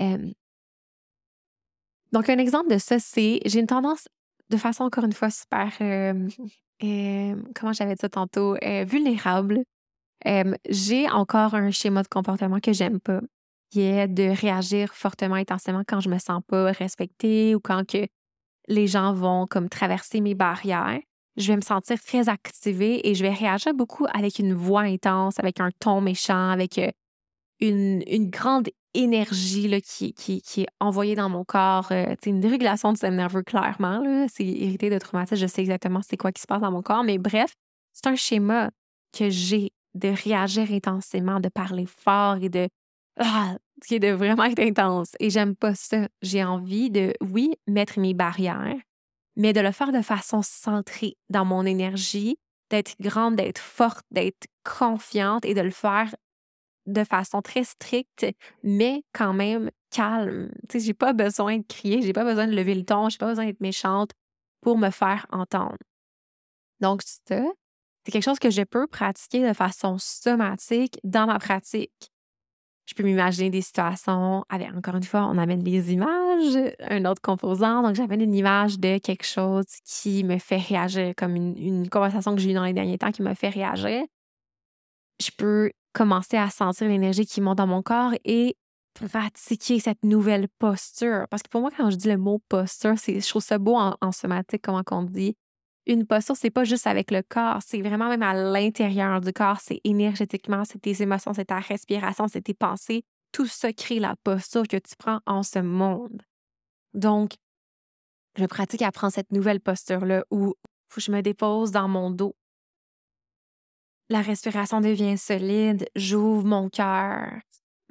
donc 2.13 2.29
un 2.29 2.39
exemple 2.39 2.71
de 2.71 2.79
ça, 2.79 2.99
c'est 2.99 3.41
j'ai 3.47 3.61
une 3.61 3.67
tendance 3.67 4.09
de 4.51 4.57
façon 4.57 4.85
encore 4.85 5.05
une 5.05 5.13
fois 5.13 5.31
super, 5.31 5.73
comment 5.79 7.73
j'avais 7.73 7.95
dit 7.95 8.01
ça 8.01 8.09
tantôt, 8.11 8.57
j'ai 10.69 11.11
encore 11.11 11.55
un 11.55 11.71
schéma 11.71 12.03
de 12.03 12.09
comportement 12.09 12.61
que 12.61 12.73
j'aime 12.73 13.01
pas, 13.01 13.21
qui 13.71 13.83
est 13.83 14.09
de 14.09 14.29
réagir 14.29 14.95
fortement 14.95 15.35
intensément 15.35 15.83
quand 15.87 16.01
je 16.01 16.09
me 16.09 16.19
sens 16.19 16.43
pas 16.47 16.73
respectée 16.73 17.55
ou 17.55 17.61
quand 17.61 17.87
que 17.87 18.07
les 18.69 18.87
gens 18.87 19.13
vont 19.13 19.47
comme 19.47 19.69
traverser 19.69 20.21
mes 20.21 20.35
barrières 20.35 21.01
je 21.37 21.49
vais 21.49 21.57
me 21.57 21.63
sentir 21.63 22.01
très 22.01 22.29
activée 22.29 23.09
et 23.09 23.15
je 23.15 23.23
vais 23.23 23.33
réagir 23.33 23.75
beaucoup 23.75 24.07
avec 24.13 24.39
une 24.39 24.55
voix 24.55 24.83
intense, 24.83 25.39
avec 25.39 25.61
un 25.61 25.71
ton 25.81 26.01
méchant, 26.01 26.51
avec 26.51 26.81
une, 27.61 28.31
grande 28.31 28.69
énergie 28.95 29.69
là, 29.69 29.81
qui, 29.81 30.15
est 30.57 30.67
envoyée 30.81 31.15
dans 31.15 31.31
mon 31.31 31.45
corps. 31.45 31.91
Euh, 31.93 32.15
une 32.27 32.41
dérégulation 32.41 32.91
du 32.91 32.97
système 32.97 33.17
nerveux, 33.17 33.43
clairement. 33.43 34.27
C'est 34.29 34.45
irrité 34.45 34.91
de 34.91 34.99
traumatisme. 34.99 35.41
Je 35.41 35.47
sais 35.47 35.63
exactement 35.63 36.01
c'est 36.07 36.19
quoi 36.19 36.33
qui 36.33 36.43
se 36.43 36.47
passe 36.47 36.61
dans 36.61 36.71
mon 36.71 36.83
corps. 36.83 37.05
Mais 37.05 37.19
bref, 37.19 37.55
c'est 37.93 38.09
un 38.09 38.17
schéma 38.17 38.71
que 39.17 39.31
j'ai 39.31 39.73
de 39.95 40.09
réagir 40.09 40.71
intensément, 40.73 41.41
de 41.41 41.49
parler 41.49 41.87
fort 41.87 42.37
et 42.41 42.49
de. 42.49 42.69
Ah, 43.19 43.57
qui 43.87 43.97
est 43.97 44.01
de 44.01 44.09
vraiment 44.13 44.45
être 44.45 44.61
intense. 44.61 45.13
Et 45.21 45.31
j'aime 45.31 45.55
pas 45.55 45.75
ça. 45.75 46.09
J'ai 46.23 46.45
envie 46.45 46.91
de, 46.91 47.13
oui, 47.21 47.55
mettre 47.67 47.99
mes 47.99 48.15
barrières, 48.15 48.77
mais 49.37 49.53
de 49.53 49.61
le 49.61 49.73
faire 49.73 49.93
de 49.93 50.03
façon 50.03 50.41
centrée 50.43 51.17
dans 51.29 51.45
mon 51.45 51.67
énergie, 51.67 52.37
d'être 52.71 52.95
grande, 53.01 53.37
d'être 53.37 53.59
forte, 53.59 54.05
d'être 54.11 54.47
confiante 54.65 55.45
et 55.45 55.55
de 55.55 55.61
le 55.61 55.71
faire 55.71 56.15
de 56.87 57.05
façon 57.05 57.43
très 57.43 57.65
stricte, 57.65 58.27
mais 58.63 59.05
quand 59.13 59.35
même 59.35 59.71
calme. 59.91 60.51
Tu 60.69 60.81
sais, 60.81 60.87
j'ai 60.87 60.95
pas 60.95 61.13
besoin 61.13 61.59
de 61.59 61.65
crier, 61.67 62.03
j'ai 62.03 62.13
pas 62.13 62.25
besoin 62.25 62.47
de 62.47 62.55
lever 62.57 62.75
le 62.75 62.85
ton, 62.85 63.09
j'ai 63.09 63.19
pas 63.19 63.29
besoin 63.29 63.45
d'être 63.45 63.61
méchante 63.61 64.11
pour 64.61 64.79
me 64.79 64.91
faire 64.91 65.27
entendre. 65.31 65.77
Donc, 66.81 67.03
ça, 67.03 67.43
c'est 68.05 68.13
quelque 68.13 68.25
chose 68.25 68.39
que 68.39 68.51
je 68.51 68.63
peux 68.63 68.87
pratiquer 68.87 69.47
de 69.47 69.53
façon 69.53 69.97
somatique 69.99 70.99
dans 71.05 71.27
ma 71.27 71.39
pratique. 71.39 72.13
Je 72.87 72.95
peux 72.95 73.05
m'imaginer 73.05 73.49
des 73.49 73.63
situations 73.63 74.45
avec, 74.49 74.75
encore 74.75 74.97
une 74.97 75.05
fois, 75.05 75.27
on 75.27 75.39
amène 75.39 75.63
les 75.63 75.93
images, 75.93 76.75
un 76.81 77.05
autre 77.05 77.23
composant. 77.23 77.83
Donc, 77.83 77.95
j'amène 77.95 78.21
une 78.21 78.35
image 78.35 78.79
de 78.81 78.99
quelque 78.99 79.25
chose 79.25 79.67
qui 79.85 80.25
me 80.25 80.39
fait 80.39 80.57
réagir, 80.57 81.15
comme 81.17 81.37
une, 81.37 81.89
conversation 81.89 82.35
que 82.35 82.41
j'ai 82.41 82.51
eue 82.51 82.55
dans 82.55 82.65
les 82.65 82.73
derniers 82.73 82.99
temps 82.99 83.13
qui 83.13 83.23
me 83.23 83.35
fait 83.35 83.51
réagir. 83.51 84.03
Je 85.21 85.31
peux 85.37 85.71
commencer 85.93 86.37
à 86.37 86.51
sentir 86.51 86.89
l'énergie 86.89 87.25
qui 87.25 87.41
monte 87.41 87.59
dans 87.59 87.69
mon 87.69 87.83
corps 87.83 88.15
et 88.25 88.57
pratiquer 88.95 89.79
cette 89.79 90.03
nouvelle 90.03 90.49
posture. 90.59 91.27
Parce 91.31 91.43
que 91.43 91.49
pour 91.49 91.61
moi, 91.61 91.71
quand 91.77 91.91
je 91.91 91.97
dis 91.97 92.09
le 92.09 92.19
mot 92.19 92.41
posture, 92.49 92.97
je 92.97 93.29
trouve 93.29 93.43
ça 93.43 93.59
beau 93.59 93.77
en, 93.77 94.13
somatique, 94.13 94.63
comment 94.63 94.83
on 94.91 95.05
dit. 95.05 95.37
Une 95.87 96.07
posture, 96.07 96.37
c'est 96.37 96.51
pas 96.51 96.65
juste 96.65 96.87
avec 96.87 97.11
le 97.11 97.23
corps, 97.23 97.59
c'est 97.67 97.83
vraiment 97.83 98.09
même 98.09 98.23
à 98.23 98.35
l'intérieur 98.35 99.21
du 99.21 99.33
corps, 99.33 99.61
c'est 99.61 99.81
énergétiquement, 99.85 100.65
c'est 100.65 100.81
tes 100.81 101.03
émotions, 101.03 101.35
c'est 101.35 101.47
ta 101.47 101.59
respiration, 101.59 102.29
c'est 102.29 102.43
tes 102.43 102.55
pensées. 102.55 103.03
Tout 103.33 103.47
ça 103.47 103.73
crée 103.73 103.99
la 103.99 104.15
posture 104.23 104.69
que 104.69 104.77
tu 104.77 104.95
prends 104.97 105.21
en 105.27 105.43
ce 105.43 105.59
monde. 105.59 106.23
Donc, 106.95 107.33
je 108.37 108.45
pratique 108.47 108.83
à 108.83 108.93
prendre 108.93 109.13
cette 109.13 109.33
nouvelle 109.33 109.61
posture-là 109.61 110.25
où 110.31 110.55
je 110.97 111.11
me 111.11 111.21
dépose 111.21 111.71
dans 111.73 111.89
mon 111.89 112.11
dos. 112.11 112.37
La 114.09 114.21
respiration 114.21 114.81
devient 114.81 115.17
solide, 115.17 115.89
j'ouvre 115.97 116.45
mon 116.45 116.69
cœur, 116.69 117.41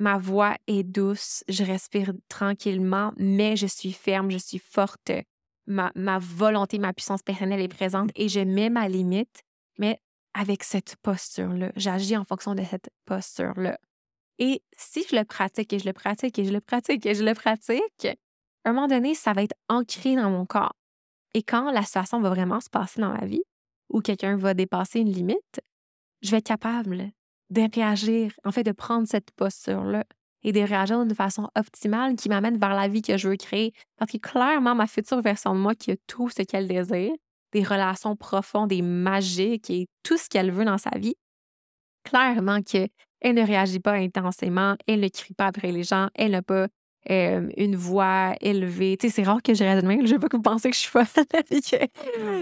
Ma 0.01 0.17
voix 0.17 0.57
est 0.65 0.81
douce, 0.81 1.43
je 1.47 1.63
respire 1.63 2.11
tranquillement, 2.27 3.13
mais 3.17 3.55
je 3.55 3.67
suis 3.67 3.91
ferme, 3.91 4.31
je 4.31 4.39
suis 4.39 4.57
forte. 4.57 5.11
Ma, 5.67 5.91
volonté, 6.19 6.79
ma 6.79 6.93
puissance 6.93 7.21
personnelle 7.21 7.61
est 7.61 7.67
présente 7.67 8.09
et 8.15 8.27
je 8.27 8.39
mets 8.39 8.69
ma 8.69 8.89
limite, 8.89 9.43
mais 9.77 9.99
avec 10.33 10.63
cette 10.63 10.95
posture-là. 10.97 11.71
J'agis 11.75 12.17
en 12.17 12.23
fonction 12.23 12.55
de 12.55 12.63
cette 12.63 12.89
posture-là. 13.05 13.77
Et 14.39 14.63
si 14.75 15.05
je 15.09 15.15
le 15.15 15.23
pratique 15.23 15.71
et 15.71 15.79
je 15.79 15.85
le 15.85 15.93
pratique 15.93 16.39
et 16.39 16.45
je 16.45 16.51
le 16.51 16.61
pratique 16.61 17.05
et 17.05 17.13
je 17.13 17.23
le 17.23 17.33
pratique, 17.33 18.05
à 18.63 18.69
un 18.69 18.73
moment 18.73 18.87
donné, 18.87 19.13
ça 19.13 19.33
va 19.33 19.43
être 19.43 19.55
ancré 19.69 20.15
dans 20.15 20.29
mon 20.29 20.45
corps. 20.45 20.75
Et 21.33 21.43
quand 21.43 21.71
la 21.71 21.83
situation 21.83 22.19
va 22.21 22.29
vraiment 22.29 22.59
se 22.59 22.69
passer 22.69 23.01
dans 23.01 23.13
ma 23.13 23.25
vie, 23.25 23.43
ou 23.89 24.01
quelqu'un 24.01 24.37
va 24.37 24.53
dépasser 24.53 24.99
une 24.99 25.11
limite, 25.11 25.61
je 26.21 26.31
vais 26.31 26.37
être 26.37 26.47
capable 26.47 27.11
de 27.49 27.67
réagir, 27.73 28.33
en 28.45 28.51
fait, 28.51 28.63
de 28.63 28.71
prendre 28.71 29.07
cette 29.07 29.31
posture-là 29.31 30.05
et 30.43 30.51
de 30.51 30.59
réagir 30.59 31.03
d'une 31.03 31.15
façon 31.15 31.49
optimale 31.55 32.15
qui 32.15 32.29
m'amène 32.29 32.57
vers 32.57 32.73
la 32.73 32.87
vie 32.87 33.01
que 33.01 33.17
je 33.17 33.29
veux 33.29 33.35
créer. 33.35 33.73
Parce 33.97 34.11
que 34.11 34.17
clairement, 34.17 34.75
ma 34.75 34.87
future 34.87 35.21
version 35.21 35.53
de 35.53 35.59
moi 35.59 35.75
qui 35.75 35.91
a 35.91 35.95
tout 36.07 36.29
ce 36.29 36.41
qu'elle 36.43 36.67
désire, 36.67 37.13
des 37.51 37.63
relations 37.63 38.15
profondes 38.15 38.71
et 38.71 38.81
magiques 38.81 39.69
et 39.69 39.87
tout 40.03 40.17
ce 40.17 40.29
qu'elle 40.29 40.51
veut 40.51 40.65
dans 40.65 40.77
sa 40.77 40.97
vie, 40.97 41.15
clairement 42.03 42.61
qu'elle 42.61 42.89
ne 43.23 43.45
réagit 43.45 43.79
pas 43.79 43.93
intensément, 43.93 44.75
elle 44.87 45.01
ne 45.01 45.07
crie 45.09 45.33
pas 45.33 45.47
après 45.47 45.71
les 45.71 45.83
gens, 45.83 46.07
elle 46.15 46.31
n'a 46.31 46.41
pas 46.41 46.67
une 47.09 47.75
voix 47.75 48.35
élevée. 48.41 48.95
Tu 48.97 49.07
sais, 49.07 49.15
c'est 49.15 49.23
rare 49.23 49.41
que 49.41 49.53
je 49.53 49.63
reste 49.63 49.81
de 49.81 49.87
même. 49.87 50.05
Je 50.05 50.13
veux 50.13 50.19
pas 50.19 50.29
que 50.29 50.37
vous 50.37 50.43
pensez 50.43 50.69
que 50.69 50.75
je 50.75 50.81
suis 50.81 50.89
folle 50.89 51.05
et 51.49 51.61
que 51.61 51.87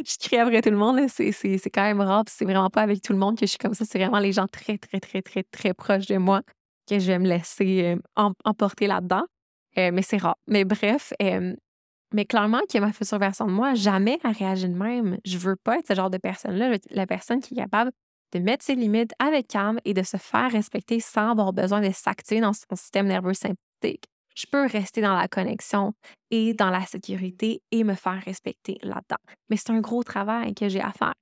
je 0.05 0.17
crie 0.19 0.37
après 0.37 0.61
tout 0.61 0.69
le 0.69 0.77
monde. 0.77 0.99
C'est, 1.09 1.31
quand 1.73 1.83
même 1.83 2.01
rare. 2.01 2.25
c'est 2.27 2.45
vraiment 2.45 2.69
pas 2.69 2.81
avec 2.81 3.01
tout 3.01 3.13
le 3.13 3.19
monde 3.19 3.37
que 3.37 3.45
je 3.45 3.51
suis 3.51 3.57
comme 3.57 3.73
ça. 3.73 3.85
C'est 3.85 3.99
vraiment 3.99 4.19
les 4.19 4.33
gens 4.33 4.47
très, 4.47 4.77
très, 4.77 4.99
très, 4.99 5.21
très, 5.21 5.43
très 5.43 5.73
proches 5.73 6.07
de 6.07 6.17
moi 6.17 6.41
que 6.89 6.99
je 6.99 7.07
vais 7.07 7.19
me 7.19 7.27
laisser 7.27 7.95
emporter 8.15 8.87
là-dedans. 8.87 9.23
mais 9.75 10.01
c'est 10.01 10.17
rare. 10.17 10.37
Mais 10.47 10.65
bref, 10.65 11.13
mais 11.19 12.25
clairement, 12.25 12.61
qui 12.67 12.77
est 12.77 12.81
ma 12.81 12.91
future 12.91 13.19
version 13.19 13.45
de 13.45 13.51
moi, 13.51 13.75
jamais 13.75 14.19
elle 14.23 14.31
réagit 14.31 14.69
de 14.69 14.75
même. 14.75 15.17
Je 15.25 15.37
veux 15.37 15.55
pas 15.55 15.77
être 15.77 15.87
ce 15.87 15.93
genre 15.93 16.09
de 16.09 16.17
personne-là, 16.17 16.77
la 16.89 17.07
personne 17.07 17.39
qui 17.39 17.53
est 17.53 17.57
capable 17.57 17.91
de 18.33 18.39
mettre 18.39 18.63
ses 18.63 18.75
limites 18.75 19.13
avec 19.19 19.47
calme 19.47 19.79
et 19.85 19.93
de 19.93 20.03
se 20.03 20.17
faire 20.17 20.51
respecter 20.51 20.99
sans 20.99 21.31
avoir 21.31 21.53
besoin 21.53 21.81
de 21.81 21.91
s'activer 21.91 22.41
dans 22.41 22.53
son 22.53 22.75
système 22.75 23.07
nerveux 23.07 23.33
sympathique 23.33 24.05
je 24.39 24.45
peux 24.49 24.65
rester 24.65 25.01
dans 25.01 25.15
la 25.15 25.27
connexion 25.27 25.93
et 26.31 26.53
dans 26.53 26.69
la 26.69 26.85
sécurité 26.85 27.61
et 27.71 27.83
me 27.83 27.93
faire 27.93 28.21
respecter 28.23 28.77
là-dedans. 28.83 29.21
Mais 29.49 29.57
c'est 29.57 29.71
un 29.71 29.81
gros 29.81 30.03
travail 30.03 30.53
que 30.53 30.69
j'ai 30.69 30.79
à 30.79 30.91
faire. 30.91 31.13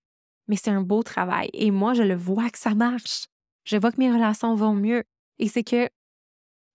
Mais 0.48 0.56
c'est 0.56 0.70
un 0.70 0.82
beau 0.82 1.02
travail. 1.02 1.50
Et 1.54 1.72
moi, 1.72 1.96
je 1.96 2.04
le 2.04 2.16
vois 2.16 2.50
que 2.52 2.60
ça 2.60 2.76
marche. 2.76 3.26
Je 3.66 3.76
vois 3.78 3.92
que 3.92 4.00
mes 4.00 4.12
relations 4.12 4.54
vont 4.54 4.74
mieux. 4.74 5.04
Et 5.40 5.48
c'est 5.48 5.64
que, 5.64 5.90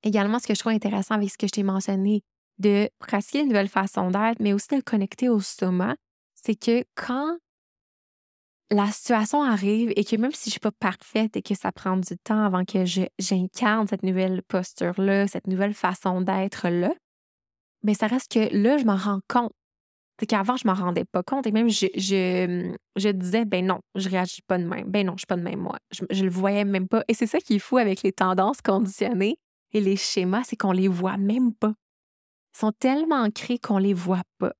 également, 0.02 0.38
ce 0.38 0.46
que 0.46 0.54
je 0.54 0.60
trouve 0.60 0.72
intéressant 0.72 1.14
avec 1.14 1.30
ce 1.30 1.38
que 1.38 1.46
je 1.46 1.52
t'ai 1.52 1.62
mentionné, 1.62 2.22
de 2.58 2.88
pratiquer 2.98 3.40
une 3.40 3.48
nouvelle 3.48 3.68
façon 3.68 4.10
d'être, 4.10 4.40
mais 4.40 4.52
aussi 4.52 4.68
de 4.68 4.80
connecter 4.80 5.28
au 5.28 5.40
soma, 5.40 5.96
c'est 6.34 6.54
que 6.54 6.84
quand 6.94 7.36
la 8.70 8.86
situation 8.90 9.42
arrive 9.42 9.92
et 9.96 10.04
que 10.04 10.16
même 10.16 10.32
si 10.32 10.44
je 10.44 10.48
ne 10.48 10.52
suis 10.52 10.60
pas 10.60 10.72
parfaite 10.72 11.36
et 11.36 11.42
que 11.42 11.54
ça 11.54 11.72
prend 11.72 11.96
du 11.96 12.16
temps 12.24 12.42
avant 12.42 12.64
que 12.64 12.84
j'incarne 13.18 13.86
cette 13.86 14.02
nouvelle 14.02 14.42
posture-là, 14.48 15.28
cette 15.28 15.46
nouvelle 15.46 15.74
façon 15.74 16.20
d'être-là, 16.22 16.94
mais 17.82 17.94
ça 17.94 18.06
reste 18.06 18.32
que 18.32 18.54
là, 18.56 18.78
je 18.78 18.84
m'en 18.84 18.96
rends 18.96 19.20
compte. 19.28 19.52
C'est 20.22 20.26
qu'avant, 20.26 20.56
je 20.56 20.68
m'en 20.68 20.74
rendais 20.74 21.04
pas 21.04 21.24
compte 21.24 21.48
et 21.48 21.50
même 21.50 21.68
je, 21.68 21.88
je, 21.96 23.08
disais, 23.10 23.44
ben 23.44 23.66
non, 23.66 23.80
je 23.96 24.08
réagis 24.08 24.40
pas 24.42 24.56
de 24.56 24.62
même. 24.62 24.84
Ben 24.88 25.04
non, 25.04 25.14
je 25.14 25.22
suis 25.22 25.26
pas 25.26 25.34
de 25.34 25.42
même 25.42 25.58
moi. 25.58 25.76
Je, 25.90 26.04
je 26.10 26.22
le 26.22 26.30
voyais 26.30 26.64
même 26.64 26.86
pas. 26.86 27.02
Et 27.08 27.14
c'est 27.14 27.26
ça 27.26 27.40
qui 27.40 27.56
est 27.56 27.58
fou 27.58 27.76
avec 27.76 28.04
les 28.04 28.12
tendances 28.12 28.60
conditionnées 28.62 29.36
et 29.72 29.80
les 29.80 29.96
schémas, 29.96 30.44
c'est 30.44 30.54
qu'on 30.54 30.70
les 30.70 30.86
voit 30.86 31.16
même 31.16 31.52
pas. 31.52 31.72
Ils 32.54 32.58
sont 32.60 32.70
tellement 32.70 33.16
ancrés 33.16 33.58
qu'on 33.58 33.78
les 33.78 33.94
voit 33.94 34.22
pas. 34.38 34.52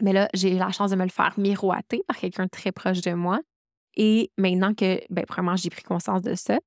Mais 0.00 0.14
là, 0.14 0.30
j'ai 0.32 0.54
eu 0.54 0.58
la 0.58 0.70
chance 0.70 0.90
de 0.90 0.96
me 0.96 1.04
le 1.04 1.10
faire 1.10 1.38
miroiter 1.38 2.02
par 2.06 2.16
quelqu'un 2.16 2.48
très 2.48 2.72
proche 2.72 3.02
de 3.02 3.12
moi. 3.12 3.38
Et 3.98 4.30
maintenant 4.38 4.72
que, 4.72 4.98
ben, 5.10 5.26
premièrement, 5.26 5.56
j'ai 5.56 5.68
pris 5.68 5.82
conscience 5.82 6.22
de 6.22 6.34
ça. 6.34 6.58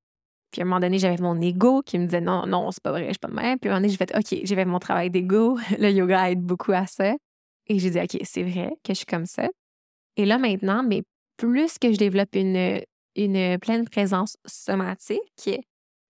Puis 0.52 0.62
à 0.62 0.66
un 0.66 0.68
moment 0.68 0.82
donné, 0.82 1.00
j'avais 1.00 1.20
mon 1.20 1.42
ego 1.42 1.82
qui 1.82 1.98
me 1.98 2.06
disait 2.06 2.22
non, 2.22 2.46
non, 2.46 2.70
c'est 2.70 2.84
pas 2.84 2.92
vrai, 2.92 3.06
je 3.06 3.14
suis 3.14 3.18
pas 3.18 3.30
de 3.30 3.34
même. 3.34 3.58
Puis 3.58 3.72
à 3.72 3.74
un 3.74 3.76
moment 3.78 3.88
donné, 3.88 3.90
j'ai 3.92 3.98
fait 3.98 4.16
OK, 4.16 4.42
j'ai 4.44 4.56
fait 4.56 4.66
mon 4.66 4.78
travail 4.78 5.10
d'ego. 5.10 5.58
Le 5.80 5.90
yoga 5.90 6.30
aide 6.30 6.42
beaucoup 6.44 6.74
à 6.74 6.86
ça. 6.86 7.16
Et 7.68 7.80
j'ai 7.80 7.90
dit 7.90 8.00
OK, 8.00 8.18
c'est 8.24 8.44
vrai 8.44 8.72
que 8.84 8.94
je 8.94 8.98
suis 8.98 9.06
comme 9.06 9.26
ça. 9.26 9.50
Et 10.18 10.26
là 10.26 10.38
maintenant, 10.38 10.84
mais 10.84 11.04
plus 11.38 11.78
que 11.80 11.92
je 11.92 11.98
développe 11.98 12.36
une, 12.36 12.82
une 13.16 13.58
pleine 13.60 13.88
présence 13.88 14.38
somatique, 14.46 15.50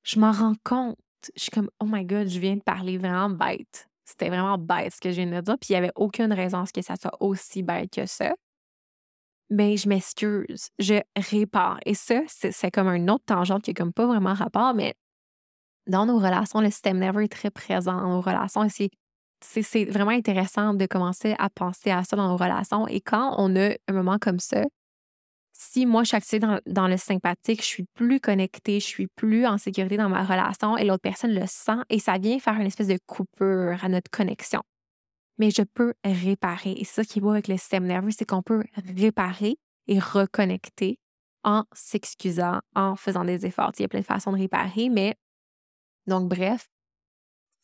je 0.04 0.20
m'en 0.20 0.32
rends 0.32 0.56
compte. 0.64 0.98
Je 1.36 1.44
suis 1.44 1.52
comme 1.52 1.70
oh 1.80 1.86
my 1.88 2.06
God, 2.06 2.28
je 2.28 2.40
viens 2.40 2.56
de 2.56 2.62
parler 2.62 2.98
vraiment 2.98 3.30
bête. 3.30 3.88
C'était 4.06 4.30
vraiment 4.30 4.58
bête 4.58 4.94
ce 4.94 5.00
que 5.00 5.12
je 5.12 5.22
viens 5.22 5.28
de 5.28 5.42
dire, 5.42 5.58
puis 5.60 5.70
il 5.70 5.74
n'y 5.74 5.78
avait 5.78 5.94
aucune 5.96 6.34
raison 6.34 6.60
à 6.60 6.66
ce 6.66 6.74
que 6.74 6.82
ça 6.82 6.96
soit 6.98 7.16
aussi 7.22 7.64
bête 7.64 7.92
que 7.92 8.06
ça. 8.06 8.34
Mais 9.50 9.78
je 9.78 9.88
m'excuse, 9.88 10.70
je 10.80 11.02
répare. 11.16 11.80
Et 11.86 11.94
ça, 11.94 12.22
c'est 12.28 12.72
comme 12.72 12.88
un 12.88 13.08
autre 13.08 13.24
tangente 13.26 13.64
qui 13.64 13.74
n'a 13.74 13.92
pas 13.92 14.08
vraiment 14.08 14.34
rapport, 14.34 14.74
mais 14.74 14.96
dans 15.88 16.06
nos 16.06 16.18
relations, 16.18 16.60
le 16.60 16.70
système 16.70 16.98
nerveux 16.98 17.24
est 17.24 17.32
très 17.32 17.52
présent 17.52 17.94
dans 17.94 18.10
nos 18.10 18.22
relations. 18.22 18.68
C'est 19.44 19.86
vraiment 19.86 20.12
intéressant 20.12 20.74
de 20.74 20.86
commencer 20.86 21.36
à 21.38 21.50
penser 21.50 21.92
à 21.92 22.04
ça 22.04 22.16
dans 22.16 22.28
nos 22.28 22.38
relations. 22.38 22.88
Et 22.88 23.02
quand 23.02 23.36
on 23.38 23.56
a 23.56 23.76
un 23.88 23.94
moment 23.94 24.18
comme 24.20 24.40
ça, 24.40 24.64
si 25.54 25.86
moi, 25.86 26.04
je 26.04 26.10
suis 26.10 26.18
activée 26.18 26.46
dans, 26.66 26.88
le 26.88 26.98
sympathique, 26.98 27.62
je 27.62 27.68
suis 27.68 27.86
plus 27.94 28.20
connectée, 28.20 28.80
je 28.80 28.86
suis 28.86 29.08
plus 29.08 29.46
en 29.46 29.58
sécurité 29.58 29.98
dans 29.98 30.10
ma 30.10 30.24
relation 30.24 30.78
et 30.78 30.86
l'autre 30.86 31.02
personne 31.02 31.34
le 31.34 31.46
sent 31.46 31.80
et 31.90 32.00
ça 32.00 32.18
vient 32.18 32.40
faire 32.40 32.56
une 32.56 32.66
espèce 32.66 32.88
de 32.88 32.98
coupure 33.06 33.78
à 33.84 33.90
notre 33.90 34.10
connexion. 34.10 34.62
Mais 35.38 35.52
je 35.52 35.62
peux 35.62 35.94
réparer. 36.04 36.72
Et 36.72 36.86
c'est 36.86 37.04
ça 37.04 37.04
qui 37.04 37.20
est 37.20 37.22
beau 37.22 37.32
avec 37.32 37.48
le 37.48 37.58
système 37.58 37.86
nerveux, 37.86 38.12
c'est 38.12 38.26
qu'on 38.26 38.42
peut 38.42 38.64
réparer 38.98 39.58
et 39.88 40.00
reconnecter 40.00 40.98
en 41.44 41.66
s'excusant, 41.74 42.60
en 42.76 42.96
faisant 42.96 43.26
des 43.26 43.46
efforts. 43.46 43.72
Il 43.78 43.84
y 43.84 43.86
a 43.86 43.88
plein 43.88 44.00
de 44.00 44.06
façons 44.06 44.32
de 44.32 44.38
réparer, 44.38 44.90
mais 44.90 45.16
donc 46.08 46.30
bref, 46.30 46.68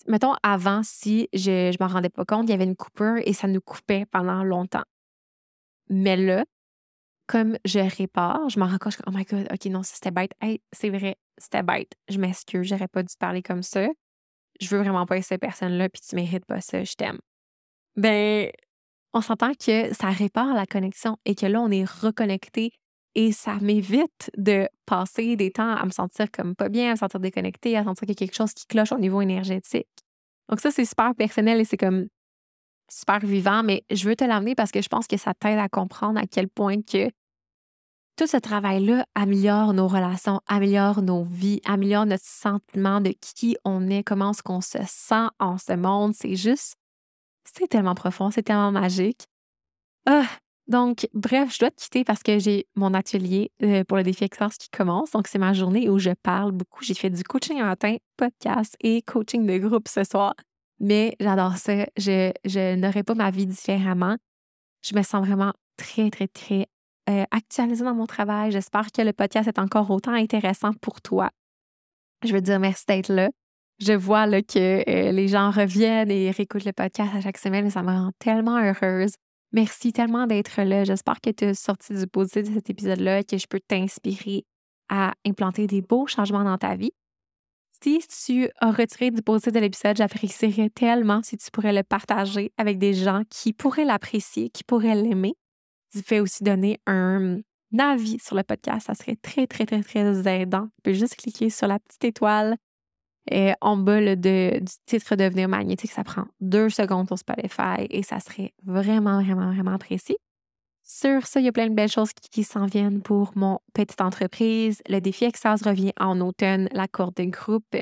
mettons 0.07 0.35
avant, 0.43 0.81
si 0.83 1.27
je 1.33 1.71
ne 1.71 1.83
m'en 1.83 1.91
rendais 1.91 2.09
pas 2.09 2.25
compte, 2.25 2.45
il 2.47 2.51
y 2.51 2.53
avait 2.53 2.63
une 2.63 2.75
coupure 2.75 3.17
et 3.25 3.33
ça 3.33 3.47
nous 3.47 3.61
coupait 3.61 4.05
pendant 4.05 4.43
longtemps. 4.43 4.83
Mais 5.89 6.15
là, 6.15 6.45
comme 7.27 7.57
je 7.65 7.79
répare, 7.79 8.49
je 8.49 8.59
m'en 8.59 8.67
rends 8.67 8.77
compte, 8.77 8.97
oh 9.05 9.11
my 9.11 9.23
God, 9.23 9.47
OK, 9.51 9.65
non, 9.65 9.83
c'était 9.83 10.11
bête. 10.11 10.31
Hey, 10.41 10.61
c'est 10.71 10.89
vrai, 10.89 11.17
c'était 11.37 11.63
bête. 11.63 11.93
Je 12.09 12.17
m'excuse, 12.17 12.67
j'aurais 12.67 12.87
pas 12.87 13.03
dû 13.03 13.13
parler 13.19 13.41
comme 13.41 13.63
ça. 13.63 13.87
Je 14.59 14.67
veux 14.69 14.79
vraiment 14.79 15.05
pas 15.05 15.17
être 15.17 15.25
cette 15.25 15.41
personne-là, 15.41 15.89
puis 15.89 16.01
tu 16.01 16.15
mérites 16.15 16.45
pas 16.45 16.61
ça, 16.61 16.83
je 16.83 16.93
t'aime. 16.93 17.19
Ben, 17.95 18.49
on 19.13 19.21
s'entend 19.21 19.53
que 19.53 19.93
ça 19.93 20.09
répare 20.09 20.53
la 20.53 20.65
connexion 20.65 21.17
et 21.25 21.35
que 21.35 21.45
là, 21.45 21.61
on 21.61 21.69
est 21.71 21.89
reconnecté 21.89 22.71
et 23.15 23.31
ça 23.31 23.55
m'évite 23.61 24.31
de 24.37 24.67
passer 24.85 25.35
des 25.35 25.51
temps 25.51 25.75
à 25.75 25.85
me 25.85 25.91
sentir 25.91 26.31
comme 26.31 26.55
pas 26.55 26.69
bien, 26.69 26.89
à 26.89 26.91
me 26.91 26.97
sentir 26.97 27.19
déconnecté, 27.19 27.75
à 27.77 27.83
sentir 27.83 28.01
qu'il 28.01 28.09
y 28.09 28.11
a 28.11 28.15
quelque 28.15 28.35
chose 28.35 28.53
qui 28.53 28.65
cloche 28.65 28.91
au 28.91 28.97
niveau 28.97 29.21
énergétique. 29.21 29.87
Donc 30.49 30.59
ça, 30.61 30.71
c'est 30.71 30.85
super 30.85 31.13
personnel 31.15 31.59
et 31.59 31.65
c'est 31.65 31.77
comme 31.77 32.07
super 32.89 33.19
vivant, 33.19 33.63
mais 33.63 33.83
je 33.91 34.07
veux 34.07 34.15
te 34.15 34.23
l'amener 34.23 34.55
parce 34.55 34.71
que 34.71 34.81
je 34.81 34.89
pense 34.89 35.07
que 35.07 35.17
ça 35.17 35.33
t'aide 35.33 35.59
à 35.59 35.69
comprendre 35.69 36.19
à 36.19 36.25
quel 36.25 36.47
point 36.49 36.81
que 36.81 37.09
tout 38.15 38.27
ce 38.27 38.37
travail-là 38.37 39.05
améliore 39.15 39.73
nos 39.73 39.87
relations, 39.87 40.41
améliore 40.47 41.01
nos 41.01 41.23
vies, 41.23 41.61
améliore 41.65 42.05
notre 42.05 42.25
sentiment 42.25 42.99
de 42.99 43.13
qui 43.21 43.55
on 43.63 43.89
est, 43.89 44.03
comment 44.03 44.31
est-ce 44.31 44.43
qu'on 44.43 44.59
se 44.59 44.79
sent 44.87 45.27
en 45.39 45.57
ce 45.57 45.73
monde. 45.73 46.13
C'est 46.13 46.35
juste, 46.35 46.75
c'est 47.45 47.67
tellement 47.67 47.95
profond, 47.95 48.29
c'est 48.29 48.43
tellement 48.43 48.71
magique. 48.71 49.27
Ah, 50.05 50.27
Donc, 50.69 51.07
bref, 51.15 51.51
je 51.55 51.59
dois 51.59 51.71
te 51.71 51.81
quitter 51.81 52.03
parce 52.03 52.21
que 52.21 52.37
j'ai 52.37 52.67
mon 52.75 52.93
atelier 52.93 53.51
euh, 53.63 53.83
pour 53.83 53.97
le 53.97 54.03
défi 54.03 54.23
Excellence 54.23 54.57
qui 54.57 54.69
commence. 54.69 55.11
Donc, 55.11 55.27
c'est 55.27 55.39
ma 55.39 55.51
journée 55.51 55.89
où 55.89 55.97
je 55.97 56.11
parle 56.21 56.51
beaucoup. 56.51 56.83
J'ai 56.83 56.93
fait 56.93 57.09
du 57.09 57.23
coaching 57.23 57.59
en 57.59 57.65
matin, 57.65 57.97
podcast 58.17 58.75
et 58.79 59.01
coaching 59.01 59.47
de 59.47 59.57
groupe 59.57 59.87
ce 59.87 60.03
soir. 60.03 60.35
Mais 60.79 61.15
j'adore 61.19 61.57
ça. 61.57 61.87
Je, 61.97 62.75
n'aurais 62.75 63.01
pas 63.01 63.15
ma 63.15 63.31
vie 63.31 63.47
différemment. 63.47 64.15
Je 64.83 64.95
me 64.95 65.01
sens 65.01 65.25
vraiment 65.25 65.53
très, 65.75 66.11
très, 66.11 66.27
très 66.27 66.67
euh, 67.09 67.25
actualisée 67.31 67.83
dans 67.83 67.95
mon 67.95 68.05
travail. 68.05 68.51
J'espère 68.51 68.91
que 68.91 69.01
le 69.01 69.11
podcast 69.11 69.47
est 69.47 69.57
encore 69.57 69.89
autant 69.89 70.13
intéressant 70.13 70.73
pour 70.73 71.01
toi. 71.01 71.31
Je 72.23 72.31
veux 72.31 72.41
dire 72.41 72.59
merci 72.59 72.85
d'être 72.87 73.11
là. 73.11 73.29
Je 73.79 73.93
vois 73.93 74.27
que 74.43 74.87
euh, 74.87 75.11
les 75.11 75.29
gens 75.29 75.49
reviennent 75.49 76.11
et 76.11 76.29
réécoutent 76.29 76.65
le 76.65 76.73
podcast 76.73 77.09
à 77.15 77.21
chaque 77.21 77.39
semaine 77.39 77.65
et 77.65 77.69
ça 77.71 77.81
me 77.81 77.87
rend 77.87 78.11
tellement 78.19 78.59
heureuse. 78.59 79.13
Merci 79.51 79.93
tellement 79.93 80.27
d'être 80.27 80.61
là. 80.61 80.83
J'espère 80.83 81.21
que 81.21 81.31
tu 81.31 81.45
as 81.45 81.53
sorti 81.55 81.93
du 81.93 82.05
positif 82.05 82.49
de 82.49 82.53
cet 82.53 82.69
épisode-là 82.69 83.19
et 83.19 83.23
que 83.23 83.37
je 83.37 83.47
peux 83.47 83.59
t'inspirer 83.59 84.45
à 84.89 85.13
implanter 85.25 85.67
des 85.67 85.81
beaux 85.81 86.07
changements 86.07 86.43
dans 86.43 86.57
ta 86.57 86.75
vie. 86.75 86.91
Si 87.81 87.99
tu 88.25 88.49
as 88.59 88.71
retiré 88.71 89.09
du 89.09 89.21
positif 89.21 89.53
de 89.53 89.59
l'épisode, 89.59 89.95
j'apprécierais 89.95 90.69
tellement 90.69 91.21
si 91.23 91.37
tu 91.37 91.49
pourrais 91.49 91.73
le 91.73 91.83
partager 91.83 92.51
avec 92.57 92.77
des 92.77 92.93
gens 92.93 93.23
qui 93.29 93.53
pourraient 93.53 93.85
l'apprécier, 93.85 94.49
qui 94.49 94.63
pourraient 94.63 94.95
l'aimer. 94.95 95.35
Tu 95.91 96.01
fais 96.01 96.19
aussi 96.19 96.43
donner 96.43 96.79
un 96.85 97.39
avis 97.77 98.19
sur 98.19 98.35
le 98.35 98.43
podcast. 98.43 98.87
Ça 98.87 98.95
serait 98.95 99.15
très, 99.15 99.47
très, 99.47 99.65
très, 99.65 99.81
très 99.81 100.41
aidant. 100.41 100.67
Tu 100.75 100.81
peux 100.83 100.93
juste 100.93 101.15
cliquer 101.15 101.49
sur 101.49 101.67
la 101.67 101.79
petite 101.79 102.03
étoile 102.03 102.57
en 103.61 103.77
bas 103.77 104.15
de, 104.15 104.59
du 104.59 104.73
titre 104.85 105.15
Devenir 105.15 105.47
magnétique. 105.47 105.91
Ça 105.91 106.03
prend 106.03 106.25
deux 106.39 106.69
secondes 106.69 107.07
pour 107.07 107.19
Spotify 107.19 107.85
et 107.89 108.03
ça 108.03 108.19
serait 108.19 108.53
vraiment, 108.63 109.21
vraiment, 109.21 109.51
vraiment 109.51 109.73
apprécié. 109.73 110.17
Sur 110.91 111.27
ça, 111.27 111.39
il 111.39 111.45
y 111.45 111.47
a 111.47 111.51
plein 111.51 111.69
de 111.69 111.75
belles 111.75 111.91
choses 111.91 112.13
qui, 112.13 112.43
s'en 112.43 112.65
viennent 112.65 113.03
pour 113.03 113.31
mon 113.35 113.59
petite 113.75 114.01
entreprise. 114.01 114.81
Le 114.89 114.99
défi 114.99 115.25
Exas 115.25 115.57
revient 115.63 115.93
en 115.99 116.19
automne, 116.19 116.67
la 116.71 116.87
cour 116.87 117.11
de 117.11 117.25
groupe. 117.25 117.75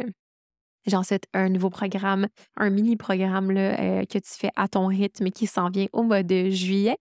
J'ensuite 0.85 1.23
un 1.33 1.47
nouveau 1.47 1.69
programme, 1.69 2.27
un 2.57 2.69
mini-programme 2.69 3.55
euh, 3.55 4.03
que 4.03 4.19
tu 4.19 4.33
fais 4.33 4.51
à 4.57 4.67
ton 4.67 4.87
rythme 4.87 5.29
qui 5.29 5.47
s'en 5.47 5.69
vient 5.69 5.87
au 5.93 6.03
mois 6.03 6.23
de 6.23 6.49
juillet. 6.49 6.97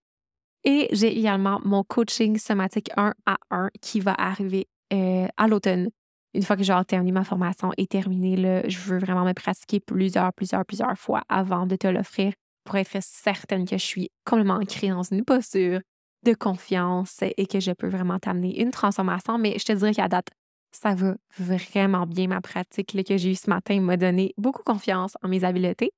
Et 0.63 0.89
j'ai 0.93 1.19
également 1.19 1.61
mon 1.65 1.83
coaching 1.83 2.39
somatique 2.39 2.91
1 2.97 3.13
à 3.27 3.37
1 3.51 3.71
qui 3.81 3.99
va 3.99 4.15
arriver 4.17 4.69
euh, 4.93 5.27
à 5.37 5.49
l'automne. 5.49 5.89
Une 6.37 6.43
fois 6.43 6.57
que 6.57 6.63
j'aurai 6.63 6.85
terminé 6.85 7.13
ma 7.13 7.25
formation 7.25 7.73
et 7.79 7.87
terminé, 7.87 8.37
là, 8.37 8.69
je 8.69 8.79
veux 8.79 8.99
vraiment 8.99 9.25
me 9.25 9.33
pratiquer 9.33 9.81
plusieurs, 9.81 10.35
plusieurs, 10.35 10.67
plusieurs 10.67 10.99
fois 10.99 11.23
avant 11.31 11.67
de 11.67 11.77
te 11.77 11.87
l'offrir 11.87 12.35
pour 12.63 12.77
être 12.77 12.99
certaine 13.01 13.65
que 13.65 13.79
je 13.79 13.85
suis 13.85 14.11
complètement 14.27 14.57
ancrée 14.57 14.91
dans 14.91 15.03
une 15.03 15.25
posture 15.25 15.81
de 16.25 16.35
confiance 16.35 17.21
et 17.23 17.47
que 17.47 17.59
je 17.59 17.73
peux 17.73 17.89
vraiment 17.89 18.19
t'amener 18.19 18.61
une 18.61 18.71
transformation. 18.71 19.39
Mais 19.39 19.59
je 19.59 19.65
te 19.65 19.73
dirais 19.73 19.95
qu'à 19.95 20.09
date, 20.09 20.29
ça 20.73 20.95
va 20.95 21.15
vraiment 21.39 22.05
bien. 22.07 22.29
Ma 22.29 22.43
pratique 22.43 23.03
que 23.03 23.17
j'ai 23.17 23.31
eue 23.31 23.35
ce 23.35 23.49
matin 23.49 23.81
m'a 23.81 23.97
donné 23.97 24.35
beaucoup 24.37 24.63
confiance 24.63 25.17
en 25.23 25.29
mes 25.29 25.43
habiletés. 25.43 25.91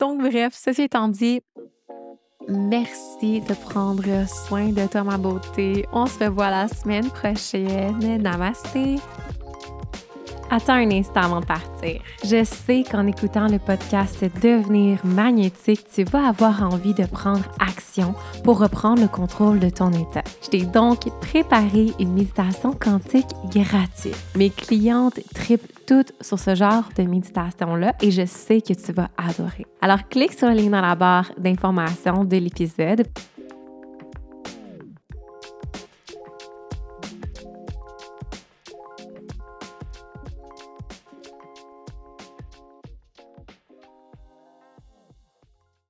Donc, 0.00 0.22
bref, 0.22 0.54
ceci 0.54 0.82
étant 0.82 1.08
dit, 1.08 1.42
merci 2.48 3.42
de 3.42 3.54
prendre 3.54 4.26
soin 4.26 4.70
de 4.70 4.86
toi, 4.86 5.04
ma 5.04 5.18
beauté. 5.18 5.84
On 5.92 6.06
se 6.06 6.24
revoit 6.24 6.48
la 6.48 6.68
semaine 6.68 7.10
prochaine. 7.10 8.22
Namasté. 8.22 8.96
Attends 10.50 10.74
un 10.74 10.90
instant 10.90 11.22
avant 11.22 11.40
de 11.40 11.46
partir. 11.46 12.00
Je 12.24 12.44
sais 12.44 12.84
qu'en 12.88 13.06
écoutant 13.06 13.48
le 13.48 13.58
podcast 13.58 14.24
Devenir 14.42 14.98
magnétique, 15.04 15.84
tu 15.92 16.04
vas 16.04 16.28
avoir 16.28 16.62
envie 16.62 16.94
de 16.94 17.06
prendre 17.06 17.44
action 17.58 18.14
pour 18.44 18.58
reprendre 18.58 19.02
le 19.02 19.08
contrôle 19.08 19.58
de 19.58 19.70
ton 19.70 19.90
état. 19.92 20.22
Je 20.42 20.50
t'ai 20.50 20.62
donc 20.62 21.08
préparé 21.20 21.92
une 21.98 22.12
méditation 22.12 22.72
quantique 22.72 23.26
gratuite. 23.52 24.16
Mes 24.36 24.50
clientes 24.50 25.20
tripent 25.34 25.86
toutes 25.86 26.12
sur 26.20 26.38
ce 26.38 26.54
genre 26.54 26.88
de 26.96 27.02
méditation-là 27.02 27.94
et 28.00 28.10
je 28.10 28.24
sais 28.24 28.60
que 28.60 28.74
tu 28.74 28.92
vas 28.92 29.08
adorer. 29.16 29.66
Alors 29.80 30.08
clique 30.08 30.32
sur 30.32 30.48
le 30.48 30.54
lien 30.54 30.70
dans 30.70 30.80
la 30.80 30.94
barre 30.94 31.32
d'information 31.38 32.24
de 32.24 32.36
l'épisode 32.36 33.04